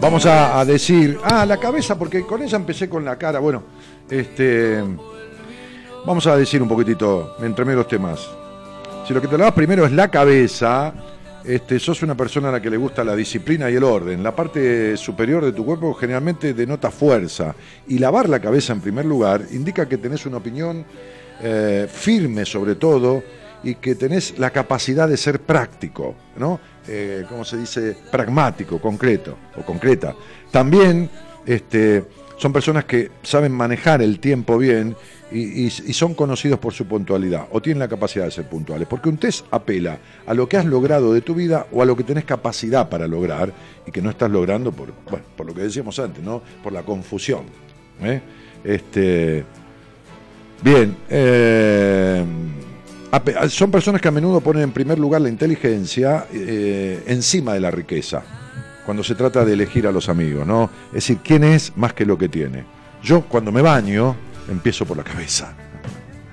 [0.00, 1.18] Vamos a, decir.
[1.24, 3.40] Ah, la cabeza, porque con ella empecé con la cara.
[3.40, 3.64] Bueno,
[4.08, 4.82] este.
[6.06, 8.28] Vamos a decir un poquitito entre los temas.
[9.06, 10.94] Si lo que te lavas primero es la cabeza,
[11.44, 14.22] este, sos una persona a la que le gusta la disciplina y el orden.
[14.22, 17.54] La parte superior de tu cuerpo generalmente denota fuerza.
[17.88, 20.84] Y lavar la cabeza en primer lugar indica que tenés una opinión
[21.42, 23.22] eh, firme sobre todo
[23.64, 26.60] y que tenés la capacidad de ser práctico, ¿no?
[26.88, 27.96] Eh, ¿Cómo se dice?
[28.10, 30.14] Pragmático, concreto o concreta.
[30.50, 31.10] También
[31.44, 32.04] este,
[32.36, 34.96] son personas que saben manejar el tiempo bien
[35.30, 38.88] y, son conocidos por su puntualidad o tienen la capacidad de ser puntuales.
[38.88, 41.94] Porque un test apela a lo que has logrado de tu vida o a lo
[41.96, 43.52] que tenés capacidad para lograr
[43.86, 46.42] y que no estás logrando por, bueno, por lo que decíamos antes, ¿no?
[46.62, 47.42] Por la confusión.
[48.00, 48.22] ¿eh?
[48.64, 49.44] Este,
[50.60, 52.24] Bien, eh,
[53.48, 57.70] son personas que a menudo ponen en primer lugar la inteligencia eh, encima de la
[57.70, 58.22] riqueza,
[58.84, 60.70] cuando se trata de elegir a los amigos, ¿no?
[60.88, 62.64] Es decir, quién es más que lo que tiene.
[63.02, 64.16] Yo cuando me baño,
[64.48, 65.54] empiezo por la cabeza.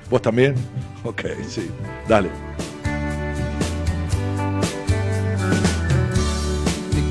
[0.10, 0.56] ¿Vos también?
[1.06, 1.70] Ok, sí,
[2.08, 2.32] dale.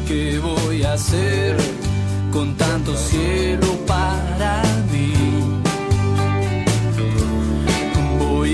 [0.08, 1.56] ¿Qué voy a hacer
[2.32, 4.43] con tanto cielo para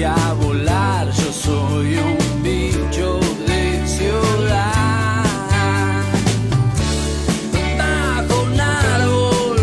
[0.01, 5.23] Voy a volar, yo soy un bicho de ciudad.
[7.77, 9.59] Bajo un árbol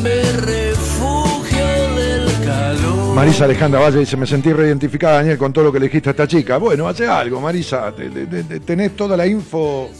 [0.00, 3.14] me refugio del calor.
[3.16, 6.12] Marisa Alejandra Valle dice, me sentí reidentificada, Daniel, con todo lo que le dijiste a
[6.12, 6.58] esta chica.
[6.58, 7.90] Bueno, hace algo, Marisa.
[7.90, 9.90] te- te- te- tenés toda la info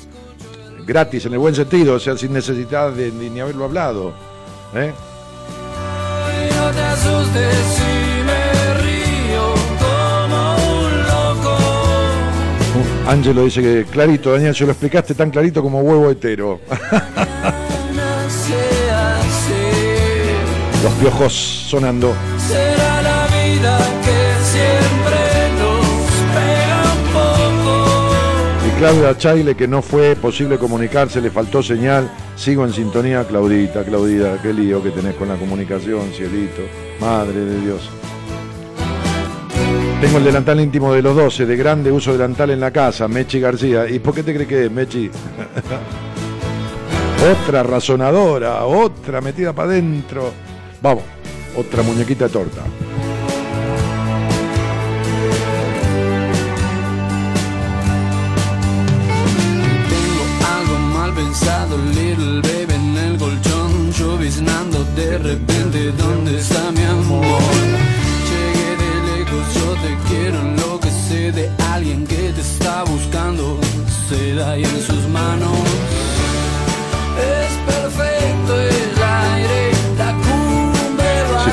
[0.87, 4.13] gratis, en el buen sentido, o sea, sin necesidad de ni, ni haberlo hablado.
[4.73, 4.93] ¿eh?
[6.57, 8.00] No te asustes
[13.11, 16.61] Ángelo dice que clarito, Daniel, se lo explicaste tan clarito como huevo hetero.
[20.85, 22.15] Los piojos sonando.
[22.47, 25.19] será la vida vida que siempre
[25.59, 25.85] nos
[26.37, 27.75] pega un poco.
[28.69, 32.09] Y Claudia Chaile, que no fue posible comunicarse, le faltó señal.
[32.37, 36.63] Sigo en sintonía, Claudita, Claudita, qué lío que tenés con la comunicación, cielito.
[37.01, 37.91] Madre de Dios.
[40.01, 43.39] Tengo el delantal íntimo de los 12, de grande uso delantal en la casa, Mechi
[43.39, 43.87] García.
[43.87, 45.11] ¿Y por qué te crees que es, Mechi?
[47.45, 50.33] otra razonadora, otra metida para adentro.
[50.81, 51.05] Vamos,
[51.55, 52.63] otra muñequita torta.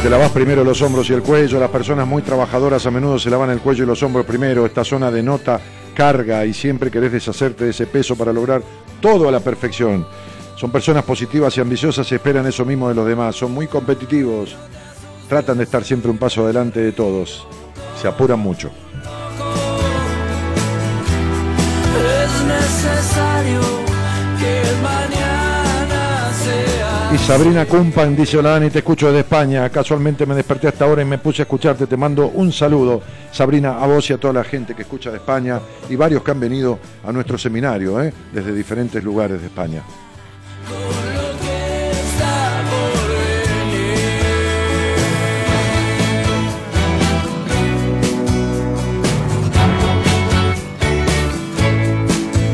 [0.08, 3.30] Te lavas primero los hombros y el cuello, las personas muy trabajadoras a menudo se
[3.30, 4.66] lavan el cuello y los hombros primero.
[4.66, 5.60] Esta zona denota
[5.94, 8.62] carga y siempre querés deshacerte de ese peso para lograr
[9.02, 10.08] todo a la perfección.
[10.56, 13.36] Son personas positivas y ambiciosas y esperan eso mismo de los demás.
[13.36, 14.56] Son muy competitivos.
[15.28, 17.46] Tratan de estar siempre un paso adelante de todos.
[18.02, 18.72] Se apuran mucho.
[27.28, 29.70] Sabrina Cumpan dice, hola Dani, te escucho desde España.
[29.70, 31.86] Casualmente me desperté hasta ahora y me puse a escucharte.
[31.86, 33.02] Te mando un saludo,
[33.34, 35.60] Sabrina, a vos y a toda la gente que escucha de España
[35.90, 38.14] y varios que han venido a nuestro seminario, ¿eh?
[38.32, 39.84] desde diferentes lugares de España.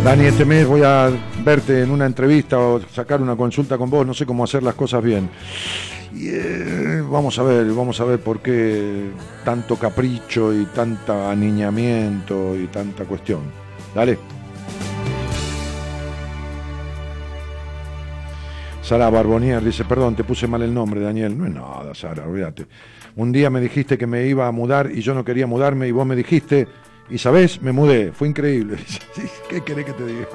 [0.04, 1.10] Dani, este mes voy a
[1.46, 4.76] verte en una entrevista o sacar una consulta con vos, no sé cómo hacer las
[4.76, 5.30] cosas bien.
[6.14, 9.12] Y, eh, vamos a ver, vamos a ver por qué
[9.46, 13.44] tanto capricho y tanta aniñamiento y tanta cuestión.
[13.96, 14.18] Dale.
[18.82, 21.38] Sara Barbonier dice, perdón, te puse mal el nombre, Daniel.
[21.38, 22.66] No es nada, Sara, olvídate.
[23.16, 25.92] Un día me dijiste que me iba a mudar y yo no quería mudarme y
[25.92, 26.68] vos me dijiste,
[27.10, 28.12] y sabés, me mudé.
[28.12, 28.78] Fue increíble.
[29.50, 30.28] ¿Qué querés que te diga?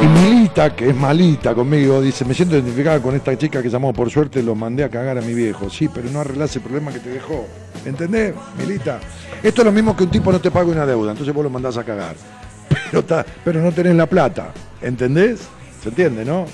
[0.00, 3.92] Y Milita, que es malita conmigo, dice, me siento identificada con esta chica que llamó,
[3.92, 5.68] por suerte lo mandé a cagar a mi viejo.
[5.70, 7.46] Sí, pero no arreglás el problema que te dejó.
[7.84, 9.00] ¿Entendés, Milita?
[9.42, 11.50] Esto es lo mismo que un tipo no te pague una deuda, entonces vos lo
[11.50, 12.14] mandás a cagar.
[12.90, 14.52] Pero, ta- pero no tenés la plata.
[14.80, 15.40] ¿Entendés?
[15.82, 16.46] ¿Se entiende, no?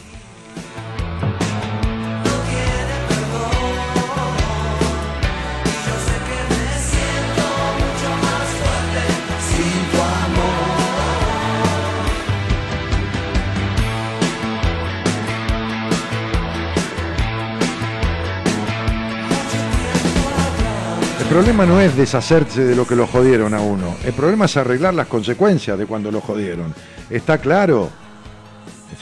[21.35, 23.97] Problema no es deshacerse de lo que lo jodieron a uno.
[24.05, 26.73] El problema es arreglar las consecuencias de cuando lo jodieron.
[27.11, 27.91] ¿Está claro?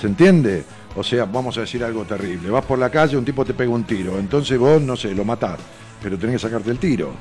[0.01, 0.65] ¿Se entiende?
[0.97, 2.49] O sea, vamos a decir algo terrible.
[2.49, 4.19] Vas por la calle, un tipo te pega un tiro.
[4.19, 5.59] Entonces vos, no sé, lo matás.
[6.03, 7.13] Pero tenés que sacarte el tiro.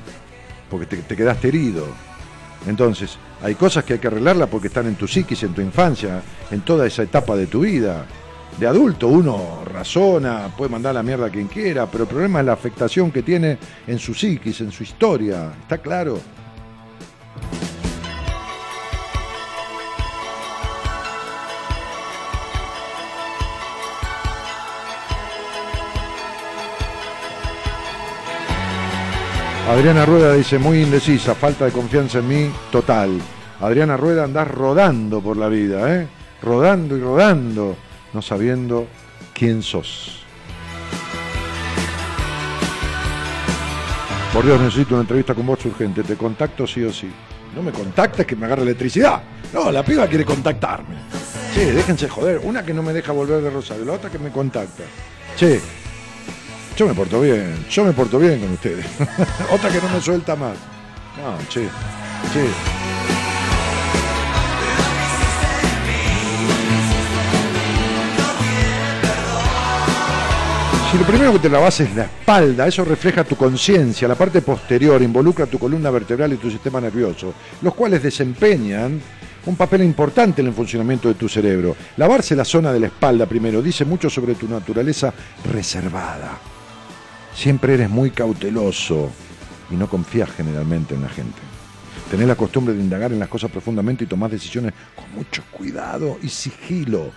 [0.70, 1.88] Porque te, te quedaste herido.
[2.66, 6.22] Entonces, hay cosas que hay que arreglarlas porque están en tu psiquis, en tu infancia,
[6.50, 8.06] en toda esa etapa de tu vida.
[8.58, 12.46] De adulto uno razona, puede mandar la mierda a quien quiera, pero el problema es
[12.46, 15.52] la afectación que tiene en su psiquis, en su historia.
[15.62, 16.20] ¿Está claro?
[29.72, 33.18] Adriana Rueda dice, muy indecisa, falta de confianza en mí, total.
[33.60, 36.06] Adriana Rueda, andás rodando por la vida, ¿eh?
[36.42, 37.76] Rodando y rodando,
[38.12, 38.86] no sabiendo
[39.32, 40.22] quién sos.
[44.32, 47.10] Por Dios, necesito una entrevista con vos urgente, te contacto sí o sí.
[47.54, 49.22] No me contactes que me agarre electricidad.
[49.52, 50.96] No, la piba quiere contactarme.
[51.54, 52.40] Che, déjense joder.
[52.42, 54.84] Una que no me deja volver de Rosario, la otra que me contacta.
[55.36, 55.60] Che,
[56.76, 58.86] yo me porto bien, yo me porto bien con ustedes.
[59.50, 60.56] Otra que no me suelta más.
[61.18, 61.68] No, che,
[62.32, 63.01] che.
[70.92, 74.42] Si lo primero que te lavas es la espalda, eso refleja tu conciencia, la parte
[74.42, 77.32] posterior involucra tu columna vertebral y tu sistema nervioso,
[77.62, 79.00] los cuales desempeñan
[79.46, 81.74] un papel importante en el funcionamiento de tu cerebro.
[81.96, 85.14] Lavarse la zona de la espalda primero dice mucho sobre tu naturaleza
[85.50, 86.38] reservada.
[87.34, 89.10] Siempre eres muy cauteloso
[89.70, 91.40] y no confías generalmente en la gente.
[92.10, 96.18] Tenés la costumbre de indagar en las cosas profundamente y tomás decisiones con mucho cuidado
[96.22, 97.12] y sigilo.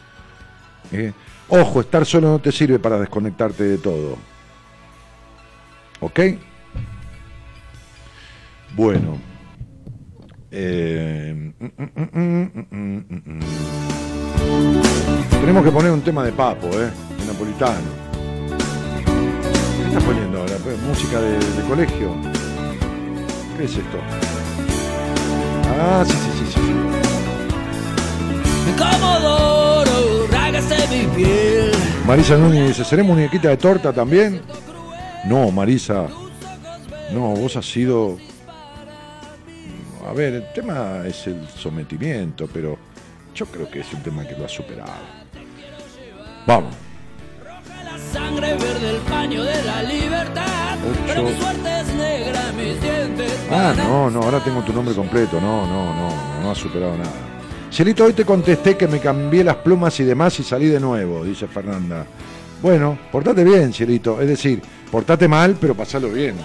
[0.92, 1.14] ¿Eh?
[1.50, 4.18] Ojo, estar solo no te sirve para desconectarte de todo.
[6.00, 6.20] ¿Ok?
[8.76, 9.18] Bueno.
[10.52, 13.40] Eh, mm, mm, mm.
[15.40, 16.90] Tenemos que poner un tema de papo, ¿eh?
[17.20, 18.06] De napolitano.
[19.06, 20.56] ¿Qué estás poniendo ahora?
[20.64, 22.16] Pues, ¿Música de, colegio?
[23.58, 23.98] ¿Qué es esto?
[25.80, 26.60] Ah, sí, sí, sí, sí.
[26.62, 26.72] sí.
[28.78, 29.65] Comodoro,
[30.46, 31.72] rágase mi piel.
[32.06, 34.42] Marisa Núñez dice, ¿seré muñequita de torta también?
[35.26, 36.08] No, Marisa.
[37.12, 38.18] No, vos has sido...
[40.08, 42.78] A ver, el tema es el sometimiento, pero
[43.34, 44.92] yo creo que es un tema que lo ha superado.
[46.46, 46.76] Vamos.
[47.84, 50.78] La sangre verde, el paño de la libertad.
[51.08, 53.34] Pero mi suerte es negra, mis dientes.
[53.50, 55.42] Ah, no, no, ahora tengo tu nombre completo.
[55.42, 57.35] No, no, no, no, no ha superado nada.
[57.76, 61.26] Cielito, hoy te contesté que me cambié las plumas y demás y salí de nuevo,
[61.26, 62.06] dice Fernanda.
[62.62, 64.22] Bueno, portate bien, Cielito.
[64.22, 66.38] Es decir, portate mal, pero pasalo bien.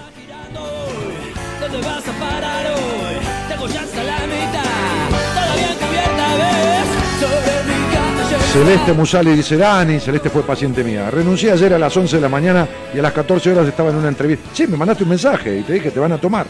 [8.52, 11.12] Celeste Musali dice, Dani, Celeste fue paciente mía.
[11.12, 13.96] Renuncié ayer a las 11 de la mañana y a las 14 horas estaba en
[13.98, 14.50] una entrevista.
[14.52, 16.48] Sí, me mandaste un mensaje y te dije, te van a tomar.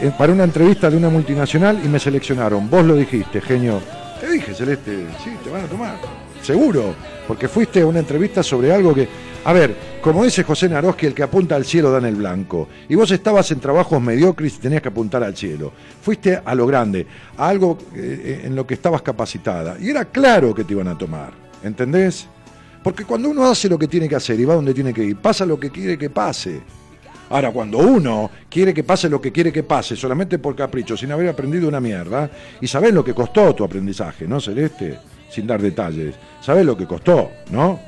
[0.00, 2.70] Eh, Para una entrevista de una multinacional y me seleccionaron.
[2.70, 3.80] Vos lo dijiste, genio.
[4.18, 5.96] Te dije, Celeste, sí, te van a tomar.
[6.42, 6.94] Seguro,
[7.28, 9.06] porque fuiste a una entrevista sobre algo que...
[9.44, 12.68] A ver, como dice José Naroski, el que apunta al cielo da en el blanco.
[12.88, 15.72] Y vos estabas en trabajos mediocres y tenías que apuntar al cielo.
[16.02, 17.06] Fuiste a lo grande,
[17.36, 19.76] a algo eh, en lo que estabas capacitada.
[19.80, 21.32] Y era claro que te iban a tomar.
[21.62, 22.26] ¿Entendés?
[22.82, 25.16] Porque cuando uno hace lo que tiene que hacer y va donde tiene que ir,
[25.16, 26.62] pasa lo que quiere que pase.
[27.30, 31.12] Ahora, cuando uno quiere que pase lo que quiere que pase, solamente por capricho, sin
[31.12, 32.28] haber aprendido una mierda,
[32.60, 34.98] y sabés lo que costó tu aprendizaje, ¿no, Celeste?
[35.30, 36.16] Sin dar detalles.
[36.40, 37.78] Sabés lo que costó, ¿no?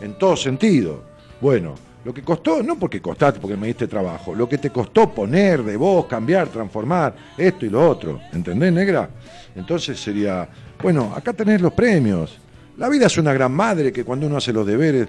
[0.00, 1.02] En todo sentido.
[1.40, 1.74] Bueno,
[2.04, 5.64] lo que costó, no porque costaste, porque me diste trabajo, lo que te costó poner
[5.64, 8.20] de vos, cambiar, transformar, esto y lo otro.
[8.32, 9.10] ¿Entendés, negra?
[9.56, 10.48] Entonces sería,
[10.80, 12.38] bueno, acá tenés los premios.
[12.76, 15.08] La vida es una gran madre que cuando uno hace los deberes,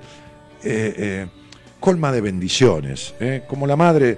[0.64, 1.28] eh, eh,
[1.80, 3.14] colma de bendiciones.
[3.19, 3.43] ¿eh?
[3.47, 4.18] Como la madre,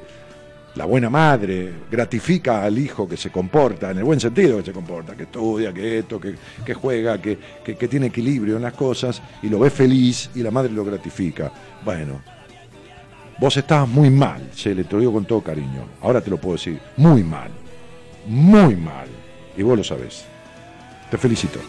[0.76, 4.72] la buena madre, gratifica al hijo que se comporta, en el buen sentido que se
[4.72, 6.36] comporta, que estudia, que esto, que,
[6.66, 10.52] que juega, que, que- tiene equilibrio en las cosas, y lo ve feliz y la
[10.52, 11.52] madre lo gratifica.
[11.84, 12.22] Bueno,
[13.40, 15.86] vos estabas muy mal, se le te lo digo con todo cariño.
[16.02, 17.52] Ahora te lo puedo decir, muy mal,
[18.28, 19.08] muy mal.
[19.58, 20.24] Y vos lo sabés.
[21.10, 21.60] Te felicito.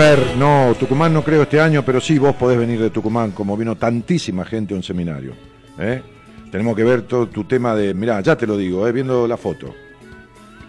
[0.00, 3.54] Fer, no, Tucumán no creo este año, pero sí vos podés venir de Tucumán, como
[3.54, 5.34] vino tantísima gente a un seminario.
[5.78, 6.02] ¿eh?
[6.50, 8.92] Tenemos que ver todo tu tema de, mirá, ya te lo digo, ¿eh?
[8.92, 9.74] viendo la foto.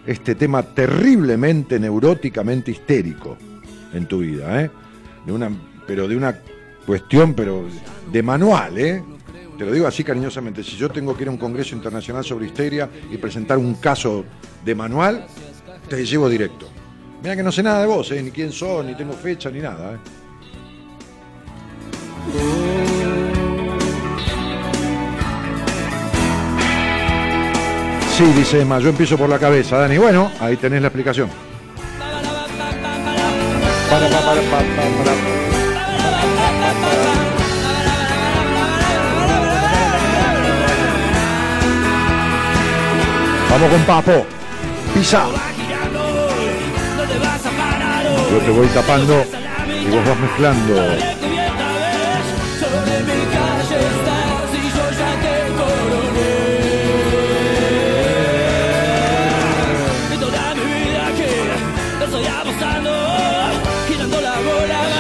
[0.06, 3.38] Este tema terriblemente neuróticamente histérico
[3.94, 4.72] en tu vida, ¿eh?
[5.26, 5.50] De una,
[5.88, 6.38] pero de una
[6.86, 7.64] cuestión, pero
[8.12, 9.02] de manual, ¿eh?
[9.58, 12.48] Te lo digo así cariñosamente, si yo tengo que ir a un congreso internacional sobre
[12.48, 14.26] histeria y presentar un caso
[14.66, 15.26] de manual,
[15.88, 16.81] te llevo directo.
[17.22, 18.24] Mira que no sé nada de vos, ¿eh?
[18.24, 19.94] ni quién sos, ni tengo fecha, ni nada.
[19.94, 19.98] ¿eh?
[28.18, 29.98] Sí, dice Emma, yo empiezo por la cabeza, Dani.
[29.98, 31.30] Bueno, ahí tenés la explicación.
[43.50, 44.26] Vamos con Papo.
[44.94, 45.51] Pisa.
[48.32, 49.26] Yo te voy tapando
[49.68, 51.22] y vos vas mezclando.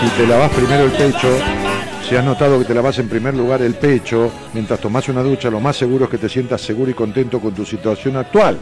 [0.01, 1.37] Si te lavas primero el pecho,
[2.09, 5.49] si has notado que te lavas en primer lugar el pecho, mientras tomás una ducha,
[5.49, 8.57] lo más seguro es que te sientas seguro y contento con tu situación actual.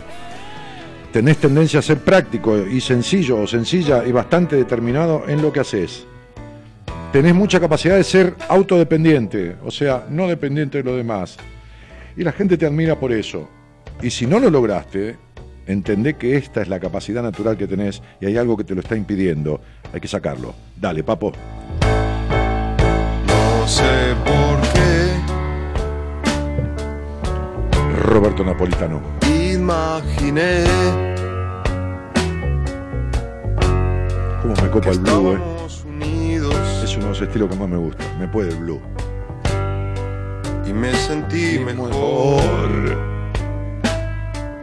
[1.12, 5.62] Tenés tendencia a ser práctico y sencillo o sencilla y bastante determinado en lo que
[5.62, 6.06] haces.
[7.12, 11.38] Tenés mucha capacidad de ser autodependiente, o sea, no dependiente de lo demás.
[12.16, 13.50] Y la gente te admira por eso.
[14.04, 15.18] Y si no lo lograste,
[15.66, 18.82] entendé que esta es la capacidad natural que tenés y hay algo que te lo
[18.82, 19.60] está impidiendo.
[19.92, 20.54] Hay que sacarlo.
[20.80, 21.32] Dale, papo.
[23.26, 24.80] No sé por qué
[28.04, 29.19] Roberto Napolitano.
[29.70, 30.64] Imaginé
[34.42, 35.40] Cómo me copa el blue, eh.
[35.86, 38.04] unidos Es uno de los estilos que más me gusta.
[38.18, 38.82] Me puede el blue.
[40.66, 42.70] y me sentí mejor.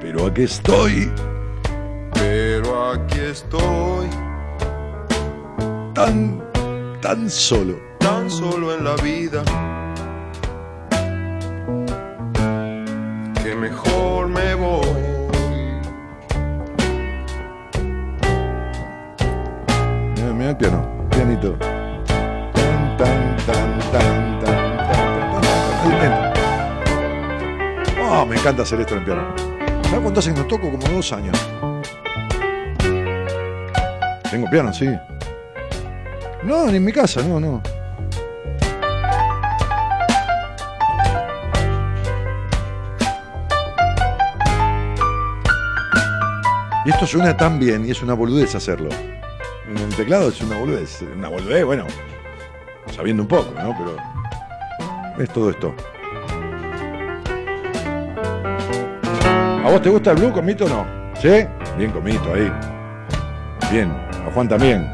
[0.00, 1.12] Pero aquí estoy,
[2.14, 4.06] Pero aquí estoy,
[5.94, 6.42] tan,
[7.00, 7.76] tan solo.
[7.98, 9.42] tan solo en la vida,
[13.42, 14.05] que mejor
[20.46, 21.56] El piano, pianito.
[22.96, 23.76] Tan, tan.
[28.08, 29.34] Oh, me encanta hacer esto en el piano.
[29.82, 30.70] ¿Sabes cuánto hace que no toco?
[30.70, 31.36] Como dos años.
[34.30, 34.88] Tengo piano, sí.
[36.44, 37.60] No, ni en mi casa, no, no.
[46.84, 48.90] Y esto suena tan bien y es una boludez hacerlo.
[49.68, 51.02] En el teclado es una boludez.
[51.02, 51.86] Una boludez, bueno,
[52.94, 53.76] sabiendo un poco, ¿no?
[53.76, 53.96] Pero
[55.18, 55.74] es todo esto.
[59.64, 60.86] ¿A vos te gusta el blue con Mito o no?
[61.20, 61.44] ¿Sí?
[61.76, 62.52] Bien con Mito ahí.
[63.72, 64.86] Bien, a Juan también.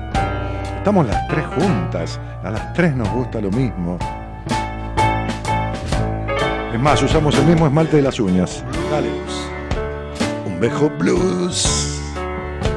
[0.79, 2.19] Estamos las tres juntas.
[2.43, 3.99] A las tres nos gusta lo mismo.
[6.73, 8.65] Es más, usamos el mismo esmalte de las uñas.
[8.91, 9.11] Dale.
[10.47, 11.92] Un bejo blues.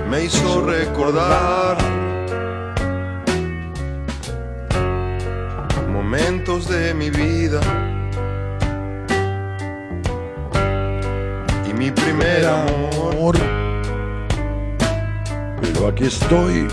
[0.10, 1.78] Me hizo recordar
[5.92, 7.60] momentos de mi vida
[11.68, 13.36] y mi primer amor.
[15.62, 16.68] Pero aquí estoy.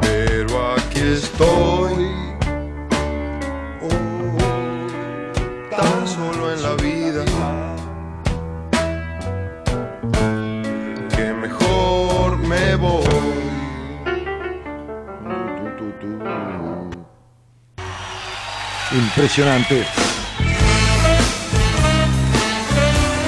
[0.00, 2.08] Pero aquí estoy,
[19.00, 19.86] Impresionante.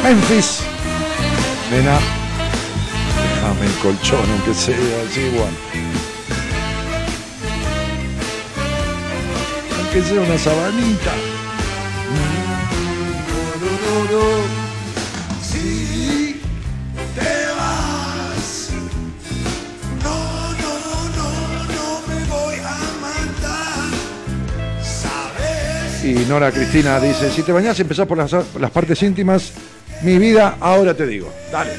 [0.03, 0.61] Memphis.
[1.71, 1.99] Nena.
[3.35, 4.77] Déjame el colchón, aunque sea
[5.09, 5.55] así igual.
[9.79, 11.32] Aunque sea una sabanita.
[26.13, 29.53] Y Nora Cristina dice, si te bañás empezás por las, las partes íntimas,
[30.03, 31.33] mi vida, ahora te digo.
[31.51, 31.73] Dale.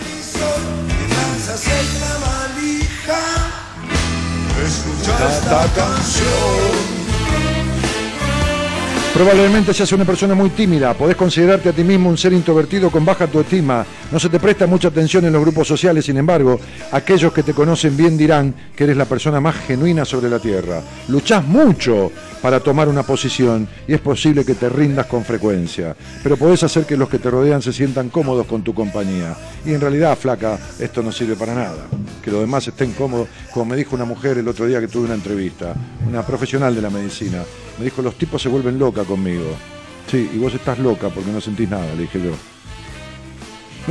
[4.65, 6.92] Escucha esta canción.
[9.13, 13.05] Probablemente seas una persona muy tímida, podés considerarte a ti mismo un ser introvertido con
[13.05, 16.59] baja autoestima, no se te presta mucha atención en los grupos sociales, sin embargo,
[16.91, 20.81] aquellos que te conocen bien dirán que eres la persona más genuina sobre la tierra.
[21.09, 22.11] Luchás mucho
[22.41, 26.85] para tomar una posición y es posible que te rindas con frecuencia, pero podés hacer
[26.85, 29.35] que los que te rodean se sientan cómodos con tu compañía.
[29.63, 31.85] Y en realidad, flaca, esto no sirve para nada.
[32.21, 35.05] Que los demás estén cómodos, como me dijo una mujer el otro día que tuve
[35.05, 35.75] una entrevista,
[36.07, 37.43] una profesional de la medicina.
[37.77, 39.55] Me dijo, los tipos se vuelven loca conmigo.
[40.09, 42.31] Sí, y vos estás loca porque no sentís nada, le dije yo.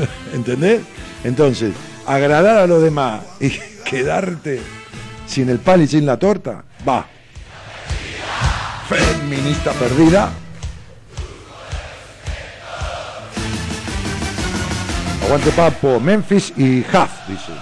[0.35, 0.83] ¿Entendés?
[1.25, 1.75] Entonces,
[2.07, 3.51] agradar a los demás y
[3.85, 4.61] quedarte
[5.27, 7.07] sin el pan y sin la torta, va.
[8.89, 10.31] Feminista perdida.
[15.25, 17.53] Aguante papo, Memphis y Huff, dice.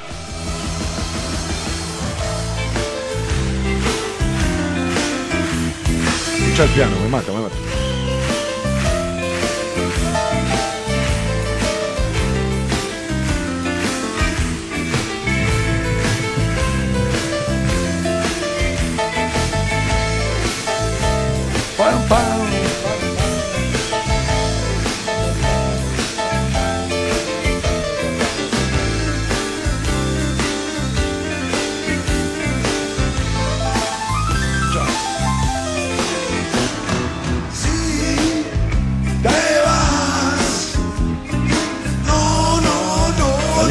[6.67, 7.80] Piano, me mata, me mata.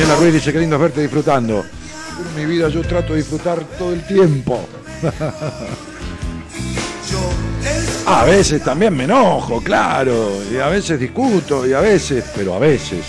[0.09, 1.63] Daniela Ruiz dice que lindo verte disfrutando.
[1.63, 4.67] En mi vida yo trato de disfrutar todo el tiempo.
[8.07, 10.41] A veces también me enojo, claro.
[10.51, 13.05] Y a veces discuto, y a veces, pero a veces.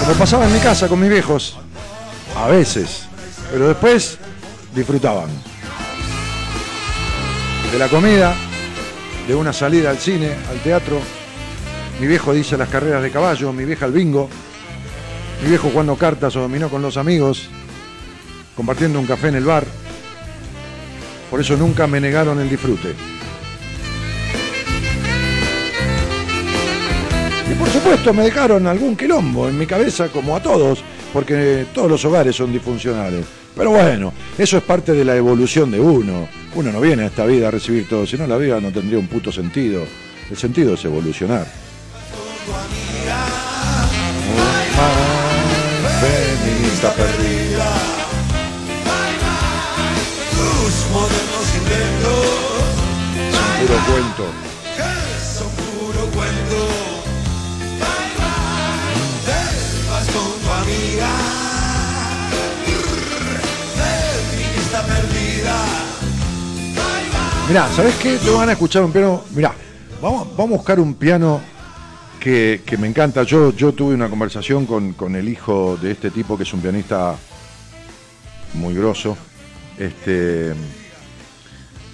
[0.00, 1.58] Como pasaba en mi casa con mis viejos.
[2.34, 3.02] A veces.
[3.52, 4.16] Pero después
[4.74, 5.28] disfrutaban.
[7.70, 8.34] De la comida,
[9.30, 10.98] de una salida al cine, al teatro.
[12.00, 14.28] Mi viejo dice las carreras de caballo, mi vieja al bingo.
[15.40, 17.48] Mi viejo jugando cartas o dominó con los amigos.
[18.56, 19.64] Compartiendo un café en el bar.
[21.30, 22.96] Por eso nunca me negaron el disfrute.
[27.48, 30.82] Y por supuesto me dejaron algún quilombo en mi cabeza, como a todos,
[31.12, 33.39] porque todos los hogares son disfuncionales.
[33.56, 36.28] Pero bueno, eso es parte de la evolución de uno.
[36.54, 38.98] Uno no viene a esta vida a recibir todo, si no la vida no tendría
[38.98, 39.84] un puto sentido.
[40.30, 41.46] El sentido es evolucionar.
[46.00, 47.66] Feminista perdida.
[50.30, 52.26] Tus modernos inventos
[53.28, 54.49] Es un puro cuento.
[67.50, 68.16] Mirá, ¿sabés qué?
[68.16, 69.24] Te van a escuchar un piano.
[69.34, 69.52] Mirá,
[70.00, 71.40] vamos, vamos a buscar un piano
[72.20, 73.24] que, que me encanta.
[73.24, 76.60] Yo, yo tuve una conversación con, con el hijo de este tipo, que es un
[76.60, 77.16] pianista
[78.54, 79.16] muy grosso.
[79.76, 80.52] Este.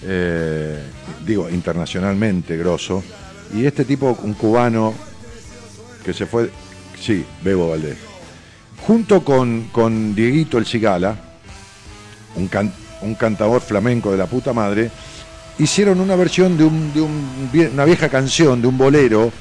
[0.02, 0.82] eh,
[1.24, 3.02] digo, internacionalmente grosso.
[3.54, 4.92] Y este tipo, un cubano
[6.04, 6.50] que se fue.
[7.00, 7.96] Sí, Bebo Valdés.
[8.86, 11.16] Junto con, con Dieguito El Cigala,
[12.34, 14.90] un, can- un cantador flamenco de la puta madre,
[15.58, 17.26] hicieron una versión de, un- de un
[17.72, 19.32] una vieja canción, de un bolero,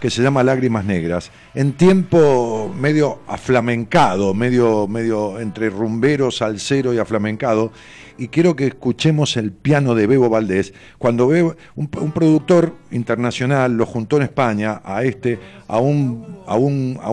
[0.00, 6.98] que se llama Lágrimas Negras, en tiempo medio aflamencado, medio, medio entre rumbero, salsero y
[6.98, 7.70] aflamencado.
[8.16, 13.76] Y quiero que escuchemos el piano de Bebo Valdés, cuando Bebo- un, un productor internacional
[13.76, 15.38] lo juntó en España a este,
[15.68, 17.06] a, un, a, un, a,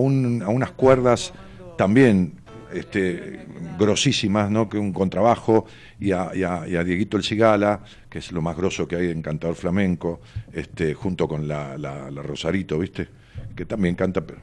[0.45, 1.33] a unas cuerdas
[1.77, 2.33] también
[2.73, 3.45] este,
[3.77, 4.69] grosísimas, ¿no?
[4.69, 5.65] que un contrabajo,
[5.99, 9.11] y a, y y a Dieguito El Cigala, que es lo más grosso que hay
[9.11, 10.21] en cantador flamenco,
[10.51, 13.07] este, junto con la, Rosarito, ¿viste?
[13.55, 14.41] Que también canta, pero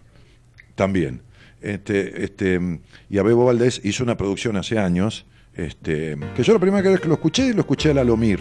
[0.75, 1.23] también.
[1.61, 6.59] Este, este, y a Bebo Valdés hizo una producción hace años, este, que yo la
[6.59, 8.41] primera vez que lo escuché, lo escuché a la Lomir,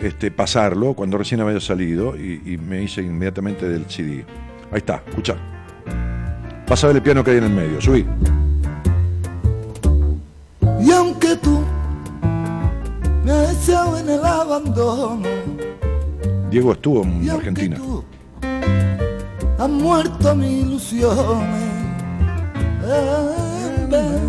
[0.00, 4.24] este, pasarlo, cuando recién había salido, y, y me hice inmediatamente del CD.
[4.70, 5.36] Ahí está, escucha.
[6.68, 8.04] Vas a ver el piano que hay en el medio, subí.
[10.80, 11.60] Y aunque tú
[13.24, 15.28] me has echado en el abandono,
[16.50, 17.76] Diego estuvo en Argentina.
[17.76, 18.04] tú
[19.58, 21.62] has muerto mis ilusiones,
[22.84, 24.20] en vez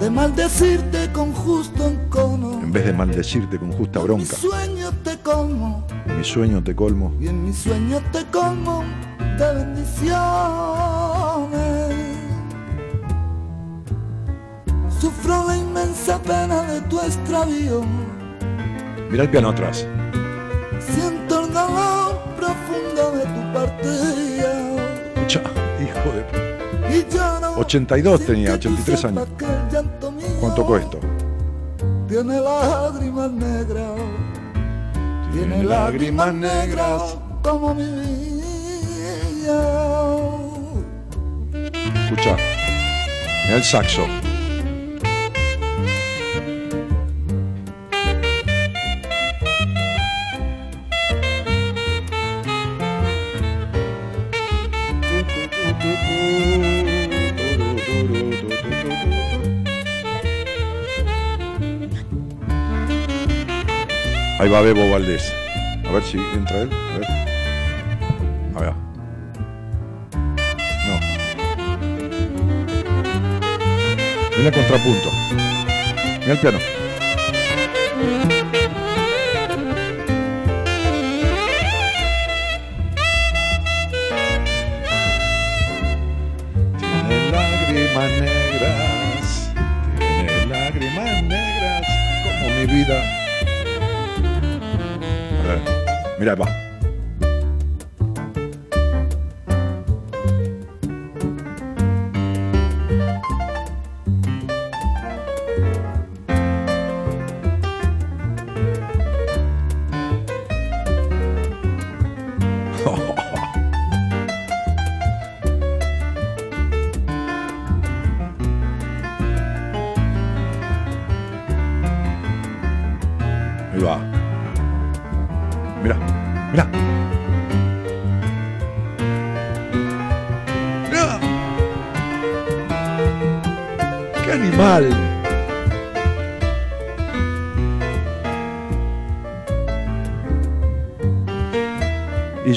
[0.00, 5.84] de maldecirte con justo encono, En vez de maldecirte con justa bronca, sueños te como
[6.06, 7.12] en mi sueño te colmo.
[7.20, 8.82] y en mis sueños te como
[9.38, 10.10] de bendiciones.
[15.00, 17.82] Sufro la inmensa pena de tu extravío.
[19.10, 19.86] Mira el piano atrás.
[20.78, 24.52] Siento el dolor profundo de tu partida.
[25.14, 25.40] Escucha,
[25.80, 26.98] hijo de...
[26.98, 29.28] Y lloro 82 sin tenía, que tú 83 años.
[30.38, 30.98] ¿Cuánto cuesta?
[32.06, 33.92] Tiene lágrimas negras.
[35.32, 39.62] Tiene lágrimas negras como mi vida.
[42.04, 42.36] Escucha.
[43.46, 44.19] Mira el saxo.
[64.40, 65.34] Ahí va Bebo Valdés.
[65.86, 66.70] A ver si entra él.
[66.72, 67.10] A ver.
[68.54, 68.72] A ver.
[70.86, 71.00] No.
[74.38, 75.10] Mira el contrapunto.
[76.20, 76.79] Mira el piano.
[96.36, 96.59] Mira, ahí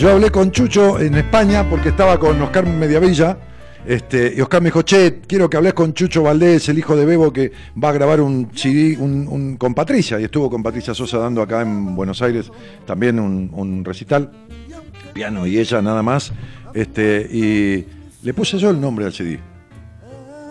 [0.03, 3.37] yo hablé con Chucho en España porque estaba con Oscar Mediavilla
[3.85, 7.05] Este, y Oscar me dijo, che, quiero que hables con Chucho Valdés, el hijo de
[7.05, 7.51] Bebo, que
[7.81, 10.19] va a grabar un CD un- con Patricia.
[10.21, 12.49] Y estuvo con Patricia Sosa dando acá en Buenos Aires
[12.85, 14.31] también un, un recital.
[15.13, 16.31] Piano y ella nada más.
[16.73, 17.85] Este, y
[18.23, 19.39] le puse yo el nombre al CD.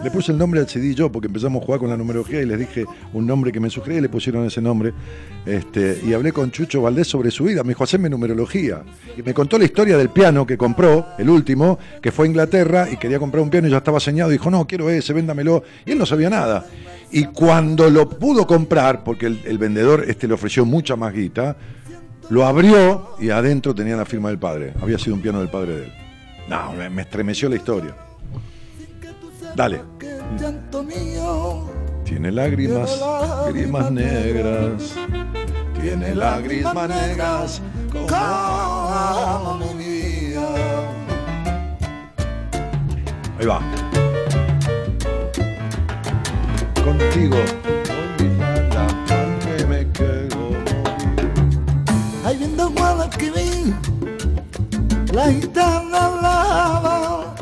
[0.02, 2.46] Le puse el nombre al CD yo porque empezamos a jugar con la numerología y
[2.46, 4.92] les dije un nombre que me sugería y le pusieron ese nombre.
[5.46, 7.62] Este, y hablé con Chucho Valdés sobre su vida.
[7.62, 8.82] Me dijo, haceme numerología.
[9.16, 12.88] Y me contó la historia del piano que compró, el último, que fue a Inglaterra
[12.90, 14.30] y quería comprar un piano y ya estaba señado.
[14.30, 15.62] Dijo, no, quiero ese, véndamelo.
[15.86, 16.66] Y él no sabía nada.
[17.12, 21.56] Y cuando lo pudo comprar, porque el, vendedor este le ofreció mucha más guita,
[22.28, 24.72] lo abrió y adentro tenía la firma del padre.
[24.82, 25.92] Había sido un piano del padre de él.
[26.48, 27.94] No, me estremeció la historia.
[29.54, 29.82] Dale.
[32.04, 34.94] Tiene lágrimas, lágrimas negras.
[35.80, 40.48] Tiene lágrimas negras como mi vida.
[43.38, 43.60] Ahí va.
[46.84, 47.36] Contigo.
[52.24, 53.74] Ahí viendo el Guadalquivir,
[55.12, 57.34] la gitana hablaba,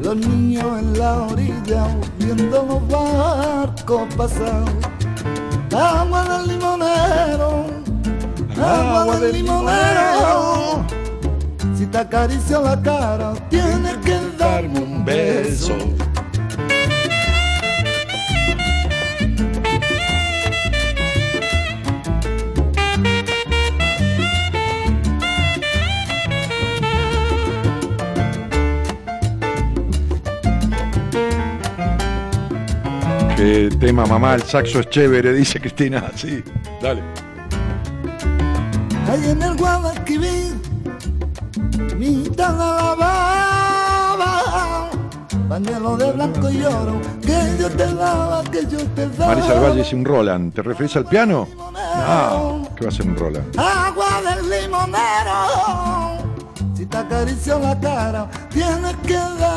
[0.00, 1.86] los niños en la orilla
[2.18, 4.64] viendo los barcos pasar.
[5.74, 7.66] Agua del limonero,
[8.56, 10.84] agua, del limonero.
[11.76, 15.74] Si te acaricio la cara, tienes que darme un beso.
[33.38, 36.10] Qué tema, mamá, el saxo es chévere, dice Cristina.
[36.16, 36.42] Sí,
[36.82, 37.00] dale.
[39.08, 40.54] Ahí en el Guadalquivir,
[41.96, 44.90] mi gitana lavaba,
[45.48, 49.36] pañuelo de blanco y oro, que yo te daba, que yo te daba.
[49.36, 50.52] Marisa Valle dice un Roland.
[50.52, 51.46] ¿Te referís al piano?
[51.76, 53.56] Ah, ¿qué va a ser un Roland?
[53.56, 55.87] Agua del limonero,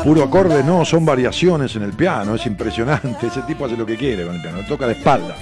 [0.04, 3.26] Puro acorde, no, son variaciones en el piano, es impresionante.
[3.26, 5.34] Ese tipo hace lo que quiere con el piano, toca de espalda.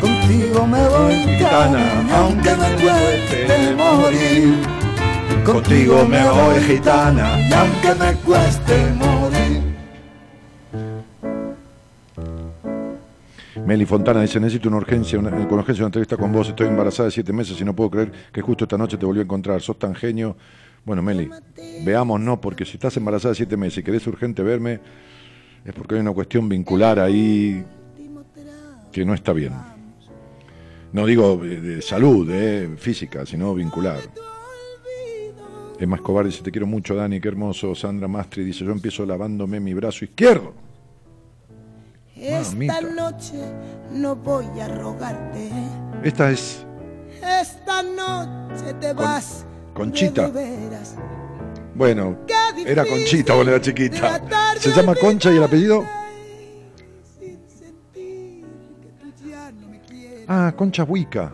[0.00, 4.80] Contigo me voy, Gitana, aunque me cueste morir.
[5.44, 9.09] Contigo me voy, gitana, aunque me cueste morir.
[13.70, 17.12] Meli Fontana dice, necesito una urgencia, una- urgencia una entrevista con vos, estoy embarazada de
[17.12, 19.78] siete meses y no puedo creer que justo esta noche te volví a encontrar, sos
[19.78, 20.36] tan genio.
[20.84, 21.30] Bueno, Meli,
[21.84, 24.80] veamos, no, porque si estás embarazada de siete meses y querés urgente verme,
[25.64, 27.64] es porque hay una cuestión vincular ahí
[28.90, 29.52] que no está bien.
[30.92, 34.00] No digo de, salud, eh, física, sino vincular.
[35.78, 37.72] Emma Escobar dice, te quiero mucho, Dani, qué hermoso.
[37.76, 40.69] Sandra Mastri dice, yo empiezo lavándome mi brazo izquierdo.
[42.20, 43.38] Esta noche
[43.92, 45.50] no voy a rogarte.
[46.02, 46.66] Esta es
[47.22, 49.46] Esta noche te vas.
[49.74, 50.30] Conchita.
[51.74, 52.18] Bueno,
[52.66, 54.20] era Conchita cuando era chiquita.
[54.58, 55.82] ¿Se llama Concha y el apellido?
[60.28, 61.32] Ah, Concha Huica.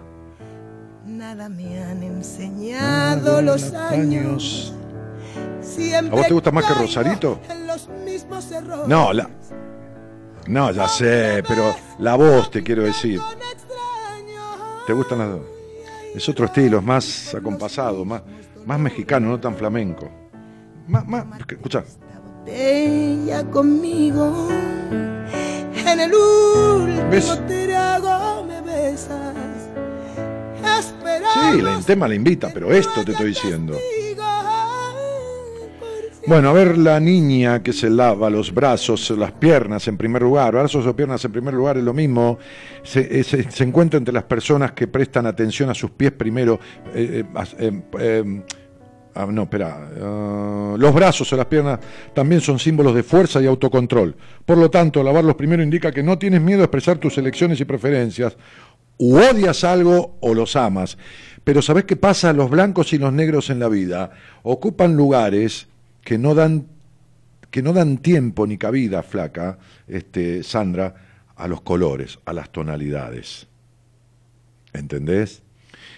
[1.05, 4.73] Nada me han enseñado los años.
[5.61, 7.41] ¿A Siempre vos te gusta más que Rosarito?
[7.51, 8.89] en los mismos errores.
[8.89, 9.29] No, la.
[10.48, 13.20] No, ya sé, pero la voz te quiero decir.
[14.86, 15.43] ¿Te gustan las dos?
[16.14, 18.23] Es otro estilo, es más acompasado, más,
[18.64, 20.09] más mexicano, no tan flamenco.
[20.89, 21.85] Más, más, escucha.
[23.51, 24.48] Conmigo.
[25.86, 27.40] En el último ¿Ves?
[27.47, 29.35] trago me besas.
[31.35, 33.77] Sí, el tema la invita, pero esto te estoy diciendo.
[36.27, 40.55] Bueno, a ver la niña que se lava los brazos, las piernas en primer lugar,
[40.55, 42.39] brazos o piernas en primer lugar es lo mismo,
[42.82, 46.59] se, eh, se- encuentra entre las personas que prestan atención a sus pies primero.
[46.93, 47.23] eh,
[47.61, 48.43] eh, eh,
[49.15, 51.78] ah, no, espera, ah, los brazos o las piernas
[52.12, 54.16] también son símbolos de fuerza y autocontrol.
[54.44, 57.65] Por lo tanto, lavarlos primero indica que no tienes miedo a expresar tus elecciones y
[57.65, 58.36] preferencias,
[58.98, 60.98] u odias algo o los amas.
[61.44, 62.32] Pero ¿sabés qué pasa?
[62.32, 64.11] Los blancos y los negros en la vida
[64.43, 65.69] ocupan lugares
[66.07, 66.69] que no dan,
[67.51, 69.59] que no dan tiempo ni cabida, flaca,
[69.89, 70.95] este, Sandra,
[71.35, 73.49] a los colores, a las tonalidades.
[74.73, 75.43] ¿Entendés?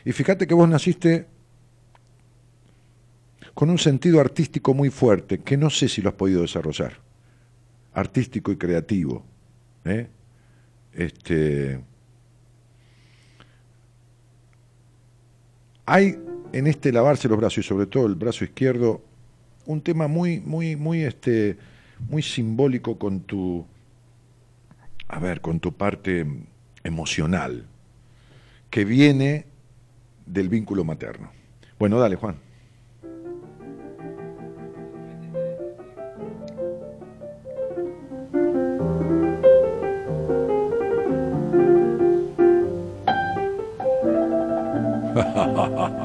[0.07, 1.27] Y fíjate que vos naciste
[3.53, 6.95] con un sentido artístico muy fuerte, que no sé si lo has podido desarrollar.
[7.93, 9.27] Artístico y creativo.
[9.85, 10.09] ¿eh?
[10.95, 11.83] Este,
[15.85, 16.19] hay
[16.55, 19.03] en este lavarse los brazos y sobre todo el brazo izquierdo
[19.69, 21.59] un tema muy, muy, muy, este,
[22.09, 23.67] muy simbólico con tu,
[25.07, 26.27] a ver, con tu parte
[26.85, 27.67] emocional,
[28.71, 29.45] que viene
[30.25, 31.31] del vínculo materno.
[31.79, 32.37] Bueno, dale, Juan.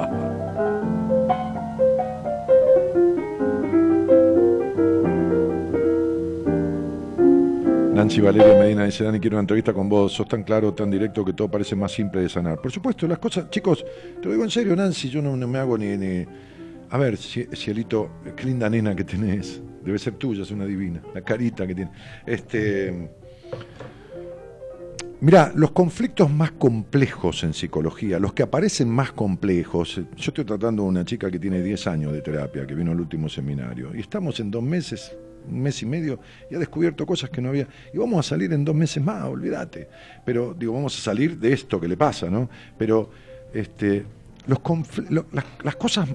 [8.13, 11.25] Nancy Valeria Medina dice, Dani, quiero una entrevista con vos, sos tan claro, tan directo
[11.25, 12.61] que todo parece más simple de sanar.
[12.61, 13.83] Por supuesto, las cosas, chicos,
[14.21, 16.23] te lo digo en serio, Nancy, yo no, me hago ni, ni...
[16.91, 21.01] A ver, cie- cielito, qué linda nena que tenés, debe ser tuya, es una divina,
[21.11, 21.89] la carita que tiene.
[22.23, 23.09] Este...
[25.21, 30.83] Mira, los conflictos más complejos en psicología, los que aparecen más complejos, yo estoy tratando
[30.83, 34.01] a una chica que tiene 10 años de terapia, que vino al último seminario, y
[34.01, 35.17] estamos en dos meses,
[35.47, 38.51] un mes y medio, y ha descubierto cosas que no había, y vamos a salir
[38.53, 39.87] en dos meses más, olvídate,
[40.25, 42.49] pero digo, vamos a salir de esto que le pasa, ¿no?
[42.77, 43.09] Pero
[43.53, 44.03] este,
[44.47, 44.59] los
[45.09, 46.09] lo- las, las cosas,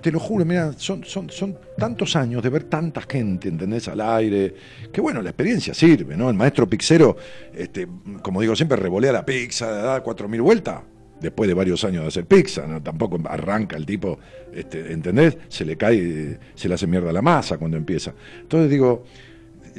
[0.00, 3.88] te lo juro, mira, son, son, son tantos años de ver tanta gente, ¿entendés?
[3.88, 4.54] Al aire,
[4.92, 6.30] que bueno, la experiencia sirve, ¿no?
[6.30, 7.16] El maestro pixero,
[7.52, 7.88] este,
[8.22, 10.82] como digo siempre, revolea la pizza, da cuatro mil vueltas,
[11.20, 12.64] después de varios años de hacer pizza.
[12.82, 14.18] Tampoco arranca el tipo,
[14.52, 15.36] este, ¿entendés?
[15.48, 18.14] Se le cae, se le hace mierda la masa cuando empieza.
[18.40, 19.04] Entonces digo,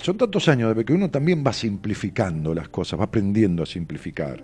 [0.02, 4.44] son tantos años de que uno también va simplificando las cosas, va aprendiendo a simplificar.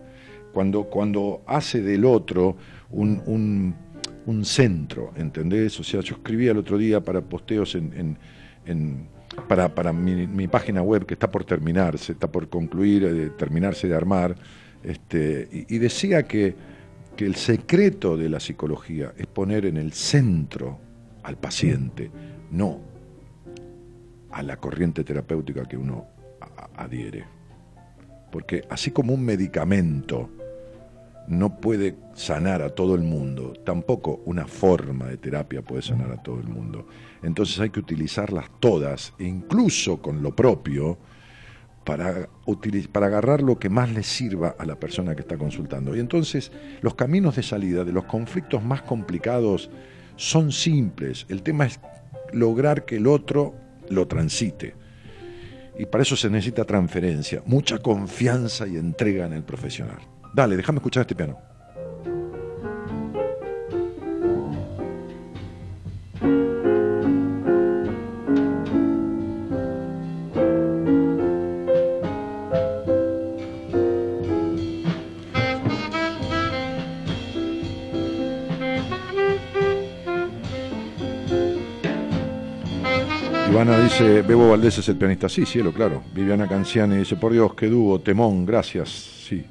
[0.53, 2.55] Cuando, cuando hace del otro
[2.91, 3.75] un, un-
[4.25, 5.79] un centro, ¿entendés?
[5.79, 8.17] O sea, yo escribía el otro día para posteos en,
[8.65, 9.07] en-
[9.47, 13.95] para, para mi, página web que está por terminarse, está por concluir, eh, terminarse de
[13.95, 14.35] armar,
[14.83, 16.55] este, y decía que,
[17.15, 20.79] que el secreto de la psicología es poner en el centro
[21.23, 22.11] al paciente,
[22.51, 22.79] no
[24.31, 26.05] a la corriente terapéutica que uno
[26.75, 27.25] adhiere.
[28.31, 30.29] Porque así como un medicamento
[31.27, 36.21] no puede sanar a todo el mundo, tampoco una forma de terapia puede sanar a
[36.21, 36.87] todo el mundo.
[37.23, 40.97] Entonces hay que utilizarlas todas, incluso con lo propio,
[41.85, 42.27] para,
[42.91, 45.95] para agarrar lo que más le sirva a la persona que está consultando.
[45.95, 46.51] Y entonces
[46.81, 49.69] los caminos de salida de los conflictos más complicados
[50.17, 51.25] son simples.
[51.29, 51.79] El tema es
[52.33, 53.55] lograr que el otro
[53.89, 54.75] lo transite.
[55.77, 59.99] Y para eso se necesita transferencia, mucha confianza y entrega en el profesional.
[60.33, 61.37] Dale, déjame escuchar este piano.
[83.55, 85.29] Ivana dice, Bebo Valdés es el pianista.
[85.29, 86.03] Sí, cielo, claro.
[86.13, 88.89] Viviana Canciani dice, por Dios, qué dúo, temón, gracias.
[88.89, 89.45] Sí.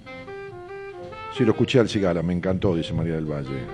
[1.34, 3.64] Sí, lo escuché al Cigala, me encantó, dice María del Valle.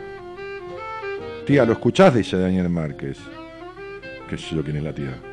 [1.44, 2.14] Tía, ¿lo escuchás?
[2.14, 3.18] Dice Daniel Márquez.
[4.28, 5.29] Qué sé yo quién es la tía.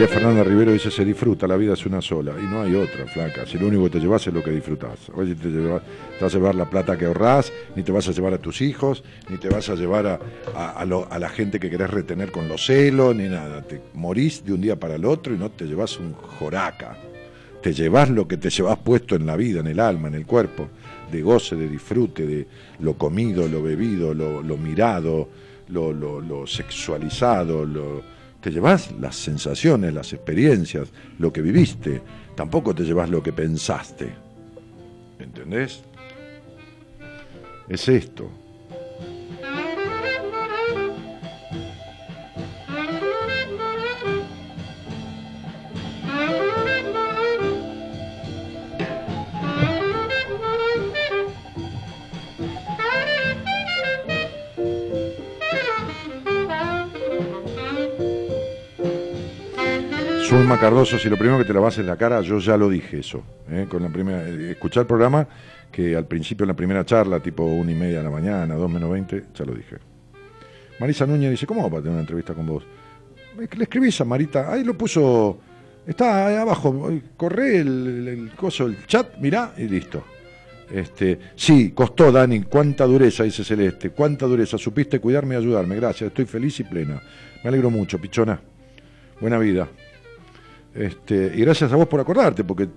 [0.00, 2.32] María Fernanda Rivero dice, se disfruta, la vida es una sola.
[2.40, 3.44] Y no hay otra, flaca.
[3.44, 4.98] Si lo único que te llevas es lo que disfrutás.
[4.98, 5.82] Si te, llevas-
[6.18, 8.62] te vas a llevar la plata que ahorrás, ni te vas a llevar a tus
[8.62, 10.18] hijos, ni te vas a llevar a,
[10.56, 13.60] a- a lo- a la gente que querés retener con los celos, ni nada.
[13.60, 16.96] Te morís de un día para el otro y no te llevas un joraca.
[17.62, 20.24] Te llevas lo que te llevas puesto en la vida, en el alma, en el
[20.24, 20.68] cuerpo,
[21.12, 22.46] de goce, de disfrute, de
[22.78, 25.28] lo comido, lo bebido, lo, lo mirado,
[25.68, 30.88] lo, lo- lo sexualizado, lo, te llevas las sensaciones, las experiencias,
[31.18, 32.02] lo que viviste,
[32.34, 34.12] tampoco te llevas lo que pensaste.
[35.18, 35.82] ¿Entendés?
[37.68, 38.30] Es esto.
[60.30, 63.00] Zulma Cardoso, si lo primero que te lavas en la cara, yo ya lo dije
[63.00, 63.24] eso.
[63.50, 63.66] ¿eh?
[63.68, 65.26] Con la primera, eh, escuchar el programa,
[65.72, 68.70] que al principio en la primera charla, tipo una y media de la mañana, dos
[68.70, 69.78] menos veinte, ya lo dije.
[70.78, 72.64] Marisa Núñez dice, ¿cómo va a tener una entrevista con vos?
[73.36, 75.40] Le escribís a Marita, ahí lo puso,
[75.84, 80.04] está ahí abajo, corre el, el- el coso, el chat, mirá, y listo.
[80.72, 86.08] Este, sí, costó, Dani, cuánta dureza, dice Celeste, cuánta dureza, supiste cuidarme y ayudarme, gracias,
[86.08, 87.02] estoy feliz y plena.
[87.42, 88.40] Me alegro mucho, pichona.
[89.20, 89.66] Buena vida.
[90.74, 92.68] Este, y gracias a vos por acordarte, porque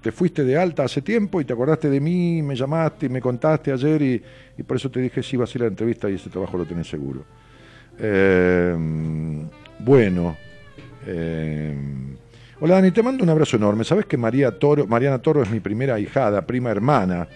[0.00, 3.20] te fuiste de alta hace tiempo y te acordaste de mí, me llamaste y me
[3.20, 4.22] contaste ayer y,
[4.56, 6.56] y por eso te dije sí, vas a ir a la entrevista y ese trabajo
[6.56, 7.24] lo tenés seguro.
[7.98, 8.76] Eh,
[9.78, 10.36] bueno,
[11.06, 11.74] eh,
[12.60, 13.84] hola Dani, te mando un abrazo enorme.
[13.84, 17.26] Sabes que María Toro, Mariana Toro es mi primera hijada, prima hermana.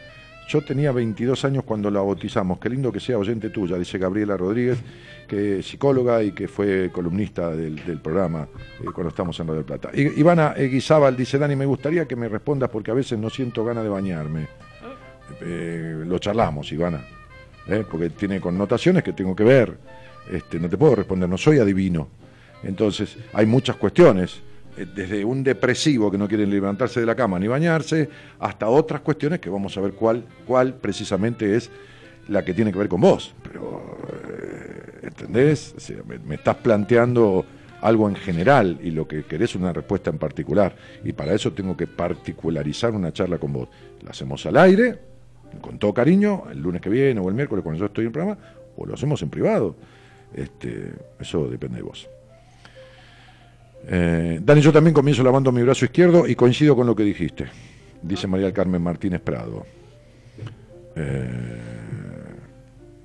[0.51, 2.59] Yo tenía 22 años cuando la bautizamos.
[2.59, 4.79] Qué lindo que sea oyente tuya, dice Gabriela Rodríguez,
[5.29, 8.49] que es psicóloga y que fue columnista del, programa
[8.81, 9.91] eh, cuando estamos en Radio Plata.
[9.95, 13.85] Ivana Eguizábal dice, Dani, me gustaría que me respondas porque a veces no siento ganas
[13.85, 14.49] de bañarme.
[15.41, 17.01] Eh, lo charlamos, Ivana,
[17.69, 17.85] ¿eh?
[17.89, 19.79] porque tiene connotaciones que tengo que ver.
[20.33, 22.09] Este, no te puedo responder, no soy adivino.
[22.65, 24.43] Entonces, hay muchas cuestiones,
[24.87, 28.09] desde un depresivo que no quiere levantarse de la cama ni bañarse,
[28.39, 31.71] hasta otras cuestiones que vamos a ver cuál, cuál precisamente es
[32.29, 33.35] la que tiene que ver con vos.
[33.43, 35.75] Pero, eh, ¿entendés?
[35.77, 37.45] O sea, me, me estás planteando
[37.83, 40.75] algo en general y lo que querés es una respuesta en particular.
[41.05, 43.69] Y para eso tengo que particularizar una charla con vos.
[44.03, 44.99] La hacemos al aire,
[45.61, 48.13] con todo cariño, el lunes que viene o el miércoles cuando yo estoy en el
[48.13, 48.39] programa,
[48.77, 49.77] o lo hacemos en privado.
[50.35, 52.09] Este, eso depende de vos.
[53.87, 57.47] Eh, Dani, yo también comienzo lavando mi brazo izquierdo y coincido con lo que dijiste,
[58.03, 59.67] dice María del Carmen Martínez Prado.
[60.97, 61.61] Eh,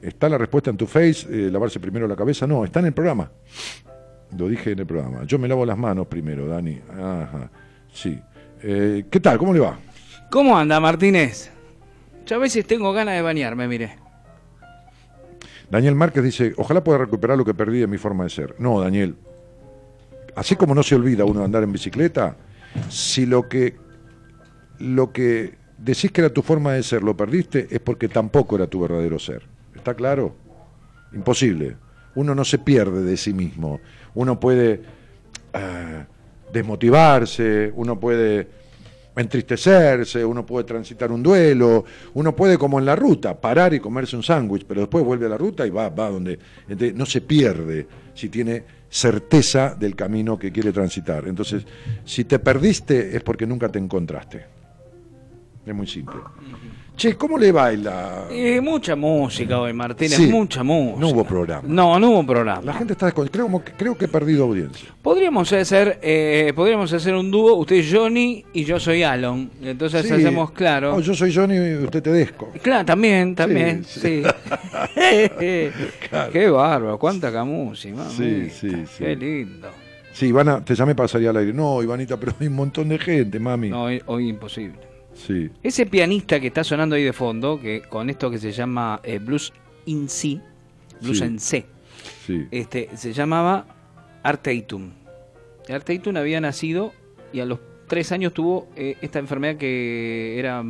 [0.02, 1.26] ¿Está la respuesta en tu face?
[1.30, 2.46] eh, ¿Lavarse primero la cabeza?
[2.46, 3.32] No, está en el programa.
[4.38, 5.24] Lo dije en el programa.
[5.26, 6.80] Yo me lavo las manos primero, Dani.
[6.92, 7.50] Ajá,
[7.92, 8.20] sí.
[8.62, 9.38] ¿Qué tal?
[9.38, 9.78] ¿Cómo le va?
[10.32, 11.52] ¿Cómo anda, Martínez?
[12.26, 13.96] Yo a veces tengo ganas de bañarme, mire.
[15.70, 18.56] Daniel Márquez dice, ojalá pueda recuperar lo que perdí de mi forma de ser.
[18.60, 19.16] No, Daniel.
[20.36, 22.36] Así como no se olvida uno de andar en bicicleta,
[22.90, 23.76] si lo que,
[24.80, 28.68] lo que decís que era tu forma de ser lo perdiste, es porque tampoco era
[28.68, 29.44] tu verdadero ser.
[29.76, 30.36] ¿Está claro?
[31.14, 31.78] Imposible.
[32.16, 33.80] Uno no se pierde de sí mismo.
[34.14, 34.82] Uno puede
[35.53, 36.06] eh,
[36.52, 38.48] desmotivarse, uno puede
[39.16, 44.16] entristecerse, uno puede transitar un duelo, uno puede, como en la ruta, parar y comerse
[44.16, 46.38] un sándwich, pero después vuelve a la ruta y va, va donde.
[46.94, 48.64] no se pierde si tiene
[48.96, 51.28] certeza del camino que quiere transitar.
[51.28, 51.66] Entonces,
[52.06, 54.55] si te perdiste es porque nunca te encontraste.
[55.66, 56.16] Es muy simple.
[56.96, 58.26] Che, ¿cómo le baila?
[58.32, 60.28] Eh, mucha música hoy, Martínez, Sí.
[60.28, 61.00] mucha música.
[61.02, 61.64] No hubo programa.
[61.68, 62.62] No, no hubo programa.
[62.64, 64.88] La gente está descon- creo, como que- creo que he perdido audiencia.
[65.02, 69.50] Podríamos hacer, eh, podríamos hacer un dúo, usted es Johnny y yo soy Alon.
[69.62, 70.14] Entonces Sí.
[70.14, 70.96] hacemos claro.
[70.96, 72.50] Oh, yo soy Johnny y usted Tedesco.
[72.62, 74.22] Claro, también, también, Sí.
[76.32, 79.04] Qué bárbaro, cuánta camusi, Sí, sí, sí.
[79.04, 79.70] Qué lindo.
[80.14, 81.52] Sí, Ivana, te llamé para salir al aire.
[81.52, 83.70] No, Ivanita, pero hay un montón de gente, mami.
[83.70, 84.80] No, hoy, hoy imposible.
[85.16, 85.50] Sí.
[85.64, 89.18] Ese pianista que está sonando ahí de fondo, que con esto que se llama eh,
[89.20, 89.52] Blues
[89.86, 90.40] in C,
[91.02, 91.24] Blues Sí.
[91.24, 91.66] en C,
[92.28, 92.48] Sí.
[92.52, 93.66] este, se llamaba
[94.24, 94.92] Art Tatum.
[95.70, 96.92] Art Tatum había nacido
[97.34, 100.64] y a los tres años tuvo eh, esta enfermedad que era...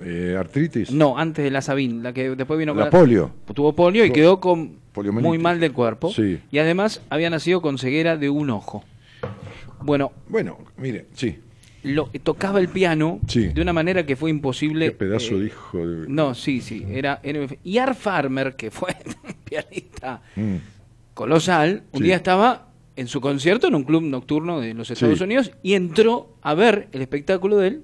[0.00, 0.92] Eh, artritis.
[0.92, 3.32] No, antes de la Sabine, la que después vino La con polio.
[3.52, 6.12] Tuvo polio y quedó con muy mal del cuerpo.
[6.12, 6.38] Sí.
[6.52, 8.84] Y además había nacido con ceguera de un ojo.
[9.80, 11.38] Bueno, Bueno, mire, sí.
[11.88, 13.48] Lo, tocaba el piano Sí.
[13.48, 14.86] de una manera que fue imposible.
[14.86, 16.08] Qué pedazo eh, de hijo de...
[16.08, 16.84] No, sí, sí.
[16.88, 18.94] Era, era- y Art Farmer, que fue
[19.26, 20.56] un pianista Mm.
[21.14, 22.04] colosal, un Sí.
[22.04, 25.24] día estaba en su concierto en un club nocturno de los Estados Sí.
[25.24, 27.82] Unidos y entró a ver el espectáculo de él,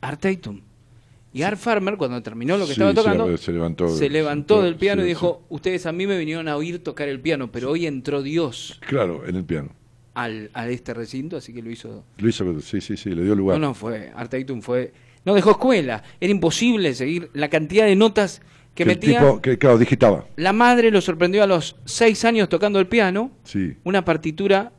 [0.00, 0.60] Art Tatum.
[1.32, 5.02] Y Art Farmer, cuando terminó lo que estaba tocando, se levantó- se levantó del piano
[5.02, 8.20] y dijo, ustedes a mí me vinieron a oír tocar el piano, pero hoy entró
[8.22, 9.68] Dios Claro, en el piano.
[10.14, 13.34] Al, a este recinto, así que lo hizo Lo hizo, sí, sí, sí, le dio
[13.34, 13.58] lugar.
[13.58, 14.10] no, no fue.
[14.14, 14.92] Art Tatum fue.
[15.24, 16.02] No dejó escuela.
[16.20, 18.40] Era imposible seguir la cantidad de notas
[18.74, 19.20] que, metía.
[19.20, 20.24] tipo, que claro, digitaba.
[20.36, 23.30] La madre lo sorprendió a los seis años tocando el piano.
[23.44, 23.76] Sí.
[23.84, 24.72] Una partitura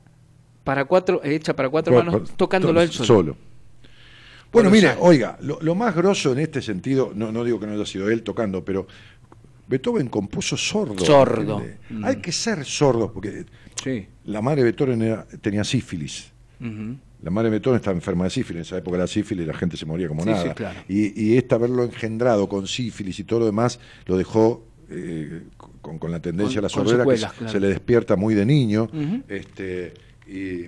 [0.64, 3.38] para cuatro, hecha para cuatro Por- manos, por- tocándolo to- él solo.
[4.52, 5.08] Bueno, mire, Colosal.
[5.10, 8.10] oiga, lo, lo más grosso en este sentido, no, no digo que no haya sido
[8.10, 8.86] él tocando, pero
[9.68, 11.06] Beethoven compuso sordo.
[11.06, 11.64] Sordo.
[11.90, 12.04] Mm.
[12.04, 13.46] Hay que ser sordo, porque
[13.84, 14.08] Sí.
[14.26, 16.32] la madre de Beethoven era- tenía sífilis.
[17.24, 19.78] La madre de Beethoven estaba enferma de sífilis, en esa época la sífilis la gente
[19.78, 20.44] se moría como Sí, nada.
[20.44, 20.80] sí, claro.
[20.88, 25.44] y, y este haberlo engendrado con sífilis y todo lo demás lo dejó eh,
[25.82, 27.52] con, con la tendencia Con- a la sordera que se- claro.
[27.52, 28.90] se le despierta muy de niño.
[29.28, 29.94] Este,
[30.28, 30.66] y,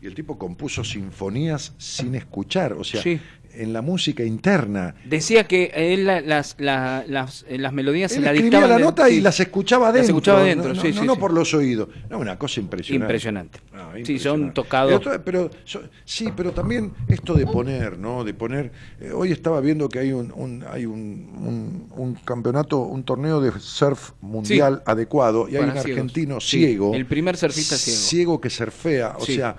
[0.00, 2.72] y el tipo compuso sinfonías sin escuchar.
[2.74, 3.18] O sea, Sí.
[3.58, 4.94] En la música interna.
[5.04, 8.70] Decía que él la- las, la- las, eh, las melodías se Él la escribía dictaban
[8.70, 9.20] la de- nota y sí.
[9.20, 10.00] las escuchaba adentro.
[10.02, 11.88] Las escuchaba adentro, no, no, sí, no, sí, no por los oídos.
[12.08, 13.04] No, una cosa impresionante.
[13.04, 13.60] Impresionante.
[13.74, 15.00] Ah, Sí, son tocados.
[15.04, 18.24] Pero, pero, so- sí, pero también esto de poner, ¿no?
[18.24, 18.70] De poner.
[19.00, 20.98] eh, hoy estaba viendo que hay un, un- hay un,
[21.38, 25.84] un- un campeonato, un torneo de surf mundial adecuado y hay un ciegos.
[25.90, 26.94] argentino ciego.
[26.94, 27.98] el primer surfista ciego.
[27.98, 29.56] Ciego que surfea, o sea.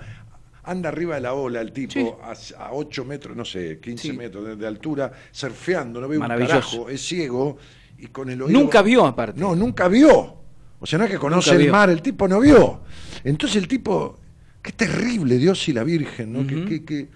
[0.70, 2.32] Anda arriba de la ola el tipo a,
[2.64, 4.12] a 8 metros, no sé, 15 Sí.
[4.12, 7.56] metros de, de altura, surfeando, no ve un carajo, es ciego
[7.98, 8.58] y con el oído.
[8.60, 9.40] Nunca vio aparte.
[9.40, 10.36] No, nunca vio.
[10.78, 12.82] O sea, no es que conoce el mar, el tipo no vio.
[13.24, 14.18] Entonces el tipo,
[14.62, 16.46] qué terrible, Dios y la Virgen, ¿no?
[16.46, 16.68] Que- Ujú.
[16.68, 17.08] que- que-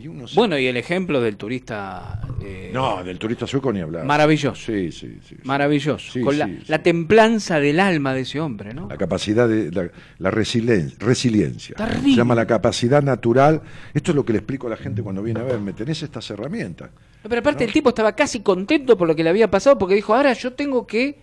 [0.00, 3.80] y uno se- Bueno, y el ejemplo del turista eh, No, del turista sueco ni
[3.80, 4.04] hablar.
[4.06, 4.54] Maravilloso.
[4.72, 5.36] Sí, sí, sí.
[5.36, 5.36] sí.
[5.44, 6.10] maravilloso.
[6.12, 6.64] Sí, con la, sí, sí.
[6.68, 8.88] la templanza del alma de ese hombre, ¿no?
[8.88, 11.74] La capacidad de la, la resilien- resiliencia.
[11.76, 12.10] Terrible.
[12.12, 13.60] Se llama la capacidad natural.
[13.92, 15.72] Esto es lo que le explico a la gente cuando viene a verme.
[15.74, 16.90] Tenés estas herramientas.
[17.22, 19.94] No, Pero aparte el tipo estaba casi contento por lo que le había pasado porque
[19.94, 21.18] dijo, ahora yo tengo que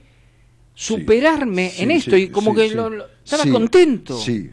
[0.75, 4.17] superarme en esto y como que lo- lo- estaba contento.
[4.19, 4.51] Sí.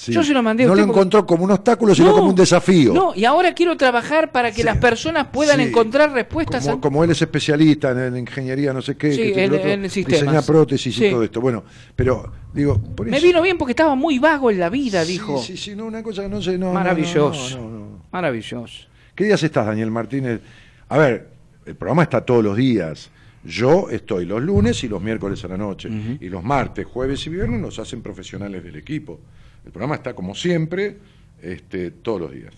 [0.00, 0.12] Sí.
[0.12, 2.14] Yo se lo mandé a No usted lo porque- encontró como un obstáculo, sino No,
[2.14, 2.94] como un desafío.
[2.94, 5.64] No, y ahora quiero trabajar para que las personas puedan Sí.
[5.64, 6.64] encontrar respuestas.
[6.64, 9.52] como, a- como él es especialista en, en ingeniería, no sé qué, Sí, que en-
[9.52, 11.06] otro, prótesis Sí.
[11.06, 11.40] y todo esto.
[11.40, 11.64] Bueno,
[11.94, 15.38] pero digo, por Me eso- vino bien porque estaba muy vago en la vida, dijo.
[15.42, 17.58] Sí, sí, no, una cosa que no sé, no, Maravilloso.
[17.58, 18.02] no, no, no.
[18.10, 18.86] Maravilloso.
[19.14, 20.40] ¿Qué días estás, Daniel Martínez?
[20.88, 21.28] A ver,
[21.66, 23.10] el programa está todos los días.
[23.44, 25.88] Yo estoy los lunes y los miércoles a la noche.
[26.20, 29.20] Y los martes, jueves y viernes nos hacen profesionales del equipo.
[29.64, 30.98] El programa está como siempre,
[31.42, 32.54] este, todos los días.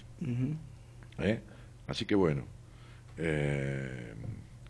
[1.18, 1.40] ¿Eh?
[1.86, 2.44] Así que bueno.
[3.18, 4.14] eh,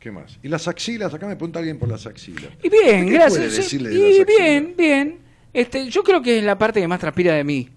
[0.01, 0.39] ¿Qué más?
[0.43, 1.15] ¿Y las axilas?
[1.15, 2.49] Acá me pregunta alguien por las axilas.
[2.63, 3.39] Y bien, ¿Qué gracias.
[3.39, 5.19] puede sí, decirle de y las bien, bien.
[5.53, 7.69] Este, yo creo que es la parte que más transpira de mí.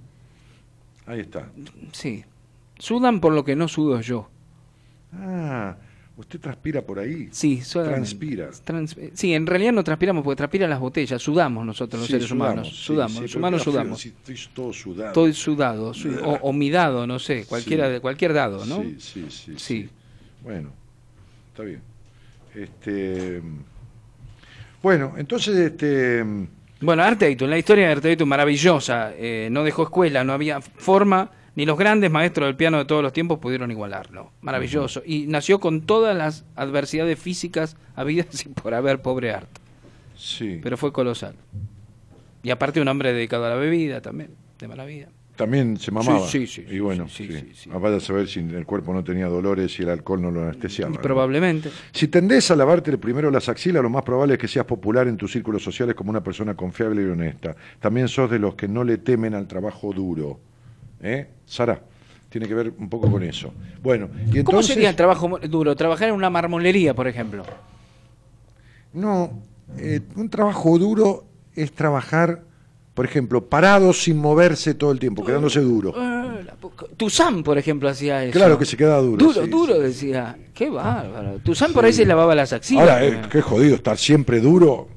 [1.05, 1.51] Ahí está.
[1.91, 2.23] Sí.
[2.79, 4.27] Sudan por lo que no sudo yo.
[5.13, 5.77] Ah,
[6.17, 7.27] usted transpira por ahí.
[7.31, 7.61] Sí.
[7.71, 8.49] Transpira.
[8.63, 12.27] Trans- sí, en realidad no transpiramos porque transpiran las botellas, sudamos nosotros los Sí, seres
[12.29, 12.69] sudamos, humanos.
[12.69, 14.05] sí, sudamos, los humanos sudamos.
[14.05, 15.07] Estoy todo sudado.
[15.09, 18.81] Estoy sudado, su- o, o midado, no sé, cualquiera de cualquier dado, ¿no?
[18.83, 19.89] Sí, sí, sí.
[20.43, 20.69] Bueno,
[21.51, 21.81] está bien.
[22.53, 23.41] Este,
[24.81, 26.23] bueno, entonces, este,
[26.81, 29.13] Bueno, Arteitu, la historia de Arteitu maravillosa.
[29.17, 33.01] eh, no dejó escuela, no había forma, ni los grandes maestros del piano de todos
[33.01, 34.31] los tiempos pudieron igualarlo.
[34.41, 35.01] Maravilloso.
[35.05, 39.49] Y nació con todas las adversidades físicas habidas y por haber, pobre Art.
[40.17, 40.59] sí.
[40.61, 41.35] Pero fue colosal.
[42.43, 44.29] Y aparte un hombre dedicado a la bebida también,
[44.59, 45.07] de mala vida.
[45.35, 46.27] también se mamaba.
[46.27, 49.25] Sí, sí, sí, Y bueno, sí, sí, vaya a saber si el cuerpo no tenía
[49.27, 50.93] dolores y el alcohol no lo anestesiaba.
[50.93, 51.01] ¿no?
[51.01, 51.71] Probablemente.
[51.91, 55.17] Si tendés a lavarte primero las axilas, lo más probable es que seas popular en
[55.17, 57.55] tus círculos sociales como una persona confiable y honesta.
[57.79, 60.39] También sos de los que no le temen al trabajo duro.
[61.01, 61.27] ¿Eh?
[61.45, 61.81] Sara,
[62.29, 63.53] tiene que ver un poco con eso.
[63.81, 64.43] Bueno, y entonces...
[64.45, 65.75] ¿Cómo sería el trabajo duro?
[65.75, 67.43] Trabajar en una marmolería, por ejemplo.
[68.93, 69.31] No,
[69.77, 72.41] eh, un trabajo duro es trabajar,
[72.93, 75.93] por ejemplo, parado sin moverse todo el tiempo, quedándose duro.
[76.59, 78.31] Poca- Tuzán, por ejemplo, hacía eso.
[78.37, 79.17] Claro que se queda duro.
[79.17, 79.79] Duro, sí, duro, sí.
[79.81, 80.37] decía.
[80.53, 81.39] Qué bárbaro.
[81.43, 82.81] Tuzán por ahí se lavaba las axilas.
[82.81, 84.87] Ahora, eh, qué jodido estar siempre duro.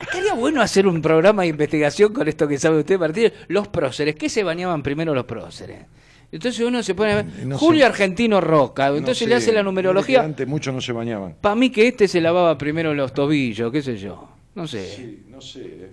[0.00, 3.32] Estaría bueno hacer un programa de investigación con esto que sabe usted, Martínez.
[3.48, 4.14] Los próceres.
[4.14, 5.86] ¿Qué se bañaban primero los próceres?
[6.30, 7.26] Entonces uno se pone a ver.
[7.46, 7.86] No Julio sé.
[7.86, 8.88] Argentino Roca.
[8.88, 10.22] Entonces No le hace la numerología.
[10.22, 11.36] Antes muchos no se bañaban.
[11.40, 14.28] Para mí que este se lavaba primero los tobillos, qué sé yo.
[14.54, 14.86] No sé.
[14.88, 15.90] Sí, no sé.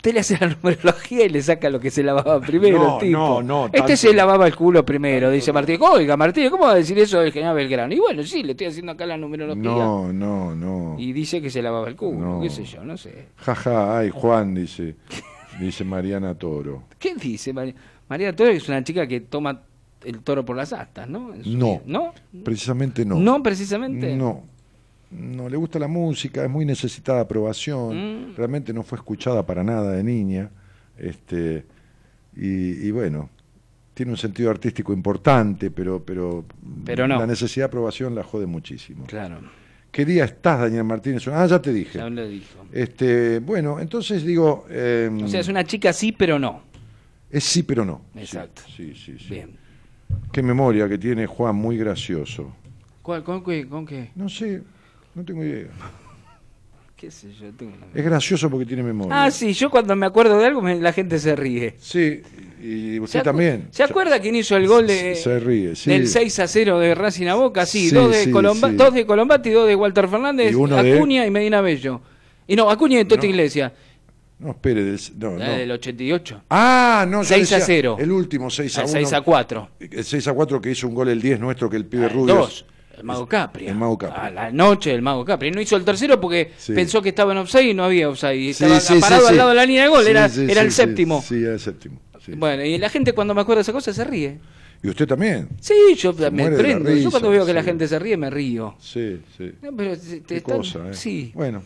[0.00, 3.18] Usted le hace la numerología y le saca lo que se lavaba primero No, tipo.
[3.18, 5.78] no, no, Este tanto- se lavaba el culo primero, dice Martínez.
[5.82, 7.92] Oiga, Martínez, ¿cómo va a decir eso del general Belgrano?
[7.92, 9.62] Y bueno, sí, le estoy haciendo acá la numerología.
[9.62, 10.96] No, no, no.
[10.98, 12.40] Y dice que se lavaba el culo, No.
[12.40, 13.26] qué sé yo, no sé.
[13.36, 14.96] Jaja, ay, Juan, dice,
[15.60, 16.84] dice Mariana Toro.
[16.98, 17.74] ¿Qué dice María?
[18.08, 19.60] María Toro es una chica que toma
[20.02, 21.32] el toro por las astas, ¿no?
[21.44, 21.82] No.
[21.84, 22.14] ¿No?
[22.42, 23.16] precisamente no.
[23.16, 24.16] ¿No, precisamente?
[24.16, 24.44] No,
[25.10, 28.36] no le gusta la música, es muy necesitada de aprobación, Mm.
[28.36, 30.50] realmente no fue escuchada para nada de niña,
[30.98, 31.64] este,
[32.36, 33.28] y, y bueno,
[33.94, 36.44] tiene un sentido artístico importante, pero, pero,
[36.84, 37.18] Pero no.
[37.18, 39.04] la necesidad de aprobación la jode muchísimo.
[39.06, 39.40] Claro,
[39.90, 41.26] ¿Qué día estás, Daniel Martínez?
[41.26, 41.98] Ah, ya te dije.
[41.98, 42.64] ya lo dijo.
[42.70, 46.62] Este, bueno, entonces digo, eh, O sea, es una chica sí, pero no.
[47.28, 48.02] es sí, pero no.
[48.14, 48.62] Sí, Exacto.
[48.76, 49.26] Sí, sí, sí.
[49.28, 49.56] Bien.
[50.32, 52.52] Qué memoria que tiene Juan, muy gracioso.
[53.02, 54.12] ¿Cuál, con, qué, ¿Con qué?
[54.14, 54.62] No sé,
[55.14, 55.68] no tengo idea.
[56.96, 57.50] ¿Qué sé yo?
[57.56, 59.24] Tengo una- Es gracioso porque tiene memoria.
[59.24, 61.74] Ah, sí, yo cuando me acuerdo de algo me- la gente se ríe.
[61.80, 62.20] Sí,
[62.62, 63.68] y ¿Se usted acu- también.
[63.70, 65.88] ¿Se acuerda quién hizo el gol de, Se ríe, sí.
[65.88, 67.64] del 6 a 0 de Racing a Boca?
[67.64, 68.76] Sí, Sí, dos, de sí, Colomba- sí.
[68.76, 72.02] dos de Colombati, dos de Walter Fernández, Y uno de- Acuña y Medina Bello.
[72.46, 73.28] Y no, Acuña y Tota No.
[73.30, 73.72] Iglesia.
[74.38, 74.84] No, espere.
[74.84, 75.52] del- no, La no.
[75.54, 76.42] del 88.
[76.50, 77.96] Ah, no, yo 6 a decía 0.
[77.98, 78.92] El último, 6 a Ah, 1.
[78.92, 79.70] 6 a 4.
[79.80, 82.08] El 6 a 4 que hizo un gol el 10 nuestro, que el pibe Ah,
[82.10, 82.34] rubio.
[82.34, 82.66] dos,
[83.00, 83.66] el Mago Capri.
[83.66, 84.20] El Mago Capri.
[84.20, 85.50] A la noche del Mago Capri.
[85.50, 86.72] No hizo el tercero porque Sí.
[86.74, 88.50] pensó que estaba en offside y no había offside.
[88.50, 90.06] Estaba sí, sí, parado al lado de la línea de gol.
[90.06, 91.22] Era era el séptimo.
[91.26, 92.00] Sí, era el séptimo.
[92.36, 94.38] Bueno, y la gente cuando me acuerda de esa cosa se ríe.
[94.82, 95.48] Y usted también.
[95.60, 96.90] Sí, yo me de la prendo.
[96.94, 98.76] Yo cuando veo que la gente se ríe, me río.
[98.78, 99.52] Sí, sí.
[99.62, 100.94] No, pero te- te Qué están- cosa, ¿eh?
[100.94, 101.62] Sí, Bueno,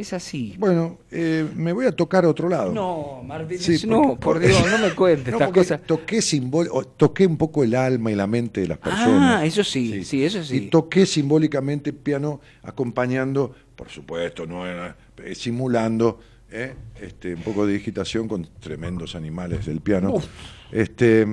[0.00, 0.54] es así.
[0.58, 2.72] bueno eh, me voy a tocar a otro lado.
[2.72, 5.80] No, Martín, Sí, no, por Dios, no me cuentes No, estas cosas.
[5.82, 9.40] Toqué, simbol- toqué un poco el alma y la mente de las personas.
[9.40, 10.56] Ah, eso sí, sí, eso sí.
[10.56, 16.20] Y toqué simbólicamente piano acompañando, por supuesto, no era, eh, simulando
[16.50, 20.12] eh, este, un poco de digitación con tremendos animales del piano.
[20.14, 20.26] Uf.
[20.70, 21.26] Este,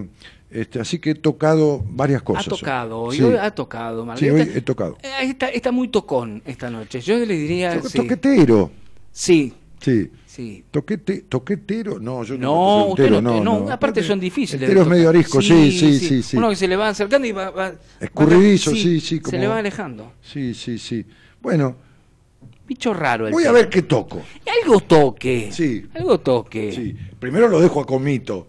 [0.53, 2.47] este, así que he tocado varias Ha cosas.
[2.47, 3.23] tocado, hoy, Sí.
[3.23, 4.31] hoy ha tocado, Sí, Martín.
[4.31, 4.97] hoy he tocado.
[5.01, 7.01] eh, está, está muy tocón esta noche.
[7.01, 7.79] Yo le diría.
[7.81, 7.97] To- sí.
[7.97, 8.71] Toquetero.
[9.11, 10.09] Sí, Sí.
[10.25, 10.63] sí.
[10.71, 12.47] Toquete, toquetero, no, yo no.
[12.47, 14.61] No, usted no, no, no, aparte son difíciles.
[14.63, 16.37] El tero de es medio arisco, sí, sí, sí, sí.
[16.37, 17.49] Uno que se le va acercando y va.
[17.49, 20.13] va Escurridizo, va- sí, sí, Se le va alejando.
[20.21, 21.05] Sí, sí, sí.
[21.41, 21.75] Bueno,
[22.65, 24.21] Bicho raro el voy a ver qué toco.
[24.63, 25.49] Algo toque.
[25.51, 25.85] Sí.
[25.95, 26.71] Algo toque.
[26.71, 26.95] Sí.
[27.19, 28.47] Primero lo dejo a Comito.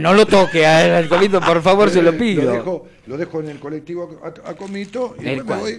[0.00, 2.42] No lo toque a al colito, por favor, se lo pido.
[2.44, 5.78] Lo dejo, lo dejo en el colectivo a, a Comito y ¿El después me voy,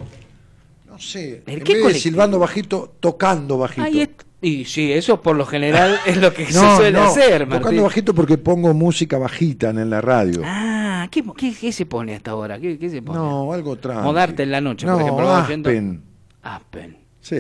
[0.88, 3.82] no sé, ¿El en qué vez de silbando bajito, tocando bajito.
[3.84, 4.10] Ahí
[4.42, 7.62] Y sí, eso por lo general es lo que se No, suele no, hacer, Martín.
[7.64, 10.42] tocando bajito porque pongo música bajita en la radio.
[10.46, 12.60] Ah, ¿qué, qué, qué se pone hasta ahora?
[12.60, 13.18] ¿Qué, qué se pone?
[13.20, 14.04] no, algo tranquilo.
[14.06, 15.26] Modarte en la noche, por no, ejemplo.
[15.26, 16.04] va oyendo- Aspen.
[16.42, 16.98] Aspen.
[17.20, 17.36] Sí.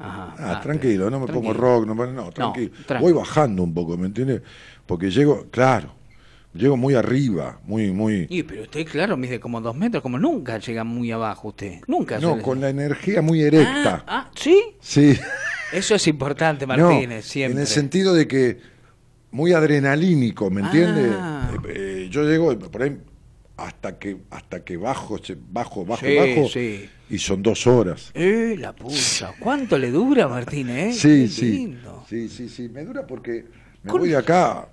[0.00, 0.34] Ajá.
[0.38, 0.62] Ah, Aspen.
[0.62, 1.60] tranquilo, no me pongo Tranquilo.
[1.60, 2.70] rock, no, no, tranquilo.
[2.86, 3.02] tranqui.
[3.04, 4.42] Voy bajando un poco, ¿me entiendes?
[4.88, 5.94] Porque llego, claro,
[6.54, 8.26] llego muy arriba, muy, muy...
[8.30, 11.80] Y, pero usted, claro, mide como dos metros, como nunca llega muy abajo usted.
[11.86, 12.18] Nunca.
[12.18, 14.02] No, con la energía muy erecta.
[14.06, 14.58] Ah, ah, ¿sí?
[14.80, 15.16] Sí.
[15.72, 17.52] Eso es importante, No, Martínez, siempre.
[17.54, 18.58] En el sentido de que
[19.30, 21.12] muy adrenalínico, ¿me entiendes?
[21.18, 21.50] Ah.
[21.68, 21.72] Eh,
[22.04, 22.96] eh, yo llego por ahí
[23.58, 25.18] hasta que hasta que bajo,
[25.50, 26.88] bajo, bajo, Sí, bajo sí.
[27.10, 28.10] y son dos horas.
[28.14, 29.34] Eh, la pucha.
[29.38, 30.94] ¿Cuánto le dura, Martínez?
[30.96, 30.98] eh?
[30.98, 32.04] Sí, Qué sí, lindo.
[32.08, 32.70] sí, sí, sí.
[32.70, 33.44] Me dura porque
[33.82, 34.68] me Con- voy de acá.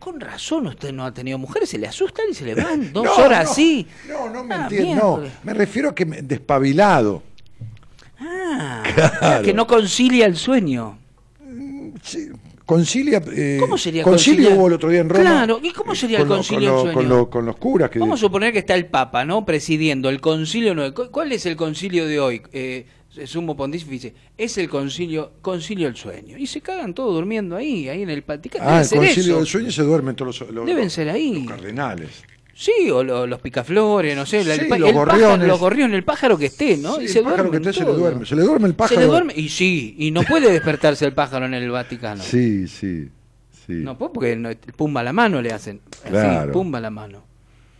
[0.00, 3.04] Con razón usted no ha tenido mujeres, se le asustan y se le van dos
[3.04, 3.86] No, horas no, así.
[4.08, 5.20] No, no me Ah, entiendo.
[5.22, 7.22] No, me refiero a que me, despabilado.
[8.18, 8.82] Ah,
[9.20, 9.44] Claro.
[9.44, 10.98] que no concilia el sueño.
[12.02, 12.28] Sí,
[12.66, 13.20] Concilia.
[13.32, 14.58] eh, ¿Cómo sería concilio conciliar?
[14.58, 15.22] hubo el otro día en Roma.
[15.22, 16.94] Claro, ¿y cómo sería el con lo- concilio con, del lo- sueño?
[16.94, 17.98] con lo- con los curas que.
[17.98, 19.44] Vamos a suponer que está el Papa, ¿no?
[19.44, 20.74] Presidiendo el concilio.
[20.74, 22.42] No, ¿cu- ¿Cuál es el concilio de hoy?
[22.52, 22.86] Eh,
[23.26, 24.14] sumo pontífice.
[24.38, 26.38] Es el concilio, concilio del sueño.
[26.38, 28.64] Y se cagan todos durmiendo ahí, ahí en el Vaticano.
[28.68, 29.36] Ah, el concilio eso.
[29.38, 31.34] del sueño se duermen todos los, los- Deben los- ser ahí.
[31.44, 32.10] los cardenales.
[32.54, 35.48] Sí, o lo- los picaflores, no sé, Sí, el, los el pájaro- gorriones.
[35.48, 36.96] los gorriones, el pájaro que esté, ¿no?
[36.96, 38.26] Sí, y el se pájaro que esté se le duerme.
[38.26, 38.94] Se le duerme el pájaro.
[38.96, 42.22] Se le duerme, y sí, y no puede despertarse el pájaro en el Vaticano.
[42.22, 43.08] Sí, sí,
[43.66, 43.72] sí.
[43.72, 45.80] No puede porque no- pumba la mano le hacen.
[46.08, 46.52] Claro.
[46.52, 47.22] pumba la mano.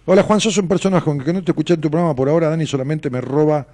[0.07, 2.49] Hola Juan, sos un personaje con que no te escuché en tu programa por ahora.
[2.49, 3.67] Dani solamente me roba.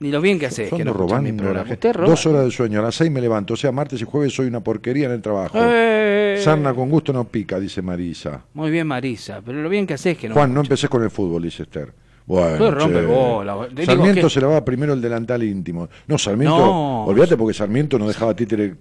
[0.00, 1.30] Ni lo bien que que no robando.
[1.36, 1.52] programa.
[1.52, 1.74] la gente.
[1.88, 2.08] Usted roba.
[2.10, 3.54] Dos horas de sueño, a las seis me levanto.
[3.54, 5.56] O sea, martes y jueves soy una porquería en el trabajo.
[5.60, 6.40] Eh.
[6.42, 8.42] Sarna con gusto no pica, dice Marisa.
[8.54, 10.34] Muy bien, Marisa, pero lo bien que haces que no.
[10.34, 11.92] Juan, no empecé con el fútbol, dice Esther.
[12.26, 13.68] Bueno, rompe bola.
[13.84, 15.88] Sarmiento que- se lavaba primero el delantal íntimo.
[16.06, 17.04] No, Sarmiento, No.
[17.04, 18.74] olvídate porque Sarmiento no dejaba títere.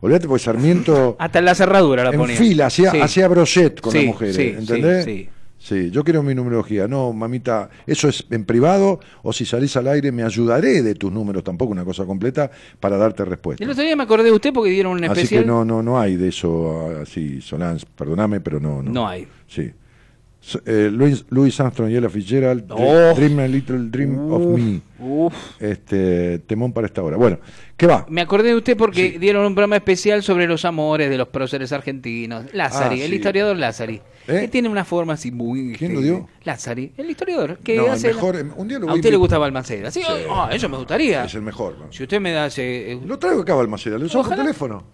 [0.00, 2.36] Olvídate porque Sarmiento Hasta en la cerradura la en ponía.
[2.36, 3.00] fila hacía, Sí.
[3.00, 5.04] hacía brochet con Sí, las mujeres, sí, ¿entendés?
[5.04, 5.28] sí,
[5.62, 5.90] sí.
[5.90, 6.88] Yo quiero mi numerología.
[6.88, 11.12] No, mamita, eso es en privado o si salís al aire me ayudaré de tus
[11.12, 13.62] números, tampoco una cosa completa, para darte respuesta.
[13.64, 15.42] El otro día me acordé de usted porque dieron un Así especial.
[15.42, 18.90] que no, no, no hay de eso así, Solans, perdóname, pero no, no.
[18.90, 19.26] No hay.
[19.46, 19.70] Sí.
[20.66, 22.76] Eh, Louis, Louis Armstrong y Ella Fitzgerald, Oh.
[22.76, 24.80] Dr- Dream a Little Dream of Me.
[25.60, 27.16] Este, temón para esta hora.
[27.16, 27.38] Bueno,
[27.76, 28.06] ¿qué va?
[28.08, 31.70] Me acordé de usted porque dieron un programa especial sobre los amores de los próceres
[31.72, 32.46] argentinos.
[32.52, 34.00] Lázari, Ah, el historiador Lázari.
[34.28, 34.40] ¿Eh?
[34.42, 35.72] Que tiene una forma así muy.
[35.76, 36.28] ¿Quién lo este, dio?
[36.44, 37.58] Lázari, el historiador.
[37.58, 39.90] Que No, hace mejor, em, un día lo A usted le gusta Balmaceda.
[39.90, 40.06] Sí, Sí.
[40.30, 41.24] ah, eso me gustaría.
[41.24, 41.76] Es el mejor.
[41.90, 42.92] Si usted me da ese.
[42.92, 44.84] eh, Lo traigo acá, Balmaceda, lo usamos por teléfono.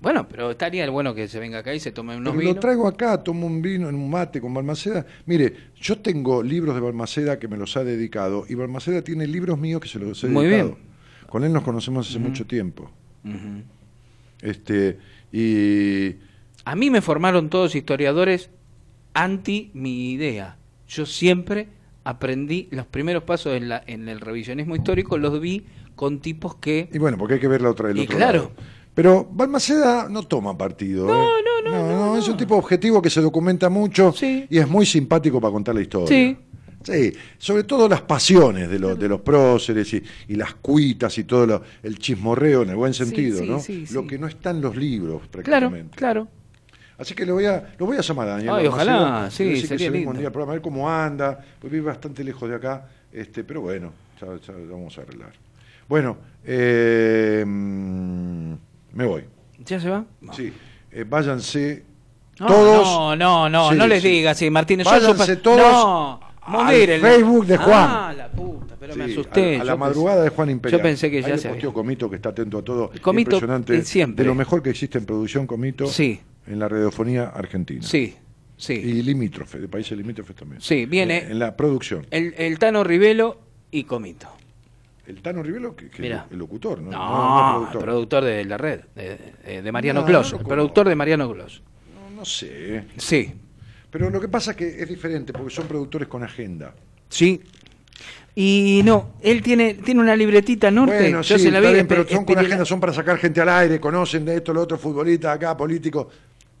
[0.00, 2.54] Bueno, pero estaría el bueno que se venga acá y se tome unos Pero vinos.
[2.54, 5.04] lo traigo acá, tomo un vino en un mate con Balmaceda.
[5.26, 9.58] Mire, yo tengo libros de Balmaceda que me los ha dedicado y Balmaceda tiene libros
[9.58, 10.76] míos que se los he Muy dedicado.
[10.76, 10.88] bien.
[11.28, 12.88] Con él nos conocemos hace mucho tiempo.
[14.40, 14.98] Este,
[15.32, 16.14] y
[16.64, 18.50] A mí me formaron todos historiadores
[19.14, 20.56] anti mi idea.
[20.88, 21.68] Yo siempre
[22.04, 26.88] aprendí los primeros pasos en, la, en el revisionismo histórico, los vi con tipos que...
[26.92, 28.38] Y bueno, porque hay que ver la otra, el Y otro claro.
[28.38, 28.52] lado.
[28.94, 31.06] Pero Balmaceda no toma partido.
[31.06, 31.24] No,
[31.62, 35.52] no, no, Es un tipo objetivo que se documenta mucho y es muy simpático para
[35.52, 36.08] contar la historia.
[36.08, 36.36] Sí.
[36.80, 41.24] Sí, sobre todo las pasiones de los, de los próceres y, y las cuitas y
[41.24, 43.58] todo lo- el chismorreo en el buen sentido, sí, ¿no?
[43.58, 43.92] sí, sí.
[43.92, 45.96] Lo que no está en los libros, Claro, prácticamente.
[45.96, 46.28] claro.
[46.98, 48.50] Así que lo voy a, lo voy a llamar a Daniel.
[48.54, 50.10] Ay, ojalá, sí, le voy a decir que sería se lindo.
[50.10, 53.44] un día al programa, a ver cómo anda, pues vive bastante lejos de acá, este,
[53.44, 55.30] pero bueno, ya, ya lo vamos a arreglar.
[55.88, 58.52] Bueno, eh, mm,
[58.94, 59.24] me voy.
[59.64, 60.04] ¿Ya se va?
[60.32, 60.52] Sí,
[60.92, 61.84] eh, váyanse
[62.40, 62.84] No, todos.
[62.86, 64.08] No, no, no, Sí, no les sí.
[64.08, 64.84] digas así, Martínez.
[64.86, 66.68] yo Váyanse supa- todos No, al.
[67.00, 67.88] Facebook de Juan.
[67.90, 69.56] Ah, la puta, pero me Sí, asusté.
[69.58, 70.78] A, a la Yo madrugada pensé- de Juan Imperial.
[70.80, 72.90] Yo pensé que Ahí ya le se posteó Comito, que está atento a todo.
[73.02, 73.82] Comito, Impresionante.
[73.84, 74.24] siempre.
[74.24, 75.86] De lo mejor que existe en producción, Comito.
[75.86, 76.20] Sí.
[76.48, 77.82] En la radiofonía argentina.
[77.82, 78.16] Sí,
[78.56, 78.72] sí.
[78.74, 80.60] Y limítrofe, de países limítrofes también.
[80.60, 82.06] Sí, viene- En, en la producción.
[82.10, 83.38] El, el Tano Rivelo
[83.70, 84.28] y Comito.
[85.06, 86.26] El Tano Rivelo, que, que Mirá.
[86.30, 86.90] el locutor, ¿no?
[86.90, 87.82] No, no el productor.
[87.82, 90.32] productor de la red, de, de- de Mariano No, Clos.
[90.34, 91.62] el productor de Mariano Clos.
[92.16, 92.84] No, sé.
[92.96, 93.32] Sí,
[93.90, 96.74] Pero lo que pasa es que es diferente, porque son productores con agenda.
[97.08, 97.40] sí.
[98.40, 100.96] Y no, él tiene, tiene una libretita norte.
[100.96, 101.72] Bueno, yo sí, se la vi.
[101.72, 104.62] bien, pero son con agenda, son para sacar gente al aire, conocen de esto, lo
[104.62, 106.06] otro, futbolistas acá, políticos.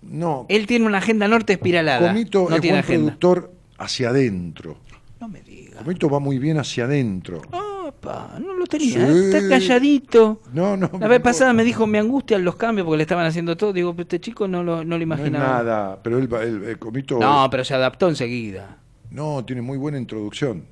[0.02, 2.08] No, Él tiene una agenda norte espiralada.
[2.12, 3.04] Comito no es tiene buen agenda.
[3.18, 4.76] productor hacia adentro.
[5.20, 5.82] No me digas.
[5.82, 7.42] Comito va muy bien hacia adentro.
[7.50, 8.88] Opa, no lo tenía.
[8.92, 8.98] Sí.
[9.00, 9.30] ¿eh?
[9.36, 10.40] Está calladito.
[10.52, 10.90] No, no.
[11.00, 13.72] La vez pasada me dijo, me angustian los cambios porque le estaban haciendo todo.
[13.72, 15.46] Digo, pero este chico no lo, no lo No es imaginaba.
[15.48, 16.28] nada, pero él,
[16.64, 18.78] el Comito No, pero se adaptó enseguida.
[19.10, 20.64] no, tiene muy buena introducción.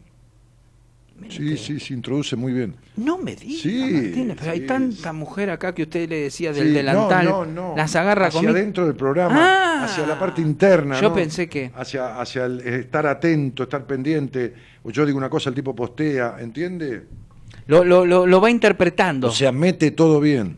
[1.28, 2.74] Sí, sí, se introduce muy bien.
[2.96, 6.52] No me digas, Sí, Martínez, pero hay sí, tanta mujer acá que usted le decía
[6.52, 7.24] del Sí, delantal.
[7.24, 7.74] No, no, no.
[7.76, 9.84] Las agarra hacia adentro del programa, Ah.
[9.84, 11.00] hacia la parte interna.
[11.00, 14.54] Yo pensé que- Hacia, hacia el estar atento, estar pendiente.
[14.84, 17.04] O yo digo una cosa, el tipo postea, ¿entiende?
[17.66, 19.28] Lo, lo, lo, lo va interpretando.
[19.28, 20.56] O sea, mete todo bien.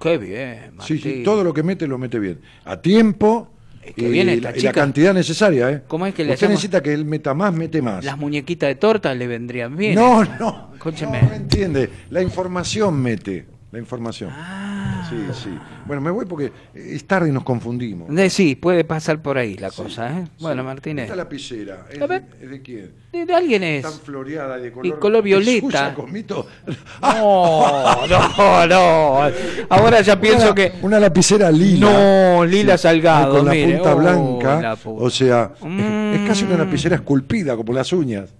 [0.00, 1.00] Qué bien, Sí, Martín.
[1.00, 2.40] sí, todo lo que mete lo mete bien.
[2.64, 3.50] A tiempo
[3.94, 5.82] que y, viene esta la, cantidad necesaria, ¿eh?
[5.86, 8.04] ¿Cómo es que le Usted necesita que él meta más, mete más.
[8.04, 9.94] Las muñequitas de torta le vendrían bien.
[9.94, 10.70] No, no.
[10.74, 11.22] Escúcheme.
[11.22, 11.90] No, no entiende.
[12.10, 13.46] La información mete.
[13.72, 14.30] La información.
[14.32, 15.06] Ah.
[15.08, 15.50] Sí, sí.
[15.86, 18.08] Bueno, me voy porque es tarde y nos confundimos.
[18.18, 20.24] Eh, Sí, puede pasar por ahí la cosa, ¿eh?
[20.40, 21.04] Bueno, Martínez.
[21.04, 21.86] Esta lapicera.
[21.90, 22.22] ¿Es, A ver.
[22.22, 22.90] de, es de quién?
[23.12, 23.82] De, de alguien es.
[23.82, 25.94] Tan floreada y de Y color, color ¿Es violeta.
[25.94, 26.46] Comito?
[27.00, 29.30] No, no, no.
[29.68, 30.72] Ahora ya pienso una, que.
[30.82, 31.90] Una lapicera lila.
[31.90, 34.60] No, lila salgado, Con la punta Oh, blanca.
[34.62, 35.04] la puta.
[35.04, 36.58] O sea, es- es, casi una Mm.
[36.58, 38.30] lapicera esculpida, como las uñas.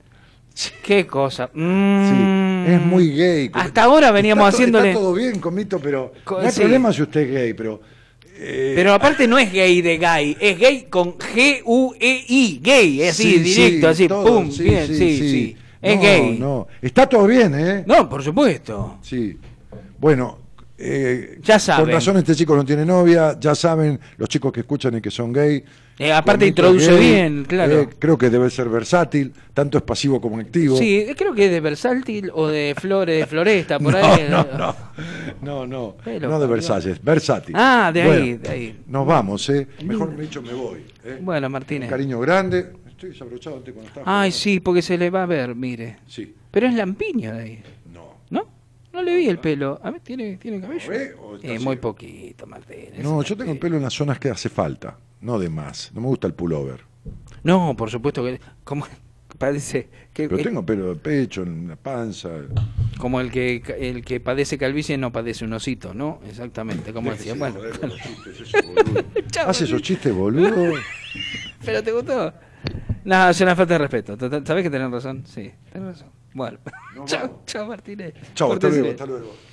[0.83, 1.47] Qué cosa.
[1.55, 2.50] Sí, Mm.
[2.67, 3.51] Es muy gay.
[3.53, 6.61] Hasta ahora veníamos Está haciéndole- Está todo bien, Comito, pero no hay sí.
[6.61, 7.81] problema si usted es gay, pero...
[8.37, 13.33] eh, Pero aparte no es gay de gay, es gay con G-U-E-I, gay, es así,
[13.33, 15.57] sí, directo, sí, así, todo, pum, bien, sí, sí.
[15.83, 16.39] Es No, gay.
[16.39, 17.85] No, está todo bien, ¿eh?
[17.87, 18.99] No, por supuesto.
[19.03, 19.37] Sí.
[19.99, 20.39] Bueno,
[20.77, 21.87] eh, Ya saben.
[21.87, 25.11] Con razón este chico no tiene novia, ya saben los chicos que escuchan y que
[25.11, 25.63] son gay.
[26.03, 27.81] Eh, aparte introduce bien, claro.
[27.83, 30.77] eh, creo que debe ser versátil, tanto es pasivo como activo.
[30.79, 34.27] Sí, creo que es de Versátil o de Flores de Floresta, por no, ahí.
[34.31, 34.75] no, no,
[35.43, 37.55] no, no, Pero, no de Versalles, versátil.
[37.59, 38.81] Ah, de ahí, de ahí.
[38.87, 39.67] Nos vamos, ¿eh?
[39.85, 40.81] Mejor me dicho me voy.
[41.05, 41.19] ¿eh?
[41.21, 41.91] Bueno, Un Martínez.
[41.91, 42.73] cariño grande.
[42.89, 44.05] Estoy desabrochado antes cuando estaba.
[44.07, 44.37] Ay, jugando.
[44.39, 45.99] sí, porque se le va a ver, mire.
[46.07, 46.35] Sí.
[46.51, 47.63] Pero es lampiño de ahí.
[48.93, 49.03] No.
[49.03, 49.81] Le vi el pelo.
[49.83, 50.93] A ver, ¿tiene, tiene cabello?
[51.43, 53.03] Eh, muy poquito, Martínez.
[53.03, 55.93] No, yo tengo el pelo en las zonas que hace falta, no de más.
[55.95, 56.85] No me gusta el pullover.
[57.43, 58.41] No, por supuesto que.
[58.65, 58.87] Como,
[59.39, 60.29] parece que.
[60.29, 62.31] Pero eh, tengo pelo de pecho, en la panza.
[62.99, 66.21] Como el que el que padece calvicie no padece un osito, ¿no?
[66.27, 67.35] Exactamente, como decía.
[67.35, 67.61] Bueno,
[69.47, 70.75] Hace esos chistes, boludo.
[71.65, 72.33] pero ¿te gustó?
[73.05, 74.17] No, es una falta de respeto.
[74.45, 75.25] ¿Sabés que tenés razón?
[75.27, 76.20] Sí, tenés razón.
[76.33, 76.59] Bueno,
[77.07, 78.15] chao, chao Martínez.
[78.35, 79.50] Chao, hasta luego, hasta luego.